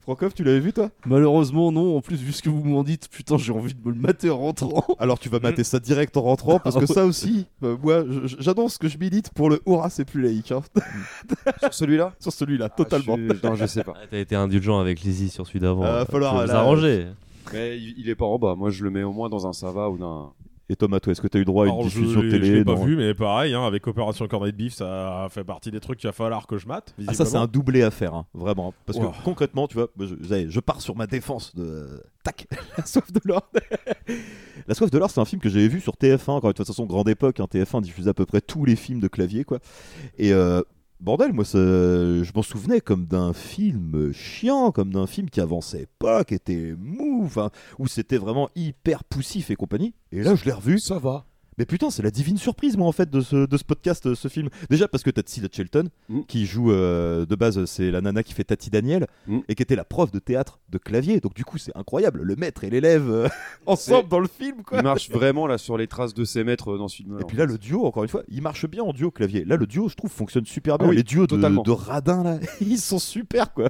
[0.02, 0.90] Frankov, tu l'avais vu, toi?
[1.06, 1.96] Malheureusement, non.
[1.96, 4.30] En plus, vu ce que vous m'en dites, putain, j'ai envie de me le mater
[4.30, 4.84] en rentrant.
[4.98, 8.04] Alors, tu vas mater ça direct en rentrant, parce que Ah ça aussi, euh, moi,
[8.08, 10.50] je- j'annonce que je milite pour le Hurrah, c'est plus laïque.
[10.50, 10.62] hein.
[11.62, 12.14] Sur celui-là?
[12.18, 13.16] Sur celui-là, totalement.
[13.16, 13.94] je suis- Non, je sais pas.
[13.96, 15.84] Ah, T'as été indulgent avec Lizzie sur celui d'avant.
[15.84, 17.06] Euh, euh, falloir, vous arranger.
[17.52, 18.54] Mais il, est pas en bas.
[18.56, 20.30] Moi, je le mets au moins dans un ça va ou d'un.
[20.72, 22.30] Et Thomas, toi, est-ce que tu as eu droit à une Alors, je diffusion l'ai-
[22.30, 25.44] télé Je l'ai pas vu, mais pareil, hein, avec Opération Cornet de Beef, ça fait
[25.44, 26.94] partie des trucs qu'il va falloir que je mate.
[27.06, 28.72] Ah, ça, c'est un doublé à faire, hein, vraiment.
[28.86, 29.10] Parce Wow.
[29.10, 32.02] que concrètement, tu vois, je, je pars sur ma défense de.
[32.24, 32.46] Tac
[32.78, 33.50] La soif de l'or
[34.66, 36.50] La soif de l'or, c'est un film que j'avais vu sur TF1, encore une fois,
[36.52, 37.40] de toute façon, grande époque.
[37.40, 39.58] hein, TF1 diffusait à peu près tous les films de clavier, quoi.
[40.18, 40.32] Et.
[40.32, 40.62] euh,
[41.02, 46.22] Bordel, moi, je m'en souvenais comme d'un film chiant, comme d'un film qui avançait pas,
[46.22, 47.28] qui était mou,
[47.80, 49.94] où c'était vraiment hyper poussif et compagnie.
[50.12, 50.78] Et là, je l'ai revu.
[50.78, 51.26] Ça va.
[51.58, 54.14] Mais putain, c'est la divine surprise, moi, en fait, de ce, de ce podcast, euh,
[54.14, 54.48] ce film.
[54.70, 55.88] Déjà parce que t'as Tilda Shelton,
[56.28, 59.06] qui joue euh, de base, c'est la nana qui fait Tati Daniel,
[59.48, 61.20] et qui était la prof de théâtre de clavier.
[61.20, 62.22] Donc, du coup, c'est incroyable.
[62.22, 63.28] Le maître et l'élève euh,
[63.66, 64.78] ensemble dans le film, quoi.
[64.78, 67.18] Il marche vraiment là sur les traces de ses maîtres euh, dans ce film.
[67.20, 69.44] Et puis là, le duo, encore une fois, il marche bien en duo clavier.
[69.44, 70.86] Là, le duo, je trouve, fonctionne super bien.
[70.86, 71.62] Ah oui, Les duos de, totalement.
[71.62, 73.68] de radins, là, ils sont super, quoi.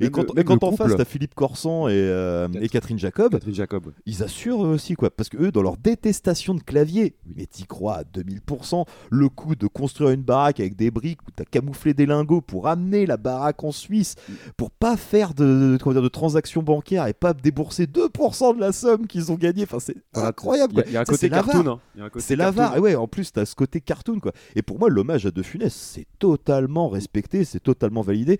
[0.00, 0.82] Et Même quand, le- et même quand le en couple.
[0.88, 3.92] face, t'as Philippe Corsan et, euh, et Catherine Jacob, Catherine Jacob.
[4.06, 5.10] ils assurent eux aussi, quoi.
[5.10, 9.54] Parce que eux, dans leur détestation de clavier, mais t'y crois à 2000%, le coup
[9.56, 13.16] de construire une baraque avec des briques où t'as camouflé des lingots pour amener la
[13.16, 14.14] baraque en Suisse,
[14.56, 18.60] pour pas faire de, de- comment dire, de transactions bancaires et pas débourser 2% de
[18.60, 19.64] la somme qu'ils ont gagnée.
[19.64, 20.82] Enfin, c'est Voilà, incroyable.
[20.86, 21.66] il y y a un côté cartoon,
[21.98, 22.08] hein.
[22.18, 22.76] C'est l'avare.
[22.76, 24.32] Et ouais, en plus, t'as ce côté cartoon, quoi.
[24.56, 28.38] Et pour moi, l'hommage à De Funès, c'est totalement respecté, c'est totalement validé.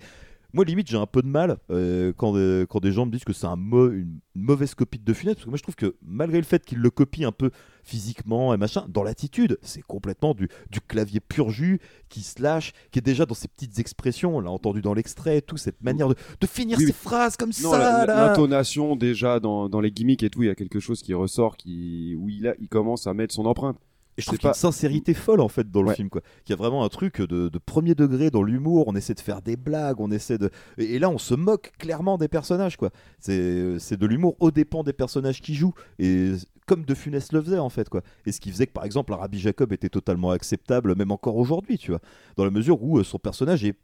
[0.55, 3.25] Moi, limite, j'ai un peu de mal euh, quand, euh, quand des gens me disent
[3.25, 5.75] que c'est un mo- une mauvaise copie de De Funès, parce que moi, je trouve
[5.75, 7.51] que malgré le fait qu'il le copie un peu
[7.83, 11.79] physiquement et machin, dans l'attitude, c'est complètement du, du clavier pur jus
[12.09, 15.41] qui se lâche, qui est déjà dans ses petites expressions, on l'a entendu dans l'extrait,
[15.41, 16.97] tout cette manière de, de finir Oui, ses oui.
[16.99, 17.77] phrases comme Non, ça.
[17.77, 18.27] la- la- là.
[18.29, 21.57] l'intonation déjà dans, dans les gimmicks et tout, il y a quelque chose qui ressort,
[21.57, 23.77] qui où il a, il commence à mettre son empreinte.
[24.17, 25.95] Et je trouve a une sincérité folle en fait dans le Ouais.
[25.95, 26.21] film quoi.
[26.43, 29.19] Qu'il y a vraiment un truc de, de premier degré dans l'humour, on essaie de
[29.19, 32.77] faire des blagues, on essaie de et, et là on se moque clairement des personnages
[32.77, 32.91] quoi.
[33.19, 36.31] C'est c'est de l'humour au dépend des personnages qui jouent et
[36.65, 38.01] comme De Funès le faisait en fait quoi.
[38.25, 41.77] Et ce qui faisait que par exemple Rabbi Jacob était totalement acceptable même encore aujourd'hui,
[41.77, 41.99] tu vois,
[42.37, 43.75] dans la mesure où euh, son personnage est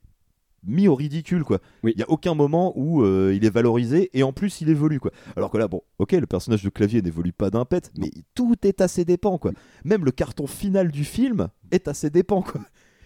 [0.64, 1.60] mis au ridicule quoi.
[1.84, 5.00] Il y a aucun moment où euh, il est valorisé et en plus il évolue
[5.00, 5.12] quoi.
[5.36, 8.56] Alors que là bon, OK, le personnage de clavier n'évolue pas d'un pet, mais tout
[8.64, 9.52] est à ses dépens quoi.
[9.86, 12.62] Même le carton final du film est à ses dépens quoi.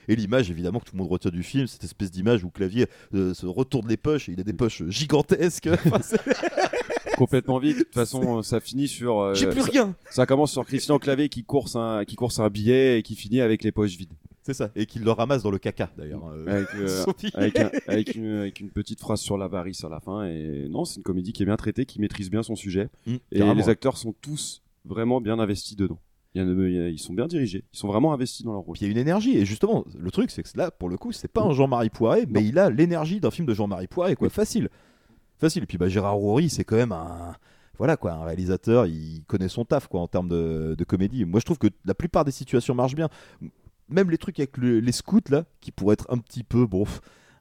[0.07, 2.86] Et l'image, évidemment, que tout le monde retient du film, cette espèce d'image où Clavier
[3.15, 5.68] euh, se retourne les poches et il a des poches gigantesques.
[5.86, 5.99] Enfin,
[7.18, 7.77] complètement vide.
[7.80, 9.19] De toute façon, ça finit sur.
[9.19, 9.95] euh, J'ai plus ça- rien.
[10.11, 13.41] Ça commence sur Christian Clavier qui course un, qui course un billet et qui finit
[13.41, 14.14] avec les poches vides.
[14.45, 14.69] C'est ça.
[14.76, 16.27] Et qu'il le ramasse dans le caca, d'ailleurs.
[16.27, 17.31] euh, Avec, euh, billet.
[17.35, 20.26] avec, un- avec une, avec une petite phrase sur l'avarice à la fin.
[20.26, 22.89] Et non, c'est une comédie qui est bien traitée, qui maîtrise bien son sujet.
[23.07, 23.69] Mm, et les ouais.
[23.69, 25.97] acteurs sont tous vraiment bien investis dedans.
[26.35, 27.63] Ils sont bien dirigés.
[27.73, 28.73] Ils sont vraiment investis dans leur rôle.
[28.76, 29.38] Puis il y a une énergie.
[29.38, 32.26] Et justement, le truc, c'est que là, pour le coup, c'est pas un Jean-Marie Poiré,
[32.30, 34.30] mais il a l'énergie d'un film de Jean-Marie Poiré, quoi.
[34.30, 34.69] Facile.
[35.38, 35.63] Facile.
[35.63, 37.35] Et puis bah, Gérard Rory, c'est quand même un.
[37.77, 41.26] Voilà quoi, un réalisateur, il connaît son taf quoi en termes de, de comédie.
[41.26, 43.09] Moi je trouve que la plupart des situations marchent bien.
[43.89, 46.85] Même les trucs avec le- les scouts là, qui pourraient être un petit peu bon,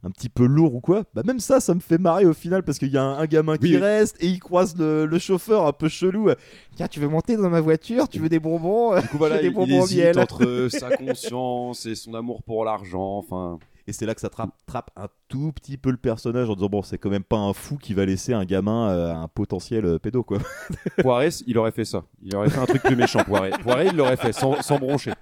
[0.02, 2.62] un petit peu lourd ou quoi, bah même ça, ça me fait marrer au final
[2.62, 3.76] parce qu'il y a un, un gamin qui Oui.
[3.78, 6.28] reste et il croise le, le chauffeur un peu chelou.
[6.76, 9.44] Tiens, tu veux monter dans ma voiture Tu veux des bonbons Du coup, voilà, des
[9.46, 10.18] il, il bonbons hésite miel.
[10.18, 13.16] entre sa conscience et son amour pour l'argent.
[13.16, 16.54] Enfin, Et c'est là que ça trappe, trappe un tout petit peu le personnage en
[16.54, 19.28] disant bon, c'est quand même pas un fou qui va laisser un gamin euh, un
[19.28, 20.36] potentiel euh, pédo quoi.
[20.98, 22.04] Poiré, il aurait fait ça.
[22.22, 23.24] Il aurait fait un truc plus méchant.
[23.24, 25.12] Poiré, Poiré il l'aurait fait sans, sans broncher.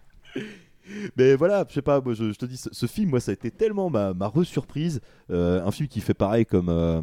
[1.16, 3.30] Mais voilà, je sais pas, moi, je, je te dis, ce, ce film, moi, ça
[3.30, 5.00] a été tellement ma, ma re-surprise.
[5.30, 7.00] Euh, un film qui fait pareil comme, euh,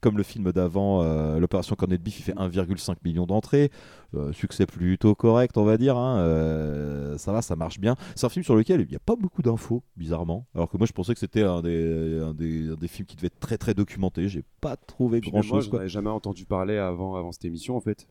[0.00, 3.70] comme le film d'avant, euh, l'opération Cornet de Beef, il fait 1,5 million d'entrées.
[4.14, 5.96] Euh, succès plutôt correct, on va dire.
[5.96, 6.18] hein.
[6.18, 7.96] Euh, ça va, ça marche bien.
[8.14, 10.46] C'est un film sur lequel il n'y a pas beaucoup d'infos, bizarrement.
[10.54, 13.16] Alors que moi, je pensais que c'était un des, un, des, un des films qui
[13.16, 14.28] devait être très très documenté.
[14.28, 15.70] J'ai pas trouvé Puis grand même moi, chose.
[15.70, 18.06] je n'avais jamais entendu parler avant, avant cette émission en fait.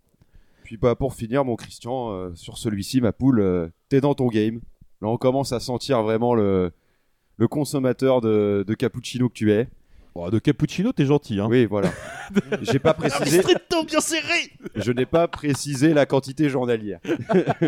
[0.63, 4.59] Puis bah, pour finir, mon Christian, sur celui-ci, ma poule, t'es dans ton game.
[5.03, 6.71] Là, on commence à sentir vraiment le,
[7.35, 9.67] le consommateur de, de cappuccino que tu es.
[10.15, 11.47] Oh, de cappuccino, t'es gentil, hein.
[11.49, 11.91] Oui, voilà.
[12.61, 13.41] J'ai pas précisé.
[13.85, 17.01] Bien serré Je n'ai pas précisé la quantité journalière.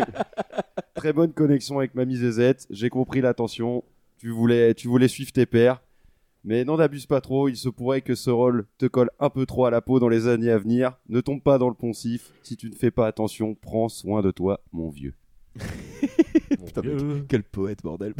[0.94, 2.66] Très bonne connexion avec Mamie Zezette.
[2.70, 3.84] J'ai compris l'attention.
[4.16, 5.82] Tu voulais, tu voulais suivre tes pères.
[6.42, 7.50] Mais n'en abuse pas trop.
[7.50, 10.08] Il se pourrait que ce rôle te colle un peu trop à la peau dans
[10.08, 10.96] les années à venir.
[11.10, 12.32] Ne tombe pas dans le poncif.
[12.42, 15.12] Si tu ne fais pas attention, prends soin de toi, mon vieux.
[16.66, 18.14] Putain, mais quel poète, bordel.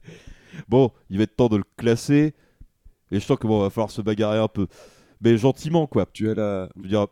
[0.68, 2.34] bon, il va être temps de le classer.
[3.10, 4.66] Et je sens que bon, va falloir se bagarrer un peu.
[5.20, 6.06] Mais gentiment, quoi.
[6.12, 6.68] Tu as la.
[6.76, 7.06] Je veux dire,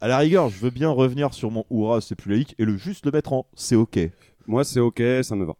[0.00, 2.76] à la rigueur, je veux bien revenir sur mon Oura, c'est plus laïque, et le
[2.76, 3.98] juste le mettre en c'est ok.
[4.46, 5.54] Moi, c'est ok, ça me va.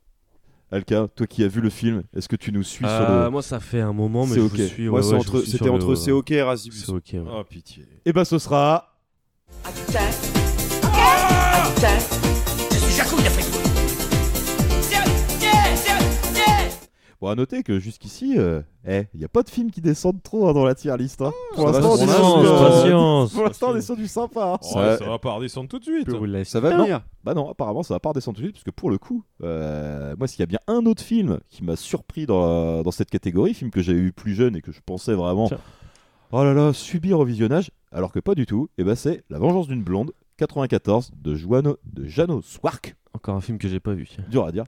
[0.71, 3.31] Alka, toi qui as vu le film, est-ce que tu nous suis sur Euh, le.
[3.31, 4.89] Moi, ça fait un moment, mais je vous suis.
[4.89, 6.85] Moi, c'est entre- c'était entre le- c'est ok et Razibus.
[6.85, 7.23] C'est ok, ouais.
[7.31, 7.87] Oh pitié.
[8.05, 8.91] Eh ben, ce sera.
[17.21, 20.23] Bon, à noter que jusqu'ici, euh, eh, il n'y a pas de films qui descendent
[20.23, 21.23] trop hein, dans la tier list.
[21.23, 21.33] hein.
[21.55, 23.33] Pour ça va, l'instant, on est patience, sur du- patience.
[23.33, 24.53] Pour l'instant, on est sur du sympa.
[24.55, 24.59] hein.
[24.63, 24.97] Oh, ça...
[25.07, 26.11] va pas redescendre tout de suite.
[26.45, 26.83] Ça va Non.
[26.85, 27.01] venir.
[27.23, 29.25] Bah non, apparemment ça va pas redescendre tout de suite, parce que pour le coup,
[29.43, 32.91] euh, moi s'il y a bien un autre film qui m'a surpris dans, la- dans
[32.91, 35.59] cette catégorie, film que j'avais eu plus jeune et que je pensais vraiment, Tiens.
[36.33, 39.39] oh là là, subir au visionnage, alors que pas du tout, et ben c'est La
[39.39, 42.97] Vengeance d'une blonde, 94, de, Joano, de Jano Swark.
[43.13, 44.09] Encore un film que j'ai pas vu.
[44.31, 44.65] Dur à dire.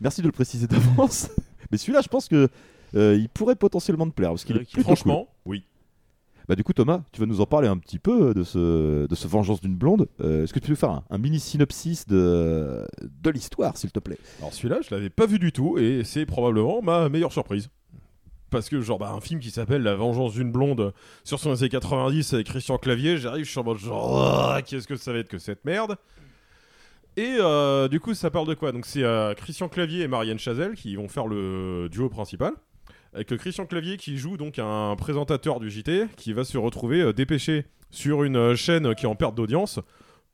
[0.00, 1.30] Merci de le préciser d'avance.
[1.72, 2.48] Mais celui-là, je pense que
[2.94, 5.52] euh, il pourrait potentiellement te plaire, parce qu'il est Franchement, cool.
[5.52, 5.64] oui.
[6.48, 9.14] Bah du coup Thomas, tu vas nous en parler un petit peu de ce, de
[9.14, 10.08] ce Vengeance d'une blonde.
[10.22, 13.92] Euh, Est-ce que tu peux nous faire un, un mini synopsis de, de l'histoire, s'il
[13.92, 14.16] te plaît?
[14.38, 17.68] Alors celui-là, je l'avais pas vu du tout et c'est probablement ma meilleure surprise.
[18.50, 20.94] Parce que genre bah, un film qui s'appelle La Vengeance d'une blonde
[21.24, 24.88] sur son essai 90 avec Christian Clavier, j'arrive, je suis en mode genre Ah, qu'est-ce
[24.88, 25.96] que ça va être que cette merde?
[27.16, 28.72] Et euh, du coup ça parle de quoi?
[28.72, 32.52] Donc c'est euh, Christian Clavier et Marianne Chazelle qui vont faire le duo principal.
[33.12, 37.12] Avec Christian Clavier qui joue donc un présentateur du JT qui va se retrouver euh,
[37.12, 39.80] dépêché sur une chaîne qui est en perte d'audience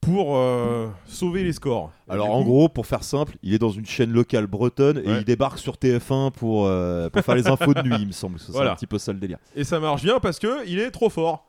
[0.05, 1.91] pour euh, sauver les scores.
[2.09, 5.19] Alors en gros, pour faire simple, il est dans une chaîne locale bretonne et Ouais.
[5.19, 8.39] il débarque sur TF1 pour, euh, pour faire les infos de nuit, il me semble.
[8.39, 8.73] C'est Voilà.
[8.73, 9.39] un petit peu ça le délire.
[9.57, 11.47] Et ça marche bien parce que il est trop fort.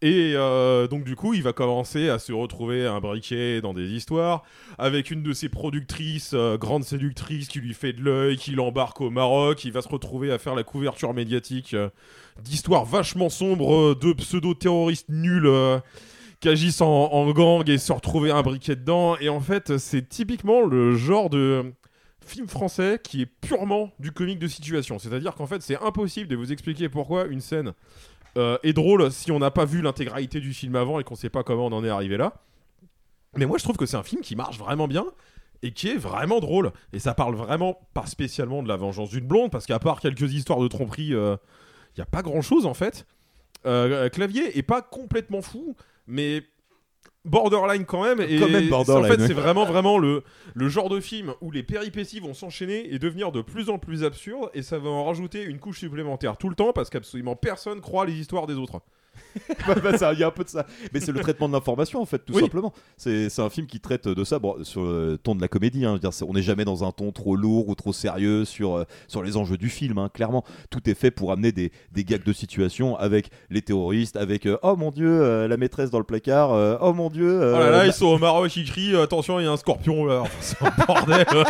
[0.00, 3.88] Et euh, donc du coup, il va commencer à se retrouver un briquet dans des
[3.90, 4.44] histoires
[4.78, 9.00] avec une de ses productrices, euh, grande séductrice, qui lui fait de l'œil, qui l'embarque
[9.00, 9.64] au Maroc.
[9.64, 11.88] Il va se retrouver à faire la couverture médiatique euh,
[12.44, 15.50] d'histoires vachement sombres de pseudo-terroristes nuls
[16.38, 19.16] euh, qui agissent en, gang et se retrouver un briquet dedans.
[19.18, 21.72] Et en fait, c'est typiquement le genre de
[22.24, 24.98] film français qui est purement du comique de situation.
[24.98, 27.72] C'est-à-dire qu'en fait, c'est impossible de vous expliquer pourquoi une scène
[28.36, 31.30] euh, est drôle si on n'a pas vu l'intégralité du film avant et qu'on sait
[31.30, 32.34] pas comment on en est arrivé là.
[33.36, 35.04] Mais moi, je trouve que c'est un film qui marche vraiment bien
[35.62, 36.72] et qui est vraiment drôle.
[36.92, 40.32] Et ça parle vraiment pas spécialement de la vengeance d'une blonde, parce qu'à part quelques
[40.32, 41.38] histoires de tromperie, il
[41.96, 43.06] n'y a pas grand-chose en fait.
[43.66, 45.74] Euh, Clavier est pas complètement fou,
[46.08, 46.42] mais
[47.24, 48.20] borderline quand même.
[48.20, 49.26] Et Quand même c'est- borderline, en fait, ouais.
[49.26, 50.22] c'est vraiment, vraiment le,
[50.54, 54.02] le genre de film où les péripéties vont s'enchaîner et devenir de plus en plus
[54.04, 57.80] absurdes, et ça va en rajouter une couche supplémentaire tout le temps, parce qu'absolument personne
[57.80, 58.80] croit les histoires des autres.
[59.66, 60.66] Bah, bah, ça, Il y a un peu de ça.
[60.92, 62.42] Mais c'est le traitement de l'information, en fait, tout Oui.
[62.42, 62.72] simplement.
[62.96, 65.84] C'est un film qui traite de ça bon, sur le ton de la comédie.
[65.84, 65.90] hein.
[65.90, 68.44] Je veux dire, c'est- on n'est jamais dans un ton trop lourd ou trop sérieux
[68.44, 69.98] sur, euh, sur les enjeux du film.
[69.98, 70.10] hein.
[70.12, 74.46] Clairement, tout est fait pour amener des, des gags de situation avec les terroristes, avec
[74.46, 76.50] euh, oh mon dieu, euh, la maîtresse dans le placard,
[76.82, 77.38] oh mon dieu.
[77.40, 79.56] oh là là, la- ils sont au Maroc, ils crient attention, il y a un
[79.56, 80.24] scorpion là.
[80.40, 81.26] C'est un bordel.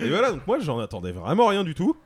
[0.00, 1.96] et voilà, donc moi j'en attendais vraiment rien du tout.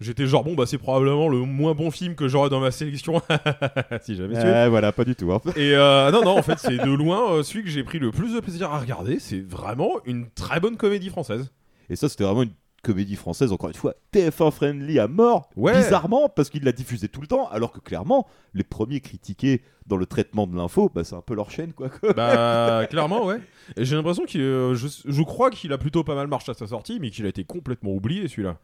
[0.00, 3.20] J'étais genre bon bah c'est probablement le moins bon film que j'aurais dans ma sélection
[4.02, 4.46] si j'avais su.
[4.46, 5.32] Eh, voilà, pas du tout.
[5.32, 5.40] hein.
[5.56, 8.10] Et euh, non non en fait c'est de loin euh, celui que j'ai pris le
[8.12, 9.18] plus de plaisir à regarder.
[9.18, 11.50] C'est vraiment une très bonne comédie française.
[11.90, 12.52] Et ça, c'était vraiment une
[12.84, 15.74] comédie française, encore une fois, TF1 friendly à mort, Ouais.
[15.74, 19.96] bizarrement, parce qu'il la diffusait tout le temps, alors que clairement, les premiers critiqués dans
[19.96, 21.88] le traitement de l'info, bah, c'est un peu leur chaîne, quoi.
[22.14, 23.40] Bah clairement ouais.
[23.76, 26.54] Et j'ai l'impression qu'il euh, je, je crois qu'il a plutôt pas mal marché à
[26.54, 28.58] sa sortie mais qu'il a été complètement oublié celui-là.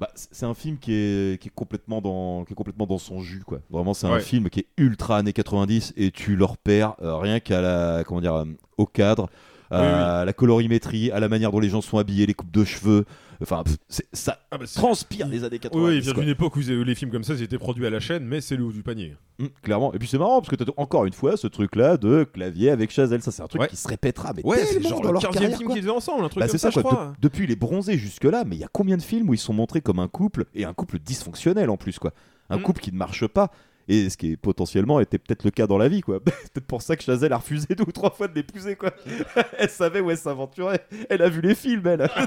[0.00, 3.20] Bah, c'est un film qui est, qui est complètement dans qui est complètement dans son
[3.20, 3.58] jus quoi.
[3.68, 4.20] Vraiment c'est un Ouais.
[4.20, 8.20] film qui est ultra années 90 et tu le repères euh, rien qu'à la comment
[8.20, 8.44] dire euh,
[8.76, 9.28] au cadre,
[9.70, 13.04] à la colorimétrie, à la manière dont les gens sont habillés, les coupes de cheveux.
[13.40, 15.86] Enfin pff, ça Ah bah, transpire les années 90.
[15.86, 18.00] Oui, il vient d'une époque où les films comme ça ils étaient produits à la
[18.00, 19.14] chaîne mais c'est le haut du panier.
[19.38, 19.94] Mm, clairement.
[19.94, 22.70] Et puis c'est marrant parce que t'as encore une fois ce truc là de clavier
[22.70, 23.22] avec Chazelle.
[23.22, 23.68] Ça c'est un truc Ouais.
[23.68, 25.82] qui se répétera mais Ouais, c'est tellement genre dans le leur 15e carrière, film qu'ils
[25.82, 26.90] faisaient ensemble, un truc Bah, comme ça, ça, je quoi.
[26.92, 27.06] crois.
[27.20, 29.38] De- depuis les bronzés jusque là, mais il y a combien de films où ils
[29.38, 32.12] sont montrés comme un couple et un couple dysfonctionnel en plus quoi.
[32.50, 32.62] Un Mm.
[32.62, 33.52] couple qui ne marche pas.
[33.88, 36.20] Et ce qui est potentiellement était peut-être le cas dans la vie quoi.
[36.24, 38.92] peut-être pour ça que Chazelle a refusé deux ou trois fois de l'épouser quoi.
[39.58, 40.86] elle savait où elle s'aventurait.
[41.08, 42.08] Elle a vu les films elle.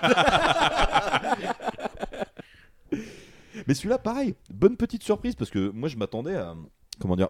[3.68, 6.56] Mais celui-là, pareil, bonne petite surprise parce que moi je m'attendais à.
[7.00, 7.30] Comment dire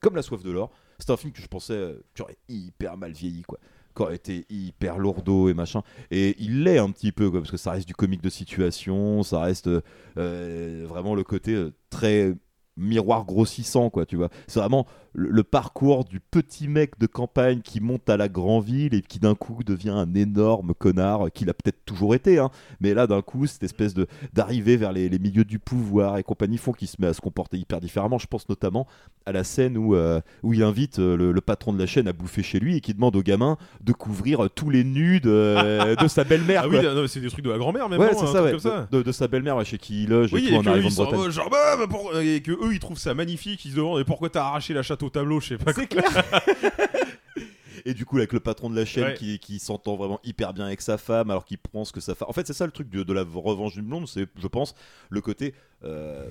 [0.00, 0.70] Comme La soif de l'or.
[0.98, 3.58] C'est un film que je pensais euh, qui aurait hyper mal vieilli, quoi.
[3.96, 5.82] Aurait été hyper lourdeau et machin.
[6.12, 9.24] Et il l'est un petit peu, quoi, parce que ça reste du comique de situation,
[9.24, 9.80] ça reste euh,
[10.18, 12.32] euh, vraiment le côté très
[12.78, 14.30] miroir grossissant quoi tu vois.
[14.46, 14.86] C'est vraiment
[15.18, 19.02] le, le parcours du petit mec de campagne qui monte à la grande ville et
[19.02, 22.50] qui d'un coup devient un énorme connard qu'il a peut-être toujours été hein.
[22.80, 26.22] mais là d'un coup cette espèce de d'arriver vers les, les milieux du pouvoir et
[26.22, 28.86] compagnie font qu'il se met à se comporter hyper différemment je pense notamment
[29.26, 32.06] à la scène où euh, où il invite euh, le, le patron de la chaîne
[32.08, 35.94] à bouffer chez lui et qui demande au gamin de couvrir tous les nus de,
[36.02, 37.98] de sa belle-mère Ah oui, c'est des trucs de la grand-mère même.
[38.00, 38.50] Ouais, c'est ça, ouais.
[38.52, 38.86] comme ça.
[38.90, 40.94] De, de sa belle-mère chez qui il loge Oui, et et tout en arrivant de
[40.94, 41.30] Bretagne.
[41.30, 44.30] genre, bah, bah, pour- et que eux ils trouvent ça magnifique, ils se demandent pourquoi
[44.30, 45.72] t'as arraché la chatte au tableau, je sais pas.
[45.72, 45.88] C'est
[47.84, 49.14] Et du coup, avec le patron de la chaîne Ouais.
[49.14, 52.28] qui, qui s'entend vraiment hyper bien avec sa femme, alors qu'il pense que sa femme.
[52.28, 54.74] En fait, c'est ça le truc de, de la revanche d'une blonde, c'est, je pense,
[55.10, 55.54] le côté.
[55.84, 56.30] euh,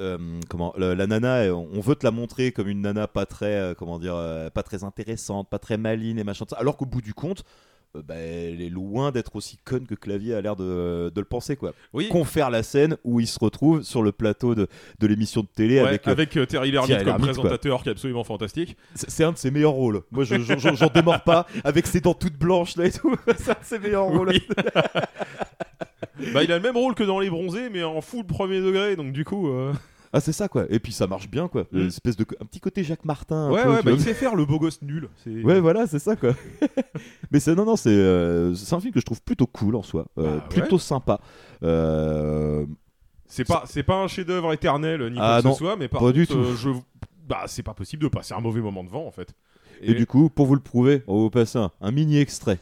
[0.00, 3.54] euh, comment la, la nana, on veut te la montrer comme une nana pas très,
[3.56, 6.76] euh, comment dire, euh, pas très intéressante, pas très maline et machin, de ça, alors
[6.76, 7.44] qu'au bout du compte.
[7.96, 11.24] Euh, bah, elle est loin d'être aussi conne que Clavier a l'air de, de le
[11.26, 11.72] penser quoi.
[11.92, 12.08] Oui.
[12.08, 14.66] Confère la scène où il se retrouve sur le plateau de,
[14.98, 17.34] de l'émission de télé Ouais, avec, avec, euh, Terry Lhermitte comme Lhermitte, quoi.
[17.42, 18.76] présentateur qui est absolument fantastique.
[18.94, 20.02] C'est un de ses meilleurs rôles.
[20.10, 21.46] Moi, je- je- j'en j'en démords pas.
[21.64, 23.14] Avec ses dents toutes blanches là et tout.
[23.38, 24.32] C'est un de ses meilleurs rôles.
[26.34, 28.94] Bah, il a le même rôle que dans Les Bronzés, mais en full premier degré,
[28.96, 29.48] donc du coup.
[29.48, 29.72] euh,
[30.14, 30.66] Ah, c'est ça quoi.
[30.68, 31.64] Et puis ça marche bien quoi.
[31.72, 33.50] Une espèce de un petit côté Jacques Martin.
[33.50, 35.08] Ouais, peu, ouais, bah, il sait faire le beau gosse nul.
[35.26, 36.34] Ouais, voilà, c'est ça quoi.
[37.30, 40.06] Mais c'est non, non, c'est euh, un film que je trouve plutôt cool en soi,
[40.18, 40.80] Euh, Bah, plutôt ouais.
[40.82, 41.20] sympa.
[41.62, 42.66] Euh,
[43.26, 46.12] C'est pas, pas un chef-d'œuvre éternel ni Ah quoi que ce soit, mais par pas
[46.12, 46.46] du contre, tout.
[46.46, 46.70] euh, je,
[47.26, 49.34] bah, c'est pas possible de passer un mauvais moment devant en fait.
[49.80, 52.58] Et, du coup, pour vous le prouver, on va vous passer un, un mini extrait.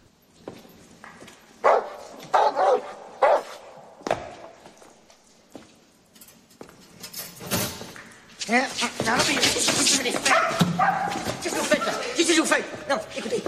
[8.48, 8.62] Hein
[9.06, 13.42] Non, mais qu'est-ce que vous faites là Qu'est-ce que vous faites Non, écoutez,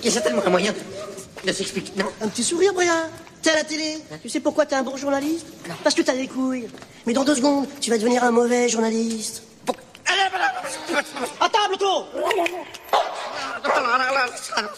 [0.00, 0.74] il y a certainement un moyen
[1.44, 1.92] de s'expliquer.
[1.96, 2.92] Non Un petit sourire, Brian.
[3.42, 3.98] T'es à la télé.
[4.20, 5.46] Tu sais pourquoi t'es un bon journaliste
[5.82, 6.68] Parce que t'as des couilles.
[7.06, 9.42] Mais dans deux secondes, tu vas devenir un mauvais journaliste.
[11.40, 12.04] À table, Otto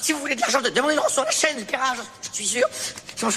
[0.00, 1.98] Si vous voulez de l'argent, demandez-le sur la chaîne, Pirage.
[2.22, 2.66] Je suis sûr.
[3.16, 3.28] Je,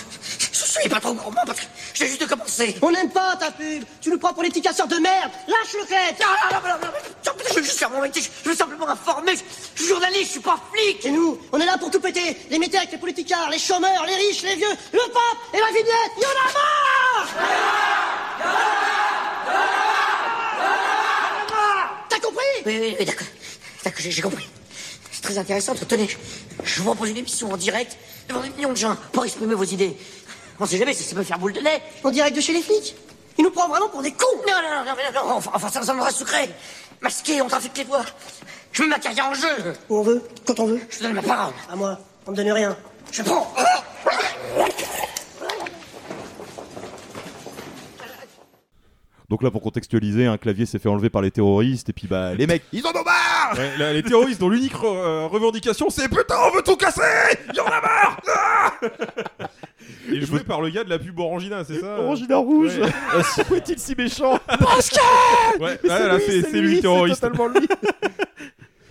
[0.79, 2.77] suis pas trop gourmand parce que j'ai juste commencé.
[2.81, 3.83] On n'aime pas ta pub.
[4.01, 5.31] Tu nous prends pour les petits casseurs de merde.
[5.47, 6.91] Lâche le crête Non, non, non, non, non,
[7.25, 8.23] non, je veux juste faire mon métier.
[8.43, 9.33] Je veux simplement informer.
[9.75, 11.05] Je suis journaliste, je suis pas flic.
[11.05, 12.37] Et nous, on est là pour tout péter.
[12.49, 16.13] Les métèques, les politicards, les chômeurs, les riches, les vieux, le pape et la vignette.
[16.17, 17.27] Y'en a marre
[22.09, 22.43] T'as compris?
[22.65, 23.27] Oui, oui, oui, d'accord.
[23.83, 24.47] D'accord, j'ai compris.
[25.23, 25.73] C'est très intéressant.
[25.87, 26.09] Tenez,
[26.65, 27.97] je vous propose une émission en direct
[28.27, 29.95] devant des millions de gens pour exprimer vos idées.
[30.59, 31.81] On sait jamais si ça peut faire boule de nez.
[32.03, 32.93] En direct de chez les flics
[33.37, 35.93] Ils nous prennent vraiment pour des cons Non, non, non, non, non, non, enfin, ça
[35.93, 36.49] me reste secret.
[36.99, 38.03] Masqué, on trafique les voix.
[38.73, 39.73] Je mets ma carrière en jeu.
[39.87, 40.81] Où on veut, quand on veut.
[40.89, 41.53] Je te donne ma parole.
[41.71, 41.97] À moi,
[42.27, 42.75] on me donne rien.
[43.09, 43.53] Je prends.
[49.33, 52.35] Donc là, pour contextualiser, un clavier s'est fait enlever par les terroristes et puis bah
[52.35, 53.55] les mecs, ils en ont marre.
[53.57, 57.01] Ouais, là, les terroristes dont l'unique re- euh, revendication c'est putain on veut tout casser
[57.49, 58.71] Il y en a marre Ah
[60.11, 62.77] Et joué par le gars de la pub Orangina, c'est ça Orangina rouge.
[62.77, 62.91] Ouais.
[63.37, 65.03] Pourquoi est-il si méchant Pascal
[65.59, 67.15] Ouais, c'est là, lui, c'est lui, lui le terroriste.
[67.19, 67.67] c'est totalement lui.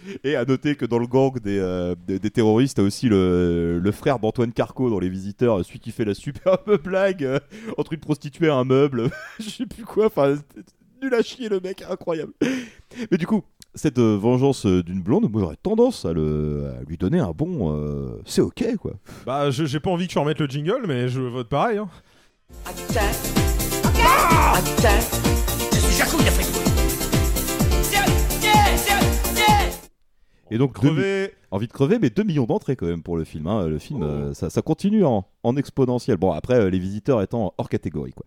[0.24, 3.78] Et à noter que dans le gang des, euh, des, des terroristes, t'as aussi le,
[3.78, 7.38] le frère d'Antoine Carco dans Les Visiteurs, celui qui fait la superbe blague euh,
[7.78, 9.10] entre une prostituée et un meuble,
[9.40, 10.34] je sais plus quoi, enfin,
[11.02, 12.32] nul à chier le mec, incroyable.
[13.10, 13.42] Mais du coup,
[13.74, 17.30] cette euh, vengeance euh, d'une blonde, moi j'aurais tendance à, le, à lui donner un
[17.30, 17.74] bon.
[17.74, 18.92] euh, c'est ok quoi.
[19.24, 21.78] Bah, je- j'ai pas envie que tu remettes le jingle, mais je vote pareil.
[21.78, 21.88] Hein.
[25.72, 26.61] Je suis Jacouille d'Afrique.
[30.52, 33.46] Et donc, deux envie de crever, mais 2 millions d'entrées quand même pour le film.
[33.46, 33.66] hein.
[33.66, 36.16] Le film, euh, ça, ça continue en, en exponentiel.
[36.16, 38.26] Bon, après, euh, les visiteurs étant hors catégorie, quoi.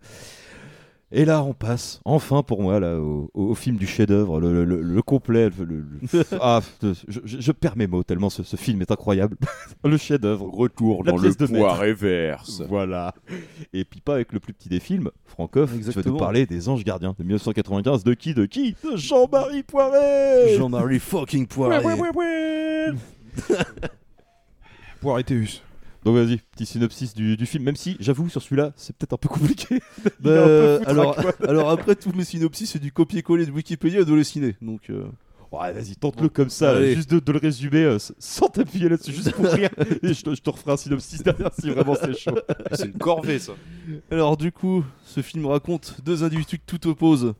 [1.12, 4.82] Et là, on passe enfin pour moi là au, film du chef-d'œuvre, le, le- le-
[4.82, 5.50] le complet.
[5.56, 5.76] le- le-
[6.12, 9.36] le- ah, je, perds mes mots tellement ce, ce film est incroyable.
[9.84, 10.48] le chef-d'œuvre.
[10.52, 12.60] Retour La dans pièce le de poids réverse.
[12.68, 13.14] Voilà.
[13.72, 16.16] Et puis pas avec le plus petit des films, Francoff, tu vas nous Exactement.
[16.18, 18.02] parler des Anges Gardiens de 1995.
[18.02, 18.74] De qui De qui?
[18.82, 21.84] De Jean-Marie Poiret Jean-Marie fucking Poiré.
[21.84, 22.94] Ouais, ouais, ouais, ouais.
[26.06, 29.16] Donc vas-y, petit synopsis du, du film, même si j'avoue sur celui-là c'est peut-être un
[29.16, 29.80] peu compliqué.
[30.20, 31.32] Bah, est un peu foutraque, alors, quoi.
[31.48, 34.88] alors après tous mes synopsis c'est du copier-coller de Wikipédia et de le ciné donc
[34.88, 35.06] euh,
[35.50, 36.94] Ouais, vas-y, tente-le comme ça, Allez.
[36.94, 39.70] juste de, de le résumer euh, sans t'appuyer là-dessus, juste pour rire.
[40.02, 42.38] Et je te, je te referai un synopsis derrière si vraiment c'est chaud.
[42.72, 43.52] C'est une corvée, ça.
[44.10, 47.34] Alors du coup, ce film raconte deux individus que tout oppose.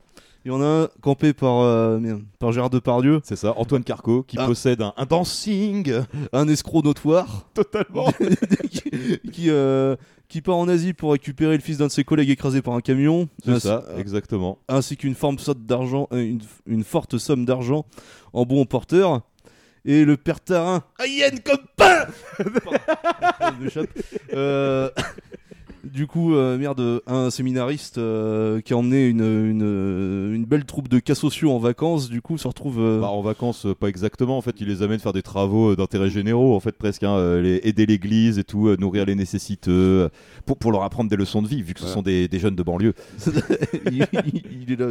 [0.47, 1.99] Il y en a un campé par, euh,
[2.39, 3.21] par Gérard Depardieu.
[3.25, 4.47] C'est ça, Antoine Carco, qui Ah.
[4.47, 5.93] possède un, un dancing.
[6.33, 7.49] Un escroc notoire.
[7.55, 8.13] Totalement.
[8.71, 9.97] qui, qui, euh,
[10.29, 12.81] qui part en Asie pour récupérer le fils d'un de ses collègues écrasé par un
[12.81, 13.29] camion.
[13.45, 14.59] C'est ça, exactement.
[14.69, 15.17] Ainsi qu'une
[15.67, 17.85] d'argent, euh, une, une forte somme d'argent
[18.33, 19.23] en bon porteur.
[19.85, 22.07] Et le père Tarin, Aïen comme pain.
[24.33, 24.91] Euh,
[25.93, 30.89] Du coup, euh, merde, un séminariste euh, qui a emmené une, une, une belle troupe
[30.89, 32.79] de cas sociaux en vacances, du coup, se retrouve.
[32.81, 34.37] euh, Bah, en vacances, pas exactement.
[34.37, 37.03] En fait, il les amène faire des travaux d'intérêt généraux, en fait, presque.
[37.03, 40.09] hein, les- aider l'église et tout, nourrir les nécessiteux,
[40.45, 42.57] pour, pour leur apprendre des leçons de vie, vu que ce sont des, des jeunes
[42.57, 42.95] de banlieue.
[43.91, 44.89] il, est là,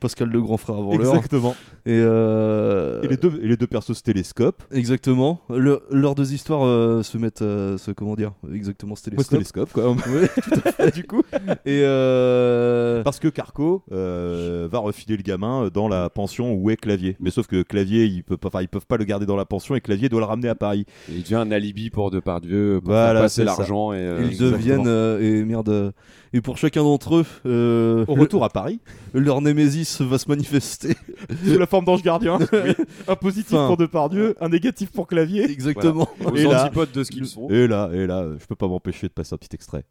[0.00, 1.14] Pascal le grand frère avant l'heure.
[1.14, 1.54] Exactement.
[1.86, 4.62] Et, euh, Et les deux, et les deux persos se télescopent.
[4.72, 5.40] Exactement.
[5.50, 9.30] Le- leurs deux histoires euh, se mettent, euh, se, comment dire, exactement, ce Ouais, télescope.
[9.38, 9.96] télescope, quoi.
[10.20, 11.22] Ouais, tout à fait, du coup.
[11.64, 16.76] Et euh, Parce que Carco euh, va refiler le gamin dans la pension où est
[16.76, 17.16] Clavier.
[17.20, 19.44] Mais sauf que Clavier, il peut pas, enfin, ils peuvent pas le garder dans la
[19.44, 20.84] pension et Clavier doit le ramener à Paris.
[21.10, 24.26] Et il devient un alibi pour Depardieu pour Voilà, faire passer l'argent et euh, ils
[24.32, 24.50] exactement.
[24.58, 25.90] deviennent euh, et merde euh,
[26.34, 28.80] et pour chacun d'entre eux euh, Au retour à Paris,
[29.12, 30.94] leur némésis va se manifester
[31.44, 32.38] sous la forme d'ange gardien.
[32.52, 32.72] Oui.
[33.08, 35.44] Un positif Enfin, pour Depardieu, un négatif pour Clavier.
[35.50, 37.48] exactement Aux Et là- antipodes de ce qu'ils sont.
[37.50, 39.84] Et là, et là, euh, je peux pas m'empêcher de passer un petit extrait.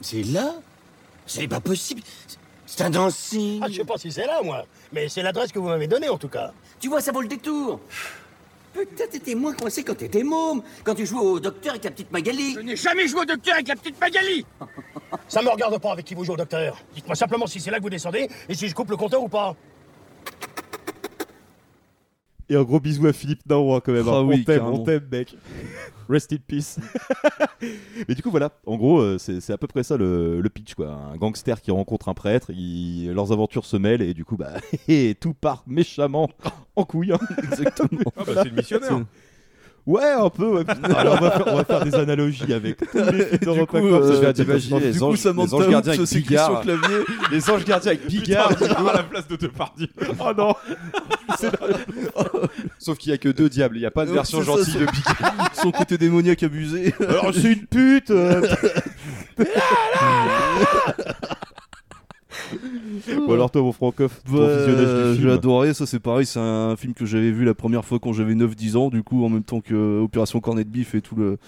[0.00, 0.54] C'est là
[1.26, 2.02] C'est pas possible.
[2.66, 3.60] C'est un dancing.
[3.62, 4.64] Ah, je sais pas si c'est là, moi.
[4.92, 6.52] Mais c'est l'adresse que vous m'avez donnée, en tout cas.
[6.80, 7.80] Tu vois, ça vaut le détour.
[8.72, 12.12] Peut-être t'étais moins coincé quand t'étais môme, quand tu jouais au docteur avec la petite
[12.12, 12.54] Magali.
[12.54, 14.44] Je n'ai jamais joué au docteur avec la petite Magali
[15.28, 16.78] Ça me regarde pas avec qui vous jouez au docteur.
[16.94, 19.28] Dites-moi simplement si c'est là que vous descendez et si je coupe le compteur ou
[19.28, 19.56] pas.
[22.50, 24.08] Et un gros bisou à Philippe hein, quand même.
[24.08, 24.12] hein.
[24.14, 25.36] Ah on oui, t'aime, on t'aime, mec.
[26.08, 26.78] Rest in peace.
[28.08, 28.50] Mais du coup, voilà.
[28.66, 30.88] En gros, euh, c'est c'est à peu près ça le, le pitch, quoi.
[31.12, 34.54] Un gangster qui rencontre un prêtre, il- leurs aventures se mêlent et du coup, bah,
[35.20, 36.30] tout part méchamment
[36.76, 37.12] en couille.
[37.12, 37.18] hein.
[37.42, 39.04] exactement Ah bah c'est le missionnaire.
[39.88, 40.46] Ouais, un peu.
[40.48, 40.64] ouais.
[40.98, 43.66] Alors, on va, faire, on va faire des analogies avec tous les films de Du
[43.66, 46.60] coup, euh, Ça les anges, les anges gardiens avec Bigard.
[46.60, 46.96] Clavier.
[47.32, 48.48] Les anges gardiens avec Bigard.
[48.50, 49.88] Putain, à la place de Depardieu.
[50.20, 50.54] Oh non
[52.78, 54.84] Sauf qu'il y a que deux diables, il n'y a pas de version gentille de
[54.84, 55.52] Bigard.
[55.54, 58.46] son côté démoniaque abusé Alors, c'est une pute euh.
[63.26, 64.66] Ou alors, toi, mon Francoff, Bah,
[65.14, 67.98] du j'ai adoré, ça c'est pareil, c'est un film que j'avais vu la première fois
[67.98, 70.94] quand j'avais 9-10 ans, du coup en même temps que euh, Opération Cornet de Bif
[70.94, 71.38] et tout le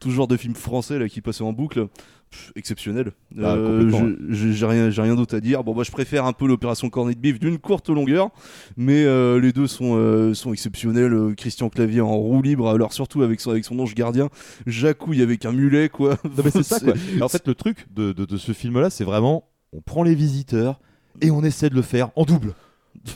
[0.00, 1.88] tout ce genre de film français là qui passait en boucle.
[2.30, 3.12] Pff, exceptionnel.
[3.42, 5.64] Ah, Euh, j'ai rien, d'autre à dire.
[5.64, 8.28] Bon, moi je préfère un peu l'opération Cornet de Bif d'une courte longueur,
[8.76, 11.14] mais euh, les deux sont, euh, sont exceptionnels.
[11.14, 14.28] Euh, Christian Clavier en roue libre, alors surtout avec son, avec son ange gardien.
[14.66, 16.18] Jacouille avec un mulet, quoi.
[16.52, 16.78] C'est ça,
[17.22, 20.80] en fait, le truc de, de- de ce film-là, c'est vraiment on prend les visiteurs
[21.20, 22.54] et on essaie de le faire en double.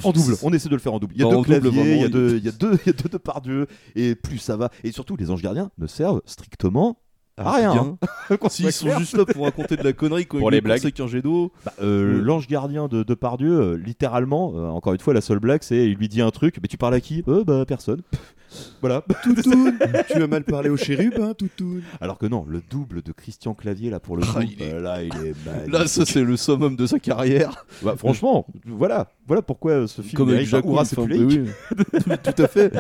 [0.05, 1.15] En double, on essaie de le faire en double.
[1.17, 2.91] Il y a deux claviers, il y a deux, il y a deux, il y
[2.91, 3.67] a deux
[3.97, 4.71] et plus ça va.
[4.85, 6.99] Et surtout, les anges gardiens ne servent strictement
[7.39, 7.97] Ah, rien.
[8.31, 8.37] hein.
[8.37, 10.27] Qu'on S'ils sont juste là pour raconter de la connerie.
[10.27, 10.91] Pour ils les blagues.
[10.93, 11.51] qu'un jet d'eau.
[11.65, 12.21] Bah, euh, Ouais.
[12.23, 15.95] L'ange gardien de Depardieu, euh, littéralement, euh, encore une fois, la seule blague, c'est il
[15.97, 17.25] lui dit un truc, mais tu parles à qui?
[17.29, 18.03] Euh, bah personne.
[18.83, 19.03] voilà.
[19.23, 19.79] Toutoune,
[20.09, 21.83] tu as mal parlé au chérub, hein, Toutoune.
[22.03, 24.73] Alors que non, le double de Christian Clavier, là, pour le coup, Ah, il est-
[24.75, 27.65] euh, là, il est Là, ça c'est le summum de sa carrière.
[27.83, 30.65] Bah, franchement, voilà, voilà pourquoi euh, ce film Comme avec Jacques.
[30.65, 32.73] Tout à fait.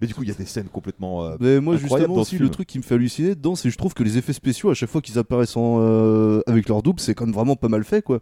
[0.00, 1.24] Mais du coup, il y a des scènes complètement.
[1.24, 3.78] euh, Mais moi, justement, aussi, le truc qui me fait halluciner dedans, c'est que je
[3.78, 7.00] trouve que les effets spéciaux, à chaque fois qu'ils apparaissent en, euh, avec leur double,
[7.00, 8.20] c'est quand même vraiment pas mal fait, quoi.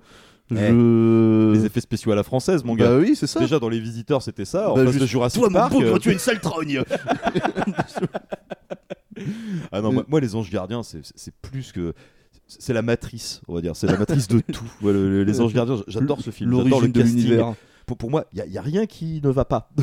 [0.52, 1.52] Je...
[1.55, 2.88] Les effets spéciaux à la française, mon gars.
[2.90, 3.38] Bah oui, c'est ça.
[3.38, 4.70] Déjà dans les visiteurs, c'était ça.
[4.72, 5.72] En Bah, face juste- de Jurassic Toi, mon Park.
[5.72, 6.82] bougre, euh, tu es une sale trogne
[9.72, 11.92] Ah non, moi, moi, les anges gardiens, c'est plus que.
[12.47, 13.76] C'est la matrice, on va dire.
[13.76, 14.64] C'est la matrice de tout.
[14.82, 16.51] Ouais, le- le- les anges gardiens, j'adore ce film.
[16.56, 17.38] J'adore le casting.
[17.91, 19.69] Pour, pour moi, il n'y a, rien qui ne va pas.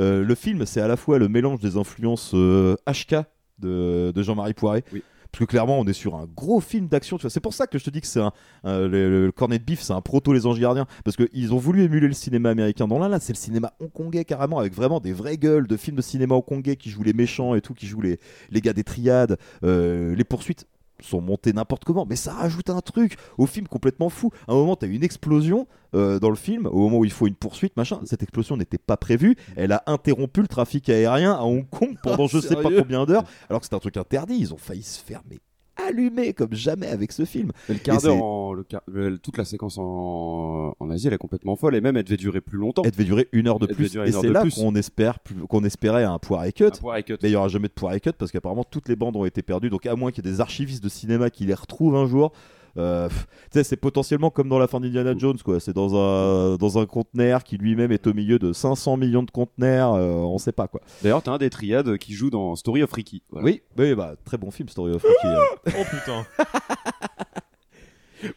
[0.00, 3.14] Euh, le film, c'est à la fois le mélange des influences euh, HK
[3.60, 4.82] de, de Jean-Marie Poiré.
[4.82, 7.16] Parce que clairement, on est sur un gros film d'action.
[7.16, 7.30] tu vois.
[7.30, 8.32] C'est pour ça que je te dis que c'est un,
[8.64, 10.86] un- le, le Cornet de Bif, c'est un proto Les Anges Gardiens.
[11.04, 12.88] Parce qu'ils ont voulu émuler le cinéma américain.
[12.88, 15.96] Dans l'un, là, c'est le cinéma hongkongais carrément, avec vraiment des vraies gueules de films
[15.96, 18.18] de cinéma hongkongais qui jouent les méchants et tout, qui jouent les,
[18.50, 19.36] les gars des triades.
[19.62, 20.66] Euh, les poursuites
[21.04, 24.30] sont montées n'importe comment, mais ça rajoute un truc au film complètement fou.
[24.48, 27.12] À un moment, tu as une explosion euh, dans le film, au moment où il
[27.12, 28.00] faut une poursuite, machin.
[28.04, 29.36] Cette explosion n'était pas prévue.
[29.56, 33.04] Elle a interrompu le trafic aérien à Hong Kong pendant Ah, je sais pas combien
[33.04, 34.36] d'heures, alors que c'était un truc interdit.
[34.38, 35.38] Ils ont failli se faire mais
[35.76, 37.50] allumé comme jamais avec ce film.
[37.68, 40.90] Mais le quart Et d'heure, c'est- en- le quart- le- toute la séquence en, en
[40.90, 41.74] Asie, elle est complètement folle.
[41.74, 42.82] Et même, elle devait durer plus longtemps.
[42.84, 43.96] Elle devait durer une heure de Elle plus.
[43.96, 44.54] Et c'est là plus.
[44.54, 45.18] qu'on espère,
[45.48, 46.70] qu'on espérait un poire et cut.
[46.80, 47.14] poire et cut.
[47.22, 49.24] Mais il n'y aura jamais de poire et cut parce qu'apparemment toutes les bandes ont
[49.24, 49.70] été perdues.
[49.70, 52.32] Donc à moins qu'il y ait des archivistes de cinéma qui les retrouvent un jour.
[52.76, 53.08] Euh,
[53.50, 55.60] c'est potentiellement comme dans la fin d'Indiana Jones, quoi.
[55.60, 59.30] C'est dans un, dans un conteneur qui lui-même est au milieu de 500 millions de
[59.30, 60.80] conteneurs, euh, on sait pas quoi.
[61.02, 63.22] D'ailleurs, t'as un des triades qui joue dans Story of Ricky.
[63.30, 63.46] Voilà.
[63.46, 65.26] Oui, oui, bah, très bon film, Story of Ricky.
[65.26, 65.70] euh.
[65.78, 66.26] Oh putain.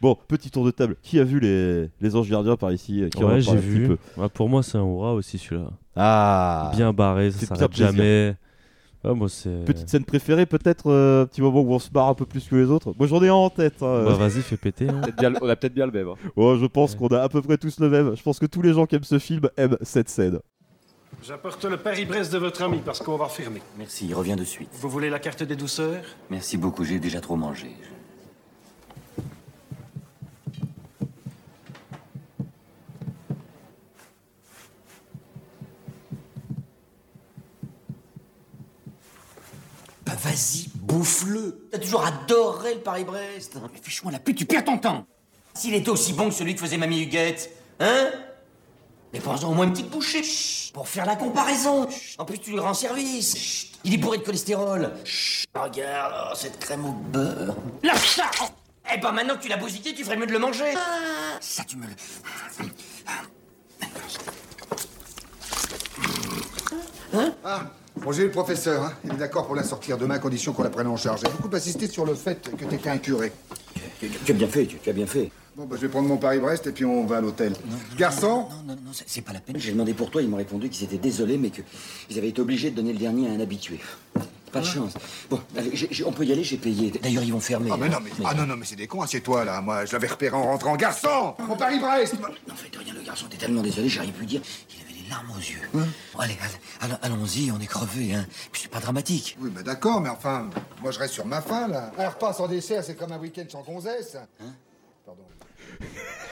[0.02, 0.96] Bon, petit tour de table.
[1.02, 3.46] Qui a vu les, les Anges Gardiens par ici euh, qui en a Ouais, j'ai
[3.52, 3.86] parlé un petit vu.
[3.88, 3.98] peu?
[4.20, 5.70] Ouais, pour moi, c'est un hurrah aussi celui-là.
[5.96, 7.92] Ah Bien barré, ça C'est bien s'arrête plaisir.
[7.92, 8.34] jamais.
[9.14, 9.64] Moi, c'est.
[9.64, 12.46] Petite scène préférée, peut-être euh, un petit moment où on se barre un peu plus
[12.48, 12.92] que les autres.
[12.98, 13.82] Moi j'en ai un en tête.
[13.82, 14.04] hein.
[14.04, 14.88] Bah, vas-y, fais péter.
[14.88, 15.00] hein.
[15.40, 16.08] On a peut-être bien le même.
[16.08, 16.14] hein.
[16.36, 18.16] Ouais, je pense qu'on a à peu près tous le même.
[18.16, 20.38] Je pense que tous les gens qui aiment ce film aiment cette scène.
[21.26, 23.60] J'apporte le Paris-Brest de votre ami parce qu'on va fermer.
[23.76, 24.68] Merci, il revient de suite.
[24.74, 26.02] Vous voulez la carte des douceurs?
[26.30, 27.68] Merci beaucoup, j'ai déjà trop mangé.
[40.06, 40.68] Bah vas-y,
[40.98, 43.56] bouffe-le T'as toujours adoré le Paris-Brest.
[43.72, 45.06] Mais fiche-moi la pute, tu perds ton temps.
[45.54, 47.50] S'il était aussi bon que celui que faisait Mamie Huguette,
[47.80, 48.10] hein?
[49.12, 50.22] Mais prends-en au moins une petite bouchée.
[50.22, 51.88] Chut, Pour faire la comparaison.
[52.18, 53.36] En plus, tu lui rends service.
[53.36, 54.92] Chut, Il est bourré de cholestérol.
[55.04, 57.54] Chut, Regarde, oh, cette crème au beurre.
[57.82, 58.46] Lâche ça Oh,
[58.92, 60.74] Eh ben maintenant que tu l'as bousillé, tu ferais mieux de le manger.
[61.40, 61.92] Ça, tu me le...
[67.44, 67.62] Ah,
[68.02, 68.82] bon, j'ai eu le professeur.
[68.84, 68.92] hein.
[69.04, 71.20] Il est d'accord pour la sortir demain, à condition qu'on la prenne en charge.
[71.24, 73.32] J'ai beaucoup insisté sur le fait que t'étais un curé.
[74.00, 75.30] Tu, tu as bien fait, tu, tu as bien fait.
[75.56, 77.52] Bon, bah, je vais prendre mon Paris-Brest et puis on va à l'hôtel.
[77.96, 79.56] Garçon Non, non, non, c'est- c'est pas la peine.
[79.58, 82.70] J'ai demandé pour toi, ils m'ont répondu qu'ils étaient désolés, mais qu'ils avaient été obligés
[82.70, 83.80] de donner le dernier à un habitué.
[84.52, 84.94] Pas de chance.
[85.28, 85.70] Bon, allez,
[86.06, 86.90] on peut y aller, j'ai payé.
[87.02, 87.68] D'ailleurs, ils vont fermer.
[87.70, 89.60] Ah, mais non, mais, ah, non, non, mais c'est des cons, assieds-toi là.
[89.60, 90.74] Moi, je l'avais repéré en rentrant.
[90.76, 94.40] Garçon Mon Paris-Brest Non, faites rien, le garçon était tellement désolé, j'ai rien pu dire.
[94.74, 95.60] Il avait les larmes aux yeux.
[95.72, 95.80] Bon,
[96.18, 98.26] allez, allez, allons- allons-y, on est crevés, hein.
[98.52, 99.36] Puis c'est pas dramatique.
[99.40, 100.48] Oui, mais d'accord, mais enfin,
[100.82, 101.90] moi je reste sur ma faim là.
[101.98, 104.16] Un repas sans dessert, c'est comme un week-end sans gonzesse.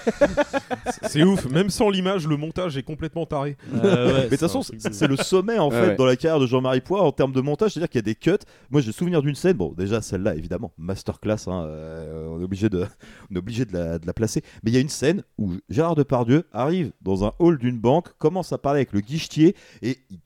[1.09, 3.57] C'est ouf, même sans l'image, le montage est complètement taré.
[3.73, 5.97] mais de toute façon, c'est c'est le sommet en Ouais, fait ouais.
[5.97, 8.15] dans la carrière de Jean-Marie Poix en termes de montage, c'est-à-dire qu'il y a des
[8.15, 8.31] cuts.
[8.71, 9.57] Moi, j'ai souvenir d'une scène.
[9.57, 11.49] Bon, déjà celle-là, évidemment, masterclass.
[11.49, 12.87] hein, euh, on est obligé de,
[13.31, 14.43] on est obligé de la, de la placer.
[14.63, 18.17] Mais il y a une scène où Gérard Depardieu arrive dans un hall d'une banque,
[18.19, 20.21] commence à parler avec le guichetier et il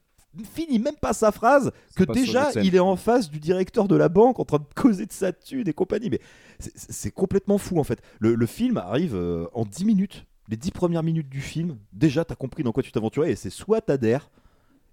[0.45, 4.09] finit même pas sa phrase que déjà il est en face du directeur de la
[4.09, 6.11] banque en train de causer de sa thune et compagnie.
[6.11, 6.21] Mais
[6.59, 8.01] c'est- c'est complètement fou en fait.
[8.21, 10.27] Le, le film arrive euh, en 10 minutes.
[10.49, 13.51] Les 10 premières minutes du film, déjà t'as compris dans quoi tu t'aventurais et c'est
[13.51, 14.31] soit t'adhères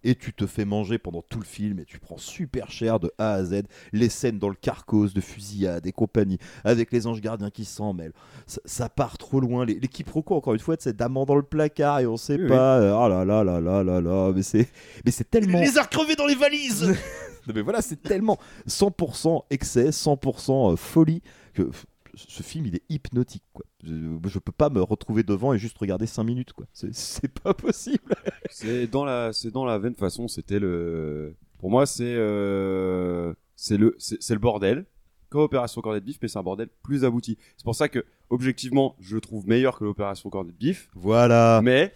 [0.04, 3.12] et tu te fais manger pendant tout le film et tu prends super cher de
[3.18, 3.64] A à Z
[3.94, 7.94] les scènes dans le carcos de fusillade et compagnie avec les anges gardiens qui s'en
[7.94, 8.14] mêlent.
[8.46, 9.66] Ça, ça part trop loin.
[9.66, 12.48] Les, les quiproquos encore une fois c'est d'amant dans le placard et on sait Oui,
[12.48, 14.68] pas euh, oh là là là là là là mais c'est
[15.06, 16.94] mais c'est tellement Les a recrevés dans les valises.
[17.48, 18.38] Non, mais voilà, c'est tellement
[18.68, 21.22] 100% excès, 100% euh, folie
[21.54, 21.70] que
[22.18, 23.66] ce film il est hypnotique quoi.
[23.84, 23.94] Je,
[24.26, 26.66] je peux pas me retrouver devant et juste regarder 5 minutes quoi.
[26.74, 28.14] C'est- pas possible.
[28.50, 30.28] C'est dans la, c'est dans la veine façon.
[30.28, 34.86] C'était le, pour moi, c'est, euh, c'est le, c'est c'est le bordel.
[35.30, 37.38] Comme Opération Cornet de Bif, mais c'est un bordel plus abouti.
[37.58, 40.90] C'est pour ça que, objectivement, je le trouve meilleur que l'Opération Cornet de Bif.
[40.96, 41.60] Voilà.
[41.62, 41.92] Mais,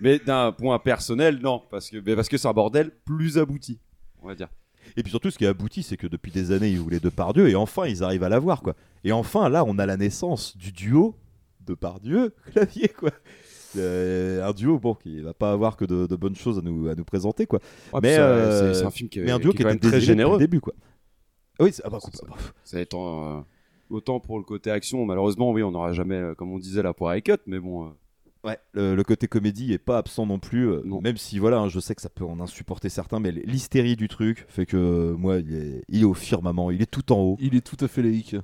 [0.00, 3.80] mais d'un point personnel, non, parce que, mais parce que c'est un bordel plus abouti,
[4.22, 4.48] on va dire.
[4.96, 7.48] Et puis surtout, ce qui est abouti, c'est que depuis des années, ils voulaient Depardieu
[7.48, 8.74] et enfin, ils arrivent à l'avoir, quoi.
[9.04, 11.14] Et enfin, là, on a la naissance du duo
[11.66, 13.10] Depardieu-Clavier, quoi.
[13.76, 16.88] Euh, un duo, bon, qui va pas avoir que de, de bonnes choses à nous,
[16.88, 17.58] à nous présenter, quoi.
[17.92, 20.34] Ouais, mais euh, c'est- un film qui est- mais un duo qui était très généreux.
[20.34, 20.74] le début, quoi.
[21.58, 22.10] Oui, c'est- ah bah, Ça,
[22.62, 23.40] ça étant, euh,
[23.90, 26.94] autant pour le côté action, malheureusement, oui, on n'aura jamais, euh, comme on disait, la
[26.94, 27.92] poire et cut, mais bon.
[28.44, 31.68] Ouais, le, le côté comédie est pas absent non plus, euh, même si voilà, hein,
[31.68, 35.16] je sais que ça peut en insupporter certains, mais l'hystérie du truc fait que euh,
[35.16, 37.36] moi, il est, il est au firmament, il est tout en haut.
[37.40, 38.36] Il est tout à fait laïque.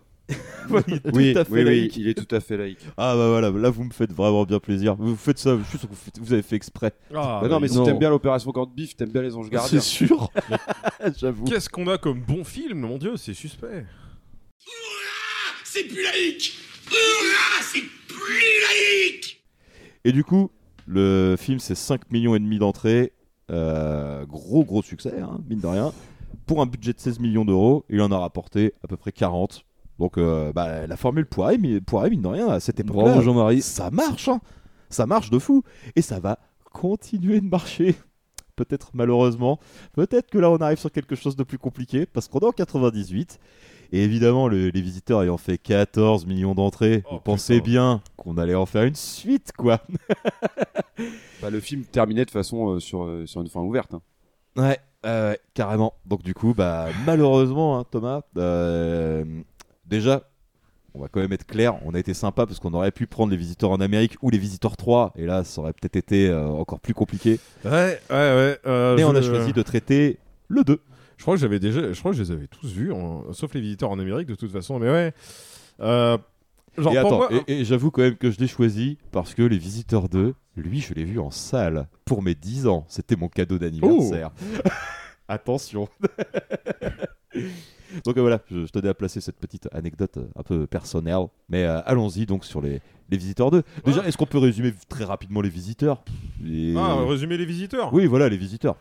[0.70, 1.96] Ouais, il est tout Oui, à fait oui, oui, laïque.
[1.98, 2.78] il est tout à fait laïque.
[2.96, 4.94] Ah bah voilà, là vous me faites vraiment bien plaisir.
[4.96, 6.92] Vous faites ça, je suis sûr que vous, faites- vous avez fait exprès.
[7.14, 9.50] Ah, Bah non, mais si t'aimes bien l'opération Cornet de Bif, t'aimes bien les anges
[9.50, 9.80] gardiens.
[9.80, 10.30] C'est sûr.
[11.18, 11.44] J'avoue.
[11.44, 12.78] Qu'est-ce qu'on a comme bon film?
[12.80, 13.84] Mon dieu, c'est suspect.
[15.64, 16.54] C'est plus laïque
[17.72, 19.39] C'est plus laïque
[20.04, 20.50] Et du coup,
[20.86, 23.12] le film c'est 5 millions et demi d'entrées.
[23.50, 25.92] Euh, gros gros succès, hein, mine de rien.
[26.46, 29.64] Pour un budget de 16 millions d'euros, il en a rapporté à peu près 40.
[29.98, 33.60] Donc euh, bah, la formule Poiré, mi- Poiré, mine de rien, à cette époque-là, Jean-Marie.
[33.62, 34.28] ça marche.
[34.28, 34.40] hein.
[34.88, 35.62] Ça marche de fou.
[35.96, 36.38] Et ça va
[36.72, 37.94] continuer de marcher.
[38.56, 39.58] Peut-être malheureusement.
[39.92, 42.06] Peut-être que là on arrive sur quelque chose de plus compliqué.
[42.06, 43.38] Parce qu'on est en 98.
[43.92, 48.38] Et évidemment, le- les visiteurs ayant fait 14 millions d'entrées, Oh, vous pensez bien qu'on
[48.38, 49.80] allait en faire une suite, quoi.
[51.42, 53.94] Bah, le film terminait de façon euh, sur, euh, sur une fin ouverte.
[53.94, 54.02] hein.
[54.56, 55.94] Ouais, euh, ouais, carrément.
[56.04, 59.24] Donc du coup, bah malheureusement, hein, Thomas, euh,
[59.86, 60.28] déjà,
[60.92, 63.30] on va quand même être clair, on a été sympa parce qu'on aurait pu prendre
[63.30, 66.46] les visiteurs en Amérique ou les visiteurs 3, et là, ça aurait peut-être été euh,
[66.48, 67.38] encore plus compliqué.
[67.64, 68.58] Ouais, ouais, ouais.
[68.66, 70.18] euh, Mais on a choisi de traiter
[70.48, 70.80] le 2.
[71.20, 73.52] Je crois que j'avais déjà, je crois que je les avais tous vus, en- sauf
[73.52, 74.78] les visiteurs en Amérique de toute façon.
[74.78, 75.12] Mais ouais.
[75.80, 76.16] Euh,
[76.78, 79.34] genre et pour attends, moi, et, et j'avoue quand même que je l'ai choisi parce
[79.34, 82.86] que les visiteurs 2, lui, je l'ai vu en salle pour mes 10 ans.
[82.88, 84.30] C'était mon cadeau d'anniversaire.
[85.28, 85.88] Attention.
[88.04, 91.26] donc euh, voilà, je, je tenais à placer cette petite anecdote euh, un peu personnelle.
[91.48, 92.80] Mais euh, allons-y donc sur les,
[93.10, 93.62] les visiteurs 2.
[93.84, 96.02] Déjà, est-ce qu'on peut résumer très rapidement les visiteurs?
[96.42, 98.76] Les- Ah, résumer les visiteurs Oui, voilà, les visiteurs.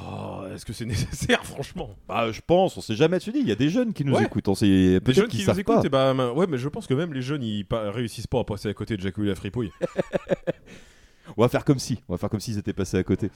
[0.00, 1.90] Oh, Est-ce que c'est nécessaire, franchement?
[2.08, 3.18] Bah, je pense, on sait jamais.
[3.20, 4.24] Tu dis, il y a des jeunes qui nous Ouais.
[4.24, 4.48] écoutent.
[4.48, 5.86] On sait Des jeunes qui nous savent écoutent, pas.
[5.86, 8.68] et bah, ouais, mais je pense que même les jeunes, ils réussissent pas à passer
[8.68, 9.70] à côté de Jacouille la fripouille.
[11.36, 11.98] On va faire comme si.
[12.08, 13.30] On va faire comme s'ils étaient passés à côté.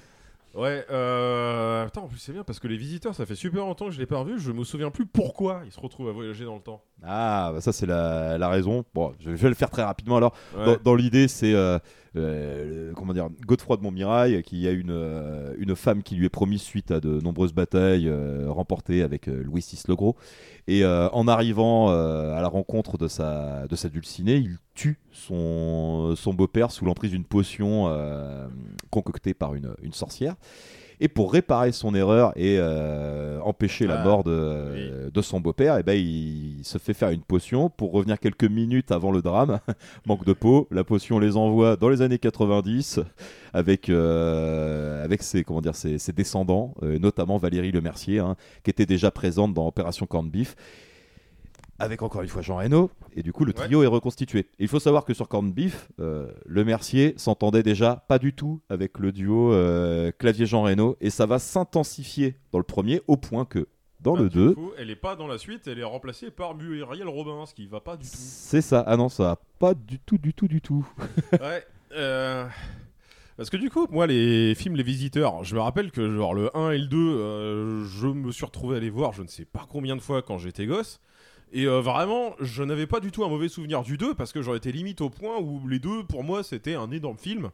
[0.54, 1.84] Ouais, euh...
[1.86, 3.98] Putain, en plus c'est bien parce que les visiteurs, ça fait super longtemps que je
[3.98, 6.60] l'ai pas revu, je me souviens plus pourquoi ils se retrouvent à voyager dans le
[6.62, 6.82] temps.
[7.04, 8.84] Ah, bah ça c'est la, la raison.
[8.94, 10.34] Bon, je vais le faire très rapidement alors.
[10.56, 10.64] Ouais.
[10.64, 11.78] Dans, dans l'idée, c'est euh,
[12.16, 16.30] euh, comment dire, Godefroy de Montmirail qui a une, euh, une femme qui lui est
[16.30, 20.16] promise suite à de nombreuses batailles euh, remportées avec euh, Louis VI le Gros.
[20.66, 26.34] Et en arrivant à la rencontre de sa, de sa dulcinée, il tue son, son
[26.34, 27.90] beau-père sous l'emprise d'une potion
[28.90, 30.36] concoctée par une, une sorcière.
[31.00, 35.78] Et pour réparer son erreur et euh, empêcher la Ah, mort de, de son beau-père,
[35.78, 39.60] eh ben, il, se fait faire une potion pour revenir quelques minutes avant le drame.
[40.06, 43.00] Manque de peau, la potion les envoie dans les années 90
[43.52, 48.36] avec, euh, avec ses, comment dire, ses, ses descendants, euh, notamment Valérie Le Mercier, hein,
[48.64, 50.56] qui était déjà présente dans Opération Corned Beef
[51.78, 54.40] avec encore une fois Jean Reno, et du coup le trio est reconstitué.
[54.40, 58.32] Et il faut savoir que sur Corned Beef, euh, le Mercier s'entendait déjà pas du
[58.32, 63.16] tout avec le duo euh, clavier-Jean Reno, et ça va s'intensifier dans le premier, au
[63.16, 63.68] point que
[64.00, 66.30] dans Bah, le du 2, coup, elle est pas dans la suite, elle est remplacée
[66.30, 68.16] par Muriel Robin, ce qui va pas du tout.
[68.16, 68.84] c'est ça.
[68.86, 70.86] Ah non, ça va pas du tout, du tout, du tout.
[71.32, 71.64] ouais.
[71.96, 72.44] euh,
[73.36, 76.56] Parce que du coup, moi, les films Les Visiteurs, je me rappelle que genre le
[76.56, 79.44] 1 et le 2, euh, je me suis retrouvé à les voir je ne sais
[79.44, 81.00] pas combien de fois quand j'étais gosse.
[81.52, 84.42] Et euh, vraiment, je n'avais pas du tout un mauvais souvenir du 2 parce que
[84.42, 87.50] j'en étais limite au point où les deux, pour moi, c'était un énorme film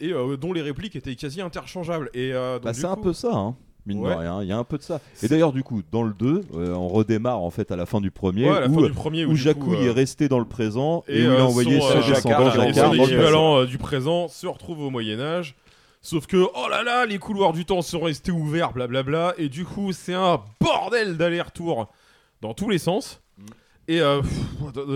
[0.00, 2.10] et euh, dont les répliques étaient quasi interchangeables.
[2.14, 3.56] Et euh, Bah, c'est un peu ça, hein.
[3.86, 4.10] Mine Ouais.
[4.10, 5.00] de rien, il y a un peu de ça.
[5.22, 8.00] Et d'ailleurs, du coup, dans le 2, euh, on redémarre en fait à la fin
[8.00, 11.32] du premier, Ouais, où, du premier, où, où est resté dans le présent et, où
[11.32, 13.12] il a envoyé son, ses euh, descendants et son Jacquard dans le passé.
[13.12, 15.54] équivalent euh, du présent se retrouve au Moyen Âge.
[16.02, 19.34] Sauf que, oh là là, les couloirs du temps sont restés ouverts, blablabla.
[19.38, 21.88] Et du coup, c'est un bordel d'aller-retour
[22.42, 23.22] dans tous les sens.
[23.88, 24.32] Et euh, pff,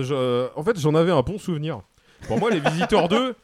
[0.03, 1.81] je- en fait, j'en avais un bon souvenir.
[2.27, 3.35] Pour moi, les Visiteurs 2,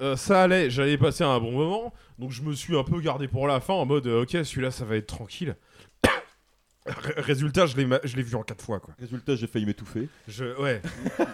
[0.00, 0.70] euh, ça allait.
[0.70, 1.92] J'allais passer un bon moment.
[2.18, 4.70] Donc, je me suis un peu gardé pour la fin en mode, euh, ok, celui-là,
[4.70, 5.56] ça va être tranquille.
[6.86, 8.94] Ré- Résultat, je l'ai ma- je l'ai vu en 4 fois, quoi.
[9.00, 10.08] Résultat, j'ai failli m'étouffer.
[10.28, 10.82] Je, ouais.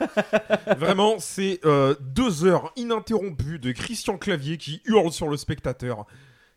[0.78, 6.06] Vraiment, c'est euh, deux heures ininterrompues de Christian Clavier qui hurle sur le spectateur.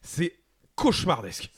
[0.02, 0.34] C'est
[0.76, 1.52] cauchemardesque.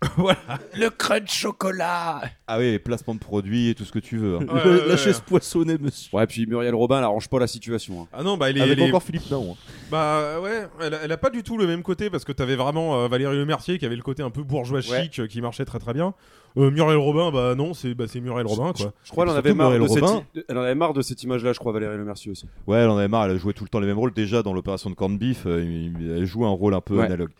[0.16, 0.38] voilà.
[0.76, 4.36] Le crunch chocolat Ah oui, les placements de produits et tout ce que tu veux.
[4.36, 4.46] hein.
[4.48, 4.96] Ouais, ouais, La ouais.
[4.96, 6.16] chaise poissonnée, monsieur.
[6.16, 8.02] Ouais, puis Muriel Robin, elle arrange pas la situation.
[8.02, 8.06] hein.
[8.12, 8.60] Ah non, bah elle est.
[8.60, 9.52] Avec elle est- encore Philippe Naon.
[9.52, 9.56] hein.
[9.90, 12.54] Bah ouais, elle a, elle a pas du tout le même côté parce que t'avais
[12.56, 15.02] vraiment euh, Valérie Le Mercier qui avait le côté un peu bourgeois Ouais.
[15.02, 16.14] chic euh, qui marchait très très bien.
[16.56, 18.92] Euh, Muriel Robin, bah non, c'est bah, c'est Muriel Robin quoi.
[19.04, 20.24] Je crois qu'elle en, Surtout avait marre Muriel de cette Robin.
[20.48, 22.46] elle en avait marre de cette image-là, je crois, Valérie Le Mercier aussi.
[22.68, 24.12] Ouais, elle en avait marre, elle a joué tout le temps les mêmes rôles.
[24.14, 27.04] Déjà, dans l'opération de Corned Beef, euh, il- elle joue un rôle un peu Ouais.
[27.04, 27.30] analogue.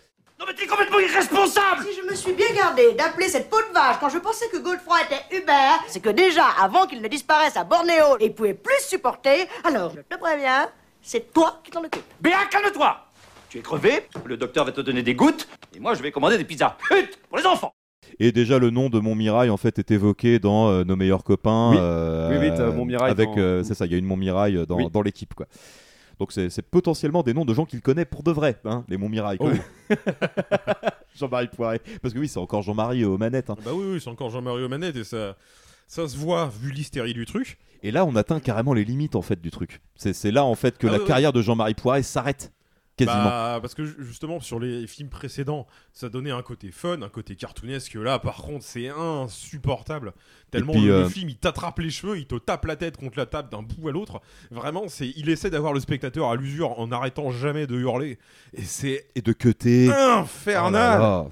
[0.79, 4.19] Complètement irresponsable Si je me suis bien gardé d'appeler cette peau de vache quand je
[4.19, 8.31] pensais que Godefroy était Hubert, c'est que déjà, avant qu'il ne disparaisse à Bornéo et
[8.31, 10.69] pouvait plus supporter, alors je te préviens,
[11.03, 12.05] c'est toi qui t'en occupes.
[12.21, 12.97] Béa, calme-toi
[13.49, 16.39] Tu es crevé, le docteur va te donner des gouttes, et moi je vais commander
[16.39, 16.77] des pizzas.
[16.93, 17.73] Hut Pour les enfants
[18.21, 21.71] Et déjà, le nom de Montmirail en fait est évoqué dans euh, Nos meilleurs copains.
[21.73, 21.77] Oui.
[21.81, 22.39] euh,
[22.71, 24.89] Oui, Montmirail Avec, dans- euh, c'est ça, il y a une Montmirail dans, Oui.
[24.93, 25.47] dans l'équipe, quoi.
[26.19, 29.39] Donc c'est potentiellement des noms de gens qu'il connaît pour de vrai, hein, les Montmirail.
[29.41, 29.51] Oh.
[31.15, 31.81] Jean-Marie Poiré.
[32.03, 33.51] Parce que oui, c'est encore Jean-Marie aux manettes.
[33.51, 33.57] hein.
[33.65, 35.37] Bah oui, oui c'est encore Jean-Marie aux manettes et ça,
[35.87, 37.59] ça se voit vu l'hystérie du truc.
[37.83, 39.81] Et là, on atteint carrément les limites en fait du truc.
[39.97, 41.09] C'est là en fait que Ah la ouais, ouais.
[41.09, 42.53] carrière de Jean-Marie Poiré s'arrête
[42.99, 43.25] quasiment.
[43.25, 47.09] Bah, parce que ju- justement, sur les films précédents, ça donnait un côté fun, un
[47.09, 47.95] côté cartoonesque.
[47.95, 50.13] Là, par contre, c'est insupportable.
[50.51, 52.97] Tellement puis, le, le euh, film, il t'attrape les cheveux, il te tape la tête
[52.97, 54.21] contre la table d'un bout à l'autre.
[54.51, 58.19] Vraiment, c'est, il essaie d'avoir le spectateur à l'usure en n'arrêtant jamais de hurler.
[58.55, 59.33] Et c'est Et de
[59.91, 60.99] infernal.
[60.99, 61.27] Oh là là.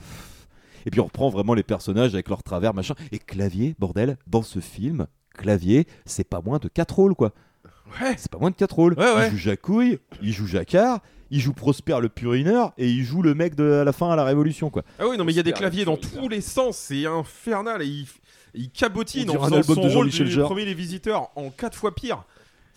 [0.86, 2.94] Et puis on reprend vraiment les personnages avec leur travers, machin.
[3.10, 5.06] Et Clavier, bordel, dans ce film,
[5.36, 7.32] Clavier, c'est pas moins de 4 rôles, quoi.
[8.00, 8.14] Ouais.
[8.16, 8.94] C'est pas moins de 4 rôles.
[8.96, 9.26] ouais.
[9.26, 13.34] Il joue Jacouille, il joue Jacquard, il joue Prosper le Purineur, et il joue le
[13.34, 14.82] mec de à la fin à la Révolution, quoi.
[14.98, 17.82] Ah oui, non, mais il y a des claviers dans tous les sens, c'est infernal
[17.82, 18.06] et il,
[18.54, 21.94] il cabotine On en faisant son de rôle du premier Les Visiteurs en quatre fois
[21.94, 22.24] pire.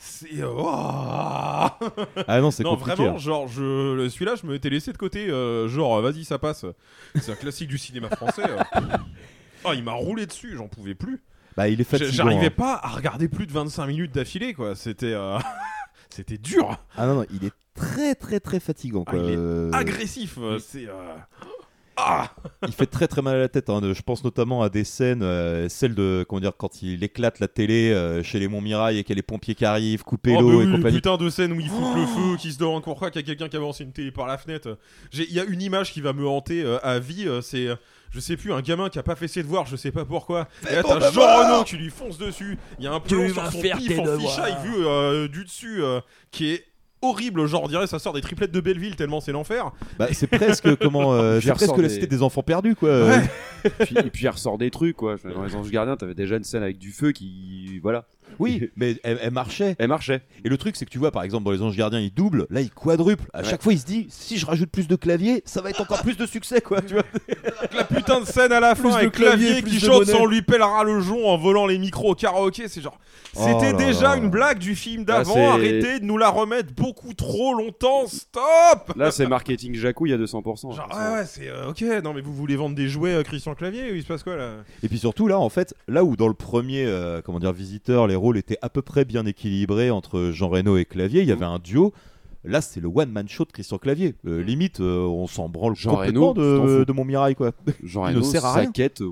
[0.01, 0.43] C'est.
[0.43, 0.65] oh
[2.27, 3.17] Ah non, c'est Non, compliqué, vraiment, hein.
[3.19, 4.07] genre, je...
[4.09, 6.65] celui-là, je me étais laissé de côté, euh, genre, vas-y, ça passe.
[7.19, 8.43] C'est un classique du cinéma français.
[8.47, 8.63] euh.
[9.65, 11.21] Oh, il m'a roulé dessus, j'en pouvais plus.
[11.57, 12.53] Bah, il est fatigant, J'arrivais hein.
[12.55, 14.73] pas à regarder plus de 25 minutes d'affilée, quoi.
[14.75, 15.11] C'était.
[15.13, 15.37] euh,
[16.09, 16.77] C'était dur.
[16.97, 19.19] Ah non, non, il est très très très fatigant, Ah, quoi.
[19.19, 20.35] il est Euh, agressif.
[20.39, 20.87] euh, C'est.
[20.87, 21.15] euh,
[22.01, 22.29] Ah
[22.65, 23.69] il fait très très mal à la tête.
[23.69, 23.81] hein.
[23.93, 27.49] Je pense notamment à des scènes, euh, celle de comment dire quand il éclate la
[27.49, 30.41] télé euh, chez les Montmirail et qu'il y a les pompiers qui arrivent, couper Oh,
[30.41, 30.95] l'eau bah et oui, les compagnie.
[30.95, 33.27] putain de scène où il fout le feu, qui se demande pourquoi qu'il y a
[33.27, 34.77] quelqu'un qui a balancé une télé par la fenêtre.
[35.11, 37.67] Il y a une image qui va me hanter euh, à vie, euh, c'est,
[38.11, 40.47] je sais plus, un gamin qui a pas fait ses devoirs, je sais pas pourquoi.
[40.71, 42.57] Et là, t'as Jean qui lui fonce dessus.
[42.77, 45.99] Il y a un plan sur son pif en fichaille vu euh, du dessus, euh,
[46.31, 46.65] qui est
[47.01, 47.45] horrible.
[47.47, 49.71] Genre, on dirait ça sort des triplettes de Belleville tellement c'est l'enfer.
[49.97, 53.05] Bah, c'est presque comment euh, c'est presque la des- cité des enfants perdus quoi.
[53.05, 53.21] Ouais.
[53.79, 55.15] puis, et puis il ressort des trucs quoi.
[55.23, 57.79] Dans les Anges Gardiens, t'avais déjà une scène avec du feu qui.
[57.81, 58.05] Voilà.
[58.37, 59.75] Oui, mais elle, elle marchait.
[59.79, 60.21] Elle marchait.
[60.43, 62.45] Et le truc, c'est que tu vois, par exemple, dans Les Anges Gardiens, il double,
[62.49, 63.25] là, il quadruple.
[63.33, 63.45] À Ouais.
[63.49, 66.01] chaque fois, il se dit, si je rajoute plus de clavier, ça va être encore
[66.01, 66.81] plus de succès, quoi.
[66.81, 67.03] Tu vois
[67.73, 70.05] La putain de scène à la Plus fin de avec clavier, clavier plus qui chante
[70.05, 72.99] sans lui pèlera le jonc en volant les micros au karaoké, c'est genre.
[73.35, 74.17] Oh C'était déjà là.
[74.17, 78.93] une blague du film Ah, d'avant, arrêtez de nous la remettre beaucoup trop longtemps, stop
[78.95, 80.75] Là, c'est marketing Jacouille à 200%.
[80.75, 83.53] Genre, ouais, ouais, c'est euh, ok, non mais vous voulez vendre des jouets euh, Christian
[83.55, 84.51] Clavier, il se passe quoi là?
[84.83, 88.07] Et puis surtout, là, en fait, là où dans le premier, euh, comment dire, visiteur,
[88.07, 91.31] les rôles étaient à peu près bien équilibrés entre Jean Reno et Clavier, il y
[91.31, 91.93] avait un duo.
[92.45, 94.15] Là, c'est le one-man show de Christian Clavier.
[94.25, 97.51] Euh, limite, euh, on s'en branle Jean complètement Reno, de, de mon mirail, quoi.
[97.83, 98.71] Jean il ne Reno, sert à rien.
[98.71, 99.11] quête, euh,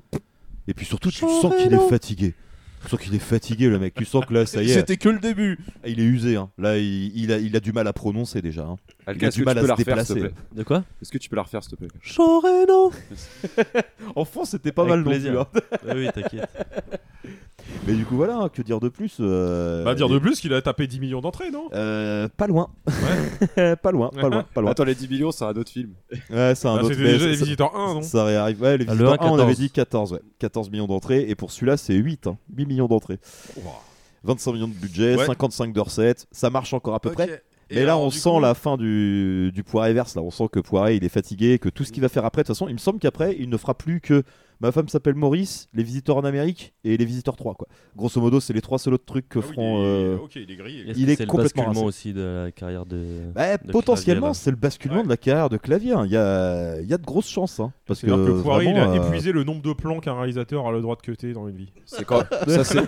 [0.68, 2.36] Et puis surtout, tu Jean sens qu'il est fatigué.
[2.84, 3.96] Tu sens qu'il est fatigué, le mec.
[3.96, 4.76] Tu sens que là, ça y est.
[4.76, 5.58] C'était que le début.
[5.86, 6.36] Il est usé.
[6.38, 6.50] hein.
[6.58, 8.64] Là, il, il a, il a du mal à prononcer déjà.
[8.66, 8.78] hein.
[9.08, 10.34] Il Alka, a est-ce du mal tu à peux se refaire, déplacer.
[10.56, 10.84] De quoi?
[11.02, 11.88] Est-ce que tu peux la refaire, s'il te plaît?
[12.02, 12.94] Jean Reno
[14.16, 15.48] Enfant, c'était pas Avec mal non plaisir.
[15.50, 15.60] plus.
[15.60, 15.78] hein.
[15.90, 16.48] Ah oui, t'inquiète.
[17.86, 20.40] Mais du coup, voilà, hein, que dire de plus euh, Bah dire les- de plus
[20.40, 21.70] qu'il a tapé 10 millions d'entrées, non?
[21.74, 22.70] Euh, pas loin.
[23.56, 24.72] pas loin, pas loin, pas loin.
[24.72, 25.92] Attends, les 10 millions, c'est un autre film.
[26.30, 26.90] Ouais, c'est un Bah, autre.
[26.94, 28.02] c'était mais déjà les Visiteurs 1, non?
[28.02, 28.62] Ça réarrive.
[28.62, 29.58] Ouais, les Ah, le Visiteurs 1, 1, on avait 14.
[29.60, 30.20] dit 14, ouais.
[30.40, 31.26] 14 millions d'entrées.
[31.30, 32.28] Et pour celui-là, c'est 8.
[32.28, 32.38] hein.
[32.56, 33.20] 8 millions d'entrées.
[34.24, 35.26] 25 millions de budget, Ouais.
[35.26, 36.28] 55 de recettes.
[36.32, 37.16] Ça marche encore à peu Ok.
[37.16, 37.44] près.
[37.70, 40.16] Et Mais là, alors, on sent coup- la fin du, du Poiré verse.
[40.16, 42.42] Là, on sent que Poiré, il est fatigué, que tout ce qu'il va faire après,
[42.44, 44.24] de toute façon, il me semble qu'après, il ne fera plus que
[44.60, 47.54] Ma femme s'appelle Maurice, Les Visiteurs en Amérique et Les Visiteurs 3.
[47.54, 47.68] Quoi.
[47.96, 49.78] Grosso modo, c'est les trois seuls autres trucs que Ah oui, feront.
[49.82, 50.84] il est- euh, ok, il est grillé.
[50.88, 53.04] Il que est c'est le complètement basculement aussi de la carrière de.
[53.36, 55.94] Bah, de potentiellement, c'est le basculement de la carrière de Clavier.
[55.94, 56.04] hein.
[56.06, 57.60] Il y, a, il y a de grosses chances.
[57.60, 60.16] hein, parce que, que Poiré, il a vraiment, euh, épuisé le nombre de plans qu'un
[60.16, 61.72] réalisateur a le droit de cuter dans une vie.
[61.86, 62.80] C'est quand, ça, c'est-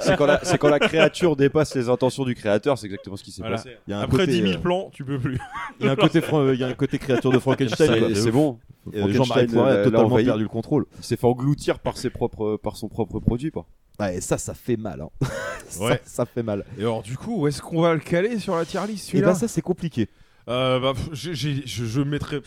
[0.00, 3.30] c'est quand, la, quand la créature dépasse les intentions du créateur, c'est exactement ce qui
[3.30, 3.56] s'est Voilà.
[3.56, 3.70] passé.
[3.86, 5.38] Il y a un Après côté, 10 000 euh, plans, tu peux plus.
[5.80, 8.14] Il y a un côté, fran- il y a un côté créature de Frankenstein.
[8.14, 8.58] C'est- bon.
[8.92, 10.71] Frankenstein, Poiré a totalement perdu le contrôle.
[10.98, 13.50] Il s'est fait engloutir par, ses propres, par son propre produit.
[13.50, 13.66] Quoi.
[14.00, 15.00] Ouais, et ça, ça fait mal.
[15.02, 15.10] hein.
[15.68, 16.00] ça, Ouais.
[16.04, 16.64] ça fait mal.
[16.78, 19.10] Et alors, du coup, où est-ce qu'on va le caler sur la tier list Et
[19.12, 19.28] celui-là?
[19.28, 20.08] bah, ça, c'est compliqué.
[20.48, 22.40] Euh, bah, je, je mettrais.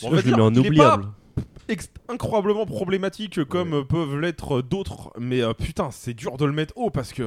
[0.00, 1.04] Je le mets en oubliable.
[1.04, 1.14] pas
[2.08, 6.90] incroyablement problématique comme peuvent l'être d'autres, mais euh, putain, c'est dur de le mettre haut
[6.90, 7.24] parce que.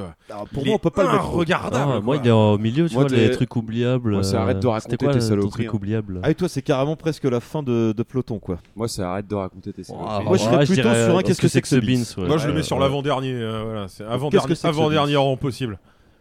[0.52, 1.30] pour il moi, on est peut pas le mettre.
[1.30, 1.92] Regardable.
[1.96, 4.12] Ah, moi, il est au milieu, tu Moi, vois, les t'es- trucs oubliables.
[4.12, 5.76] Moi, c'est euh, arrête de raconter quoi, tes saloperies, truc hein.
[5.76, 8.58] oubliable Ah, et toi, c'est carrément presque la fin de, de peloton, quoi.
[8.76, 10.08] Moi, c'est arrête de raconter tes saloperies.
[10.10, 12.22] Ah, Moi, je serais ouais, plutôt sur un euh, qu'est-ce que c'est que ce Beans
[12.22, 12.26] ouais.
[12.28, 12.82] Moi, je le mets sur ouais.
[12.82, 13.32] l'avant-dernier.
[13.34, 15.78] euh, voilà, c'est Qu'est-ce que avant-dernier c'est que ce avant-dernier rang possible.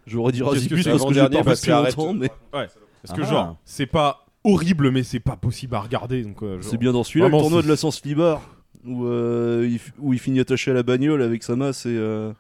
[0.10, 1.56] Que Razibus c'est parce que je pas
[1.92, 2.28] que.
[2.52, 3.30] Parce que Ah.
[3.30, 6.24] genre, c'est pas horrible, mais c'est pas possible à regarder.
[6.24, 8.42] Donc, euh, genre- c'est bien dans celui-là, le Vraiment, tournoi c'est- de la Sens Libar,
[8.86, 11.96] où, euh, il, f- où il finit attaché à la bagnole avec sa masse et.
[11.98, 12.32] euh,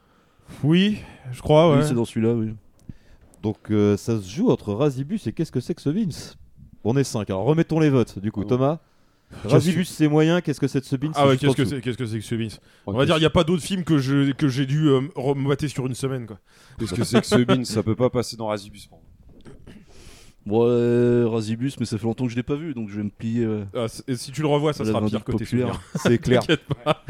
[0.64, 0.98] Oui,
[1.32, 1.78] je crois, ouais.
[1.82, 2.54] Oui, c'est dans celui-là, oui.
[3.44, 6.36] Donc, euh, ça se joue entre Razibus et qu'est-ce que c'est que ce Beans
[6.84, 7.30] On est 5.
[7.30, 8.18] Alors, remettons les votes.
[8.20, 8.80] Du coup, Thomas?
[9.46, 10.42] Razibus, c'est moyen.
[10.42, 11.76] Qu'est-ce que c'est de ce Beans Ah ouais, juste qu'est-ce que dessous.
[11.76, 12.58] c'est qu'est-ce que c'est que ce Beans
[12.88, 15.02] On va dire, il n'y a pas d'autres films que je- que j'ai dû euh,
[15.16, 16.26] remater sur une semaine.
[16.26, 16.40] Quoi.
[16.80, 18.90] Qu'est-ce que c'est que ce bin Ça peut pas passer dans Razibus.
[20.46, 20.68] Moi.
[20.68, 23.10] Ouais, Razibus, mais ça fait longtemps que je l'ai pas vu, donc je vais me
[23.10, 23.44] plier.
[23.46, 25.32] euh, Ah, c- et si tu le revois, ça à la sera pire vindicte tes
[25.46, 25.68] populaire.
[25.68, 25.82] souvenirs.
[26.04, 26.40] C'est clair.
[26.42, 27.04] T'inquiète pas.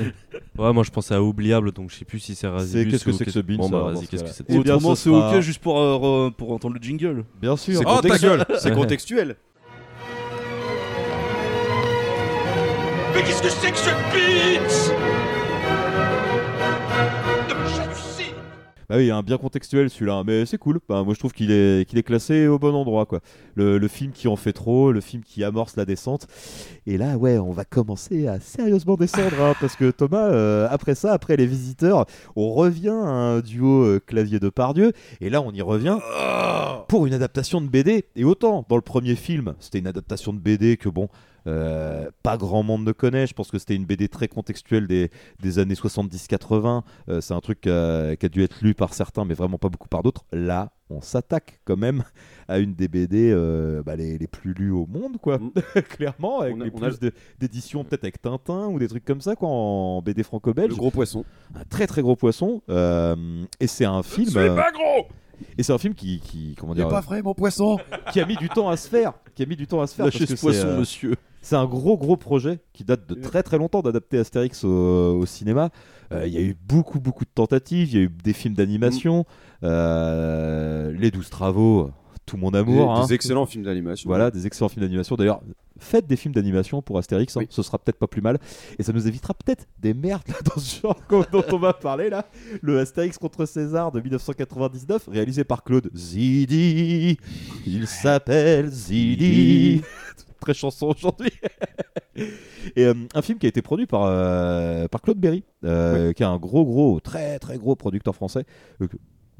[0.58, 2.92] Ouais, moi je pensais à oubliable, donc je sais plus si c'est Razibus.
[2.92, 4.38] qu'est-ce que ou c'est que ce Beans, Bon, bah dans vas-y, ce qu'est-ce cas-là que
[4.38, 6.82] c'est Eh bien, Autrement, ce c'est sera- ok juste pour, euh, re- pour entendre le
[6.82, 7.24] jingle.
[7.42, 7.78] Bien sûr.
[7.78, 8.38] C'est Oh, ta contextuel.
[8.38, 9.36] gueule C'est contextuel.
[13.16, 14.94] Mais qu'est-ce que c'est que ce beat
[18.90, 20.80] Non mais j'hallucine Bah oui, un bien contextuel celui-là, hein, mais c'est cool.
[20.90, 23.06] Bah, moi je trouve qu'il est, classé au bon endroit.
[23.06, 23.20] quoi.
[23.56, 26.28] Le, le film qui en fait trop, le film qui amorce la descente.
[26.88, 29.42] Et là, ouais, on va commencer à sérieusement descendre.
[29.42, 32.06] hein, parce que Thomas, euh, après ça, après les visiteurs,
[32.36, 34.94] on revient à un duo euh, clavier de Pardieu.
[35.22, 35.98] Et là, on y revient
[36.88, 38.06] pour une adaptation de BD.
[38.16, 41.10] Et autant dans le premier film, c'était une adaptation de BD que bon.
[41.48, 45.10] Euh, pas grand monde ne connaît, je pense que c'était une BD très contextuelle des,
[45.42, 46.82] des années 70-80.
[47.10, 49.58] Euh, c'est un truc qui a, qui a dû être lu par certains, mais vraiment
[49.58, 50.24] pas beaucoup par d'autres.
[50.32, 52.04] Là, on s'attaque quand même
[52.48, 55.40] à une des BD euh, bah, les, les plus lues au monde, quoi.
[55.90, 56.60] Clairement, avec Mm.
[56.60, 59.36] On a- les on plus de- d'éditions peut-être avec Tintin ou des trucs comme ça,
[59.36, 60.70] quoi, en BD franco-belge.
[60.70, 61.24] Le gros poisson.
[61.56, 62.62] Un très très gros poisson.
[62.70, 63.16] euh,
[63.60, 64.30] et c'est un film.
[64.36, 65.08] euh, pas gros
[65.58, 67.78] Et c'est un film qui, qui comment dire, pas vrai, mon poisson
[68.12, 69.94] qui a mis du temps à se faire, qui a mis du temps à se
[69.96, 70.06] faire.
[70.06, 71.16] Lâchez parce que ce poisson, c'est, euh, monsieur.
[71.42, 74.70] C'est un gros gros projet qui date de très très longtemps d'adapter Astérix au,
[75.20, 75.70] au cinéma.
[76.12, 78.56] Euh, Il y a eu beaucoup beaucoup de tentatives, il y a eu des films
[78.56, 79.26] d'animation,
[79.64, 81.92] euh, les douze travaux,
[82.26, 82.94] tout mon amour.
[82.94, 83.06] Des- hein.
[83.08, 84.08] des excellents films d'animation.
[84.10, 85.16] Voilà, des excellents films d'animation.
[85.16, 85.42] D'ailleurs,
[85.80, 88.38] faites des films d'animation pour Astérix, hein, ce sera peut-être pas plus mal.
[88.78, 91.00] Et ça nous évitera peut-être des merdes là, dans ce genre
[91.32, 92.26] dont on va parler là.
[92.62, 97.18] Le Astérix contre César de 1999, réalisé par Claude Zidi.
[97.66, 99.82] Il s'appelle Zidi.
[100.40, 101.32] Très chanson aujourd'hui.
[102.76, 106.24] Et euh, un film qui a été produit par, euh, par Claude Berry, euh, qui
[106.24, 108.46] est un gros, gros, très, très gros producteur français.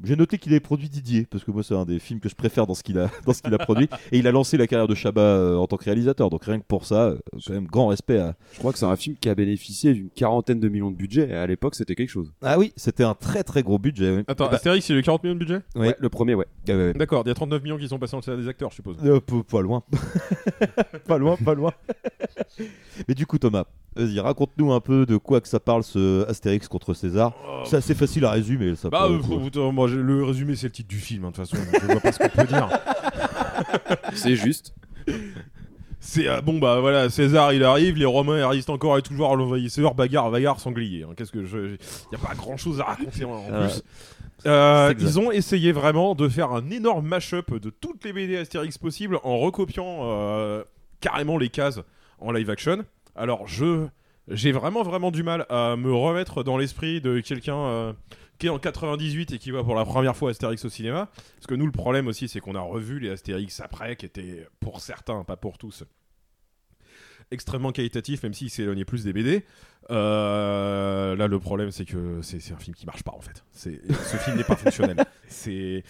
[0.02, 2.34] J'ai noté qu'il avait produit Didier, parce que moi c'est un des films que je
[2.34, 3.88] préfère dans ce qu'il a, dans ce qu'il a produit.
[4.12, 6.58] Et il a lancé la carrière de Chabat euh, en tant que réalisateur, donc rien
[6.58, 8.34] que pour ça, euh, quand même grand respect à...
[8.52, 11.28] Je crois que c'est un film qui a bénéficié d'une quarantaine de millions de budget.
[11.30, 12.32] Et à l'époque, c'était quelque chose.
[12.42, 14.16] Ah oui, c'était un très très gros budget.
[14.16, 14.22] oui.
[14.26, 15.60] Attends, ben, Astérix, il a eu 40 millions de budget?
[15.74, 15.88] Ouais.
[15.88, 16.46] Ouais, le premier, ouais.
[16.68, 16.92] ouais, ouais.
[16.94, 18.76] D'accord, il y a 39 millions qui sont passés dans le salaire des acteurs, je
[18.76, 18.96] suppose.
[19.04, 19.20] Euh,
[19.50, 19.82] pas loin.
[21.06, 21.72] pas loin, pas loin.
[23.08, 23.64] Mais du coup, Thomas,
[23.96, 27.32] vas-y, raconte-nous un peu de quoi que ça parle ce Astérix contre César.
[27.64, 28.74] C'est assez facile à résumer.
[28.76, 31.62] Ça, Bah, euh, moi, le résumé, c'est le titre du film, hein, de toute façon.
[31.80, 32.68] Je vois pas ce qu'on peut dire.
[34.14, 34.74] C'est juste.
[36.02, 39.32] C'est euh, bon bah voilà César il arrive les Romains ils résistent encore et toujours
[39.32, 41.12] à l'envahisseur bagarre bagarre sanglier hein.
[41.14, 41.76] qu'est-ce que je
[42.10, 43.82] y a pas grand chose à raconter en, en Ah, plus
[44.46, 48.78] Euh, ils ont essayé vraiment de faire un énorme mash-up de toutes les BD Astérix
[48.78, 50.64] possibles en recopiant euh,
[51.00, 51.80] carrément les cases
[52.18, 52.78] en live action
[53.14, 53.88] alors je
[54.28, 57.92] j'ai vraiment vraiment du mal à me remettre dans l'esprit de quelqu'un euh,
[58.38, 61.10] qui est en 98 et qui voit pour la première fois Astérix au cinéma.
[61.36, 64.46] Parce que nous, le problème aussi, c'est qu'on a revu les Astérix après, qui étaient
[64.60, 65.84] pour certains, pas pour tous,
[67.30, 69.44] extrêmement qualitatifs, même s'ils s'éloignaient plus des BD.
[69.90, 73.44] Euh, là, le problème, c'est que c'est un film qui marche pas en fait.
[73.52, 75.04] Ce film n'est pas fonctionnel.
[75.28, 75.84] C'est.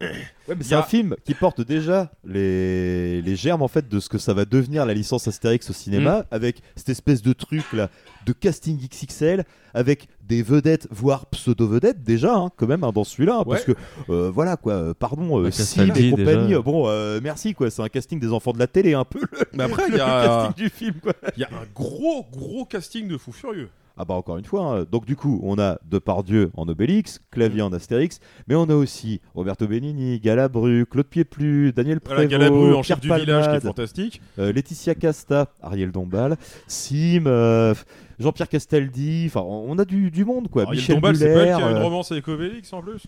[0.00, 0.10] Ouais,
[0.48, 3.22] mais Il c'est a- un film qui porte déjà les...
[3.22, 6.20] les germes en fait de ce que ça va devenir la licence Astérix au cinéma,
[6.20, 6.24] Mm.
[6.30, 7.88] avec cette espèce de truc là
[8.26, 9.44] de casting XXL,
[9.74, 13.72] avec des vedettes, voire pseudo-vedettes déjà, hein, quand même hein, dans celui-là, hein, parce que
[14.10, 16.58] euh, voilà quoi, euh, pardon, euh, et compagnie, déjà.
[16.58, 19.20] euh, bon, euh, merci quoi, c'est un casting des enfants de la télé un peu.
[19.20, 20.46] Le, Mais après, il y a.
[20.46, 21.12] casting du film quoi.
[21.36, 23.68] Il y a un gros, gros casting de fous furieux.
[23.96, 24.86] Ah bah encore une fois, hein.
[24.90, 28.18] donc du coup on a Depardieu en Obélix, Clavier en Astérix,
[28.48, 32.98] mais on a aussi Roberto Benigni, Galabru, Claude Pieplu, Daniel Voilà, Prévost, Galabru en chef
[32.98, 34.20] du village qui est fantastique.
[34.40, 37.72] euh, Laetitia Casta, Ariel Dombal, Sim, euh,
[38.18, 41.56] Jean-Pierre Castaldi, enfin on a du, du monde quoi, Ariel Michel Dombal, c'est pas elle
[41.56, 43.06] qui a une euh, romance avec Obélix en plus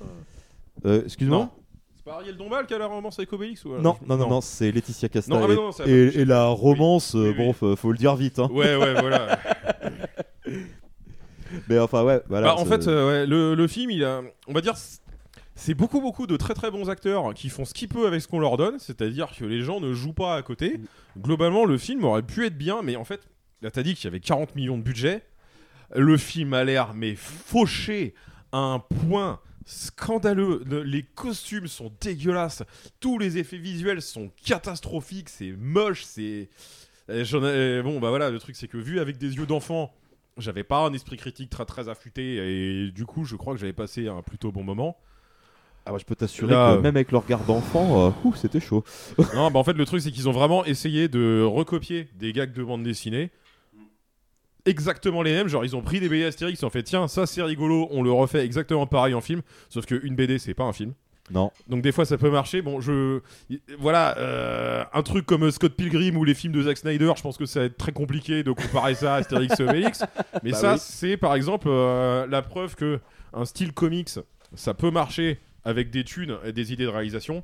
[0.84, 1.50] euh, excuse-moi
[2.04, 3.70] pas Ariel Dombal qui a la romance avec Obélix ou...
[3.78, 5.34] non, non, non, non, c'est Laetitia Casta.
[5.34, 5.44] Ah,
[5.84, 8.38] mais et, la romance, euh, bon, faut, faut le dire vite.
[8.38, 8.48] Hein.
[8.52, 9.40] Ouais, ouais, voilà.
[11.68, 12.48] Mais enfin, ouais, voilà.
[12.48, 14.74] Bah, en fait, euh, ouais, le, le film, il a, on va dire,
[15.54, 18.28] c'est beaucoup, beaucoup de très, très bons acteurs qui font ce qu'ils peuvent avec ce
[18.28, 18.78] qu'on leur donne.
[18.78, 20.80] C'est-à-dire que les gens ne jouent pas à côté.
[21.18, 23.20] Globalement, le film aurait pu être bien, mais en fait,
[23.62, 25.22] là, t'as dit qu'il y avait 40 millions de budget.
[25.94, 28.14] Le film a l'air, mais fauché
[28.52, 30.62] à un point scandaleux.
[30.66, 32.62] Le- les costumes sont dégueulasses.
[33.00, 35.28] Tous les effets visuels sont catastrophiques.
[35.28, 36.04] C'est moche.
[36.04, 36.48] C'est.
[37.08, 39.92] Euh, ai- Bon, bah voilà, le truc, c'est que vu avec des yeux d'enfant,
[40.36, 43.72] j'avais pas un esprit critique très très affûté et du coup, je crois que j'avais
[43.72, 44.96] passé un plutôt bon moment.
[45.86, 48.82] Ah ouais, je peux t'assurer que euh, même avec leur regard d'enfant, euh, c'était chaud.
[49.34, 52.52] non, bah en fait, le truc, c'est qu'ils ont vraiment essayé de recopier des gags
[52.52, 53.30] de bande dessinée.
[54.64, 57.24] Exactement les mêmes, genre ils ont pris des BD Astérix, ils ont fait tiens, ça
[57.24, 60.72] c'est rigolo, on le refait exactement pareil en film, sauf qu'une BD c'est pas un
[60.72, 60.92] film.
[61.30, 61.50] Non.
[61.66, 62.62] Donc des fois ça peut marcher.
[62.62, 63.20] Bon, je.
[63.78, 67.36] Voilà, euh, un truc comme Scott Pilgrim ou les films de Zack Snyder, je pense
[67.36, 70.04] que ça va être très compliqué de comparer ça à Astérix et Obélix.
[70.42, 70.78] Mais Bah ça, oui.
[70.80, 73.00] c'est par exemple euh, la preuve que
[73.32, 74.10] un style comics,
[74.54, 77.42] ça peut marcher avec des thunes et des idées de réalisation.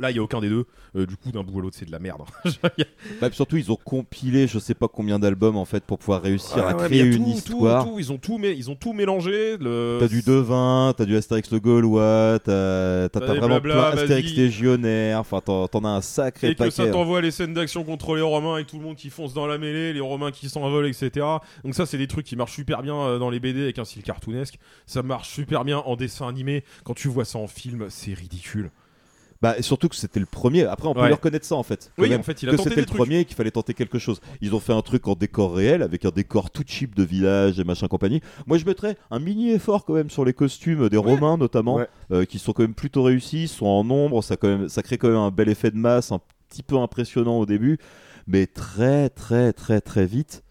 [0.00, 0.64] Là, il y a aucun des deux.
[0.96, 2.22] Euh, du coup, d'un bout à l'autre, c'est de la merde.
[2.44, 2.50] hein.
[3.20, 6.66] Bah, surtout, ils ont compilé je sais pas combien d'albums en fait pour pouvoir réussir
[6.66, 7.84] à ouais, créer une tout, histoire.
[7.84, 9.56] tout, tout, ils ont tout, mais ils ont tout mélangé.
[9.58, 9.98] Le...
[10.00, 15.84] T'as du devin, t'as du Astérix le Gaulois, t'as vraiment plein Astérix légionnaire, enfin t'en
[15.84, 16.70] as un sacré Et que paquet.
[16.70, 16.90] ça hein.
[16.90, 19.58] t'envoie les scènes d'action contre les Romains et tout le monde qui fonce dans la
[19.58, 21.26] mêlée, les Romains qui s'envolent, etc.
[21.64, 23.84] Donc ça, c'est des trucs qui marchent super bien euh, dans les BD avec un
[23.84, 24.58] style cartoonesque.
[24.86, 26.64] Ça marche super bien en dessin animé.
[26.84, 28.70] Quand tu vois ça en film, c'est ridicule.
[29.42, 30.64] Bah, et surtout que c'était le premier.
[30.64, 31.06] Après, on peut Ouais.
[31.06, 31.90] lui reconnaître ça en fait.
[31.96, 32.98] Oui, même, en fait, il a que tenté c'était des le trucs.
[32.98, 34.20] premier et qu'il fallait tenter quelque chose.
[34.42, 37.58] Ils ont fait un truc en décor réel avec un décor tout cheap de village
[37.58, 38.20] et machin compagnie.
[38.46, 41.88] Moi, je mettrais un mini effort quand même sur les costumes des Romains notamment, Ouais.
[42.12, 44.98] euh, qui sont quand même plutôt réussis, sont en nombre, ça, quand même, ça crée
[44.98, 47.78] quand même un bel effet de masse, un petit peu impressionnant au début,
[48.26, 50.42] mais très très très très vite,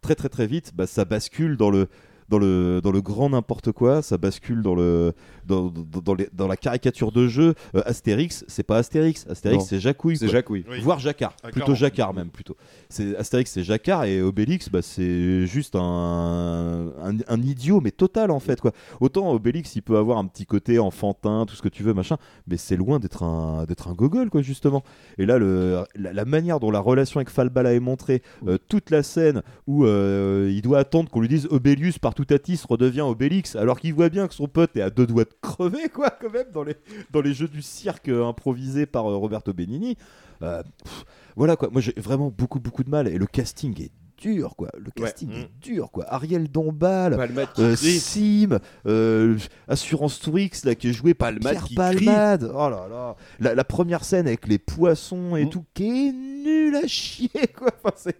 [0.00, 1.88] très très très vite, bah, ça bascule dans le
[2.30, 5.12] dans le, dans le grand n'importe quoi, ça bascule dans, le,
[5.46, 7.54] dans, dans, dans les- dans la caricature de jeu.
[7.74, 10.16] Euh, Astérix, c'est pas Astérix, Astérix c'est Jacouille.
[10.16, 10.28] C'est.
[10.28, 10.64] Jacouille.
[10.70, 10.80] Oui.
[10.80, 12.56] Voire Jacquard, À plutôt 40, Jacquard même plutôt.
[12.88, 18.30] C'est Astérix c'est Jacquard et Obélix bah, c'est juste un, un, un idiot mais total
[18.30, 18.72] en fait quoi.
[19.00, 22.16] Autant Obélix il peut avoir un petit côté enfantin, tout ce que tu veux machin,
[22.46, 24.82] mais c'est loin d'être un d'être un gogol quoi justement.
[25.18, 28.90] Et là le, la, la manière dont la relation avec Falbala est montrée, euh, toute
[28.90, 33.56] la scène où euh, il doit attendre qu'on lui dise Obélius par Toutatis redevient Obélix
[33.56, 36.30] alors qu'il voit bien que son pote est à deux doigts de crever quoi quand
[36.30, 36.76] même dans les
[37.10, 39.96] dans les jeux du cirque euh, improvisés par euh, Roberto Benigni.
[40.42, 41.04] Euh, pff,
[41.36, 44.70] voilà quoi, moi j'ai vraiment beaucoup beaucoup de mal et le casting est dur quoi,
[44.78, 45.32] le casting Mm.
[45.34, 46.04] est dur quoi.
[46.08, 47.18] Ariel Dombal,
[47.58, 47.76] euh.
[47.76, 49.36] Sim, euh,
[49.68, 52.50] Assurance Tourix là qui est joué par Palmade Pierre Palmade.
[52.54, 55.50] Oh là là, la, la première scène avec les poissons et Mm.
[55.50, 57.70] tout qui est nul à chier quoi.
[57.84, 58.10] Enfin,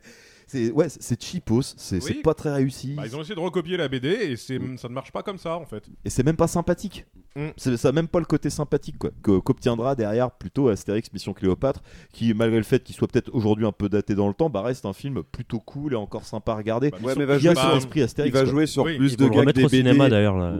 [0.55, 2.95] c'est ouais, c'est- cheapos, c'est pas très réussi.
[2.95, 5.39] Bah, ils ont essayé de recopier la BD et c'est ça ne marche pas comme
[5.39, 5.85] ça en fait.
[6.05, 7.05] Et c'est même pas sympathique.
[7.37, 7.49] Mm.
[7.57, 11.33] C'est- Ça a même pas le côté sympathique quoi que- qu'obtiendra derrière plutôt Astérix Mission
[11.33, 11.83] Cléopâtre,
[12.13, 14.63] qui malgré le fait qu'il soit peut-être aujourd'hui un peu daté dans le temps, bah
[14.63, 16.91] reste un film plutôt cool et encore sympa à regarder.
[16.91, 18.31] Bah, Ouais, Mission- mais va Il y a jouer son bah, esprit Astérix.
[18.31, 18.51] Il va quoi.
[18.51, 19.77] jouer sur Oui, plus Ils de vont le gags remettre des au BD.
[19.79, 20.55] cinéma d'ailleurs là.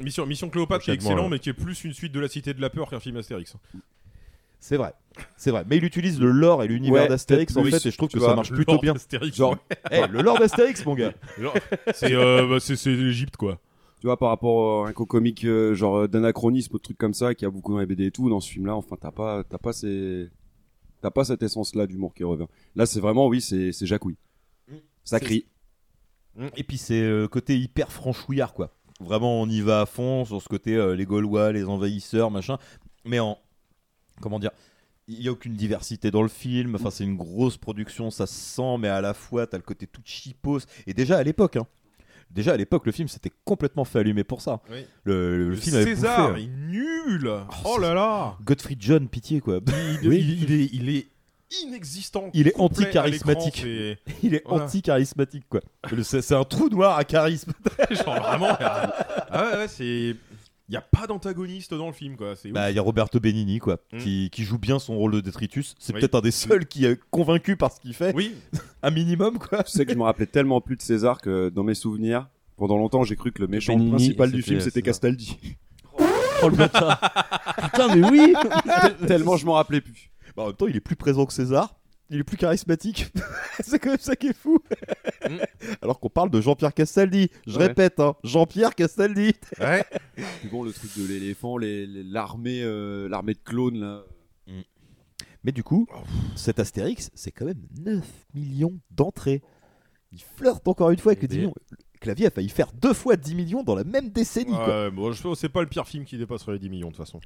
[0.00, 1.34] Mission, Mission Cléopâtre qui est Prochainement, excellent, là.
[1.36, 3.54] mais qui est plus une suite de la Cité de la Peur qu'un film Astérix.
[4.66, 4.94] C'est vrai.
[5.36, 7.96] C'est vrai, mais il utilise le lore et l'univers Ouais, d'Astérix en fait, et je
[7.98, 8.94] trouve que ça marche Le plutôt bien.
[9.30, 9.76] Genre- ouais.
[9.92, 11.12] Eh, le lore d'Astérix, mon gars.
[11.92, 13.60] C'est euh, bah, l'Égypte quoi.
[14.00, 17.12] Tu vois, par rapport à un comique euh, genre euh, d'anachronisme, ou de trucs comme
[17.12, 19.44] ça, qui a beaucoup dans les BD et tout, dans ce film-là, enfin, t'as pas,
[19.44, 20.30] t'as pas ces,
[21.02, 22.46] t'as pas cette essence-là d'humour qui revient.
[22.74, 24.16] Là, c'est vraiment, oui, c'est, c'est Jacouille.
[25.04, 25.46] Ça C'est- crie.
[26.56, 28.70] Et puis c'est euh, côté hyper franchouillard quoi.
[28.98, 32.56] Vraiment on y va à fond sur ce côté euh, les Gaulois, les envahisseurs, machin.
[33.04, 33.38] Mais en
[34.20, 34.50] comment dire,
[35.08, 36.74] il y a aucune diversité dans le film.
[36.76, 39.86] Enfin c'est une grosse production, ça se sent, mais à la fois t'as le côté
[39.86, 40.60] tout cheapos.
[40.86, 41.66] Et déjà à l'époque, hein.
[42.30, 44.60] Déjà à l'époque le film s'était complètement fait allumer pour ça.
[44.70, 44.84] Oui.
[45.04, 46.48] Le, le Le film avait César bouffé, est hein.
[46.68, 47.30] nul.
[47.64, 48.36] Oh là là.
[48.44, 49.60] Godfrey John, pitié quoi.
[50.02, 50.18] Il, Oui.
[50.20, 51.06] il- il est, il est
[51.62, 52.30] inexistant.
[52.32, 53.62] Il est anti-charismatique.
[54.24, 54.64] Il est Voilà.
[54.64, 55.60] anti-charismatique quoi.
[56.02, 57.52] C'est un trou noir à charisme.
[57.90, 58.56] Genre vraiment.
[58.58, 60.16] ah ouais, ouais, c'est.
[60.68, 62.36] Il n'y a pas d'antagoniste dans le film, quoi.
[62.36, 63.98] C'est Bah, il y a Roberto Benigni, quoi, Mm.
[63.98, 65.74] qui, qui joue bien son rôle de détritus.
[65.78, 66.00] C'est Oui.
[66.00, 68.14] peut-être un des seuls qui est convaincu par ce qu'il fait.
[68.14, 68.34] Oui.
[68.82, 69.62] un minimum, quoi.
[69.64, 72.78] Tu sais que je me rappelais tellement plus de César que dans mes souvenirs, pendant
[72.78, 74.84] longtemps, j'ai cru que le méchant Benigni, principal du film, c'était César.
[74.86, 75.36] Castaldi.
[76.42, 77.00] Oh le bâtard
[77.62, 78.34] Putain, mais oui
[79.06, 80.10] tellement je m'en rappelais plus.
[80.36, 81.76] Bah, en même temps, il est plus présent que César.
[82.14, 83.12] Il est plus charismatique.
[83.60, 84.58] c'est quand même ça qui est fou.
[85.28, 85.36] Mm.
[85.82, 87.28] Alors qu'on parle de Jean-Pierre Castaldi.
[87.46, 87.66] Je Ouais.
[87.66, 89.32] répète, hein, Jean-Pierre Castaldi.
[89.58, 89.84] Ouais.
[90.40, 94.02] Puis bon, le truc de l'éléphant, les- les- l'armée, euh, l'armée de clones là.
[95.42, 95.86] Mais du coup,
[96.36, 98.02] cet Astérix, c'est quand même 9
[98.34, 99.42] millions d'entrées.
[100.12, 101.54] Il flirte encore une fois avec les 10 Mais- millions.
[102.00, 104.52] Clavier a failli faire deux fois 10 millions dans la même décennie.
[104.52, 104.84] quoi.
[104.84, 107.04] Ouais, bon, je c'est pas le pire film qui dépasserait les 10 millions de toute
[107.04, 107.20] façon.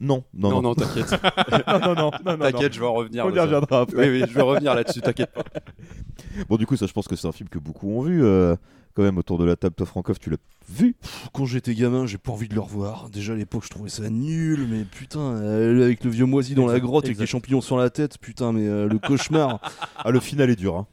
[0.00, 1.10] Non, non, Non, non, non, t'inquiète.
[1.68, 3.26] non, non, non, T'inquiète, je vais en revenir.
[3.26, 4.08] On y reviendra après.
[4.08, 5.44] Oui, oui, je vais revenir là-dessus, t'inquiète pas.
[6.48, 8.24] Bon, du coup, ça, je pense que c'est un film que beaucoup ont vu.
[8.24, 8.54] euh,
[8.94, 10.36] quand même, autour de la table, toi, Frankov, tu l'as
[10.68, 10.96] vu?
[11.32, 13.08] Quand j'étais gamin, j'ai pas envie de le revoir.
[13.10, 16.66] Déjà à l'époque, je trouvais ça nul, mais putain, euh, avec le vieux moisi dans
[16.66, 19.60] la Exact, grotte avec les champignons sur la tête, putain, mais euh, le cauchemar.
[20.02, 20.76] Ah, le final est dur.
[20.76, 20.86] Hein.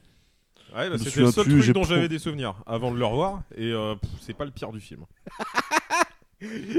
[0.76, 3.42] Ouais, bah, c'était le seul plus, truc dont j'avais des souvenirs avant de le revoir,
[3.56, 5.06] et euh, c'est pas le pire du film.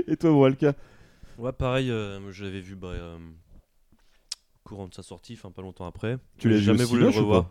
[0.07, 0.75] Et toi, Walka
[1.39, 3.17] Ouais, pareil, euh, je l'avais vu bah, euh,
[4.65, 6.19] courant de sa sortie, enfin pas longtemps après.
[6.39, 7.51] Tu l'as jamais voulu le revoir.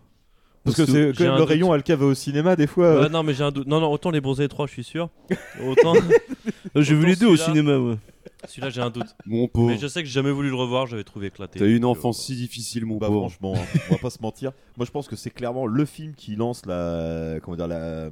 [0.64, 1.48] Parce que c'est quand même le doute.
[1.48, 2.86] rayon Alka va au cinéma des fois.
[2.88, 3.02] euh.
[3.04, 3.68] Ouais, non, mais j'ai un doute.
[3.68, 5.10] Non, non, autant les Bronzés 3, je suis sûr.
[5.66, 5.94] Autant.
[6.76, 7.96] J'ai vu les deux au cinéma, ouais.
[8.48, 9.16] Celui-là, j'ai un doute.
[9.26, 9.70] Mon pauvre.
[9.70, 11.58] Mais je sais que j'ai jamais voulu le revoir, j'avais trouvé éclaté.
[11.60, 13.30] T'as eu une euh, enfance si difficile, mon Bah pauvre.
[13.30, 14.52] franchement, hein, on va pas se mentir.
[14.76, 18.10] Moi je pense que c'est clairement le film qui lance la comment dire la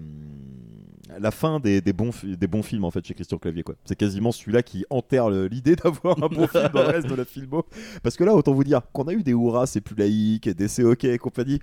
[1.19, 3.75] la fin des, des bons, fi- des bons films en fait chez Christian Clavier quoi.
[3.85, 7.25] C'est quasiment celui-là qui enterre l'idée d'avoir un bon film dans le reste de la
[7.25, 7.63] filmo.
[8.03, 10.67] Parce que là, autant vous dire qu'on a eu des hurrahs, c'est plus laïque, des
[10.67, 11.59] c'est ok et compagnie.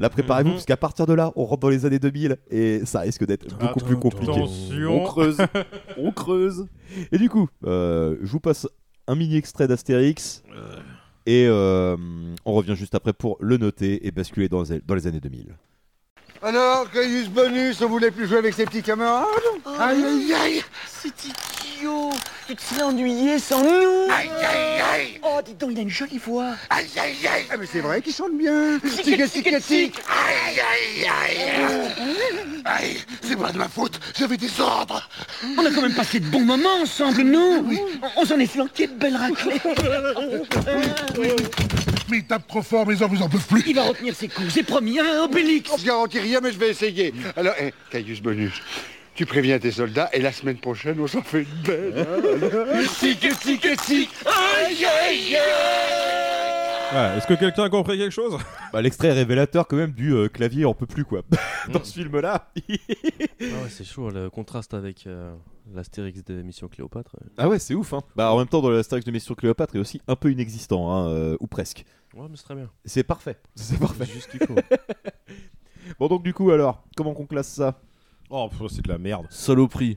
[0.00, 0.54] Là, préparez-vous, Mhm.
[0.54, 3.48] parce qu'à partir de là, on rentre dans les années 2000 et ça risque d'être
[3.58, 4.30] beaucoup plus compliqué.
[4.32, 5.02] Attention.
[5.02, 5.38] On creuse,
[5.98, 6.66] on creuse.
[7.10, 8.68] Et du coup, euh, je vous passe
[9.08, 10.44] un mini extrait d'Astérix
[11.26, 11.96] et euh,
[12.44, 15.46] on revient juste après pour le noter et basculer dans les, dans les années 2000.
[16.40, 19.26] Alors, Caius Bonus, on voulait plus jouer avec ses petits camarades
[19.80, 20.62] Aïe, aïe, aïe.
[20.86, 22.10] C'est idiot.
[22.46, 24.10] Tu te serais ennuyé sans nous.
[24.10, 25.20] Aïe, aïe, aïe.
[25.24, 26.52] Oh, dis donc, il a une jolie voix.
[26.70, 27.44] Aïe, aïe, aïe.
[27.50, 28.78] Ah, mais c'est vrai qu'il chante bien.
[28.78, 32.62] Tic, tic, tic Aïe, aïe, aïe.
[32.64, 35.08] Aïe, c'est pas de ma faute, j'avais des ordres.
[35.56, 37.66] On a quand même passé de bons moments ensemble, nous
[38.02, 39.60] On, on s'en est flanqué de belles raclées
[42.10, 44.28] Mais il tape trop fort, mes hommes, vous en peuvent plus Il va retenir ses
[44.28, 48.20] coups, c'est promis, hein, Obélix Je garantis rien, mais je vais essayer Alors, hé, Caius
[48.22, 48.60] Bonus,
[49.14, 53.20] tu préviens tes soldats, et la semaine prochaine, on s'en fait une belle hein Tic,
[53.20, 55.38] tic, tic Aïe, aïe, aïe
[56.90, 58.38] Ouais, Est-ce que quelqu'un a compris quelque chose?
[58.72, 61.20] Bah, L'extrait est révélateur quand même du euh, clavier on peut plus quoi.
[61.72, 62.50] dans ce film là.
[62.56, 62.62] Ah
[63.40, 65.34] ouais, c'est chaud, le contraste avec euh,
[65.74, 67.16] l'Astérix de Mission Cléopâtre.
[67.36, 67.92] Ah ouais, c'est ouf.
[67.92, 68.00] Hein.
[68.16, 71.08] Bah, en même temps, dans l'Astérix de Mission Cléopâtre est aussi un peu inexistant, hein,
[71.10, 71.84] euh, ou presque.
[72.14, 72.68] Ouais, mais c'est très bien.
[72.84, 73.36] C'est parfait.
[73.54, 74.06] C'est parfait.
[74.06, 74.54] Juste ce qu'il faut.
[75.98, 77.74] bon, donc du coup, alors, comment qu'on classe ça?
[78.30, 79.26] Oh, pff, c'est de la merde.
[79.30, 79.96] Saloperie.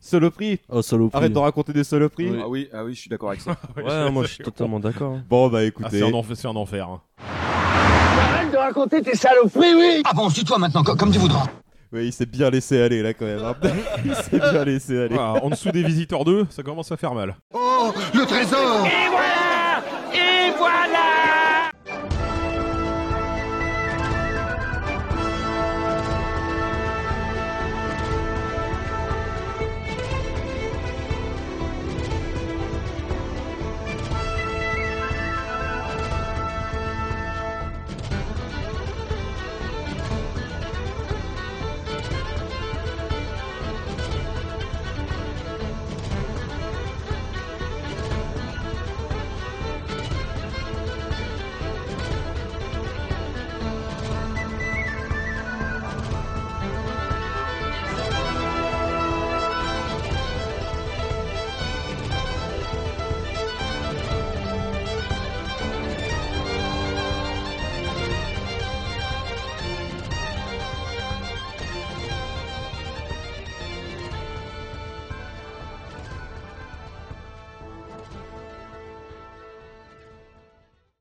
[0.00, 0.58] Saloperie?
[0.68, 1.16] Oh, saloperie.
[1.18, 2.32] Arrête de raconter des saloperies.
[2.42, 3.56] Ah oui, ah oui, je suis d'accord avec ça.
[3.76, 5.14] Ouais, moi je suis totalement d'accord.
[5.14, 5.24] hein.
[5.28, 6.00] Bon, bah Ah, écoutez.
[6.00, 6.36] c'est un enfer.
[6.36, 7.00] C'est un enfer hein.
[7.18, 11.46] Arrête de raconter tes saloperies, oui Ah bon, suis-toi maintenant, co- comme tu voudras.
[11.92, 13.42] Oui, il s'est bien laissé aller là quand même.
[13.44, 13.54] hein.
[14.04, 15.14] il s'est bien laissé aller.
[15.14, 17.36] Voilà, en dessous des visiteurs 2, ça commence à faire mal.
[17.54, 19.82] Oh, le trésor Et voilà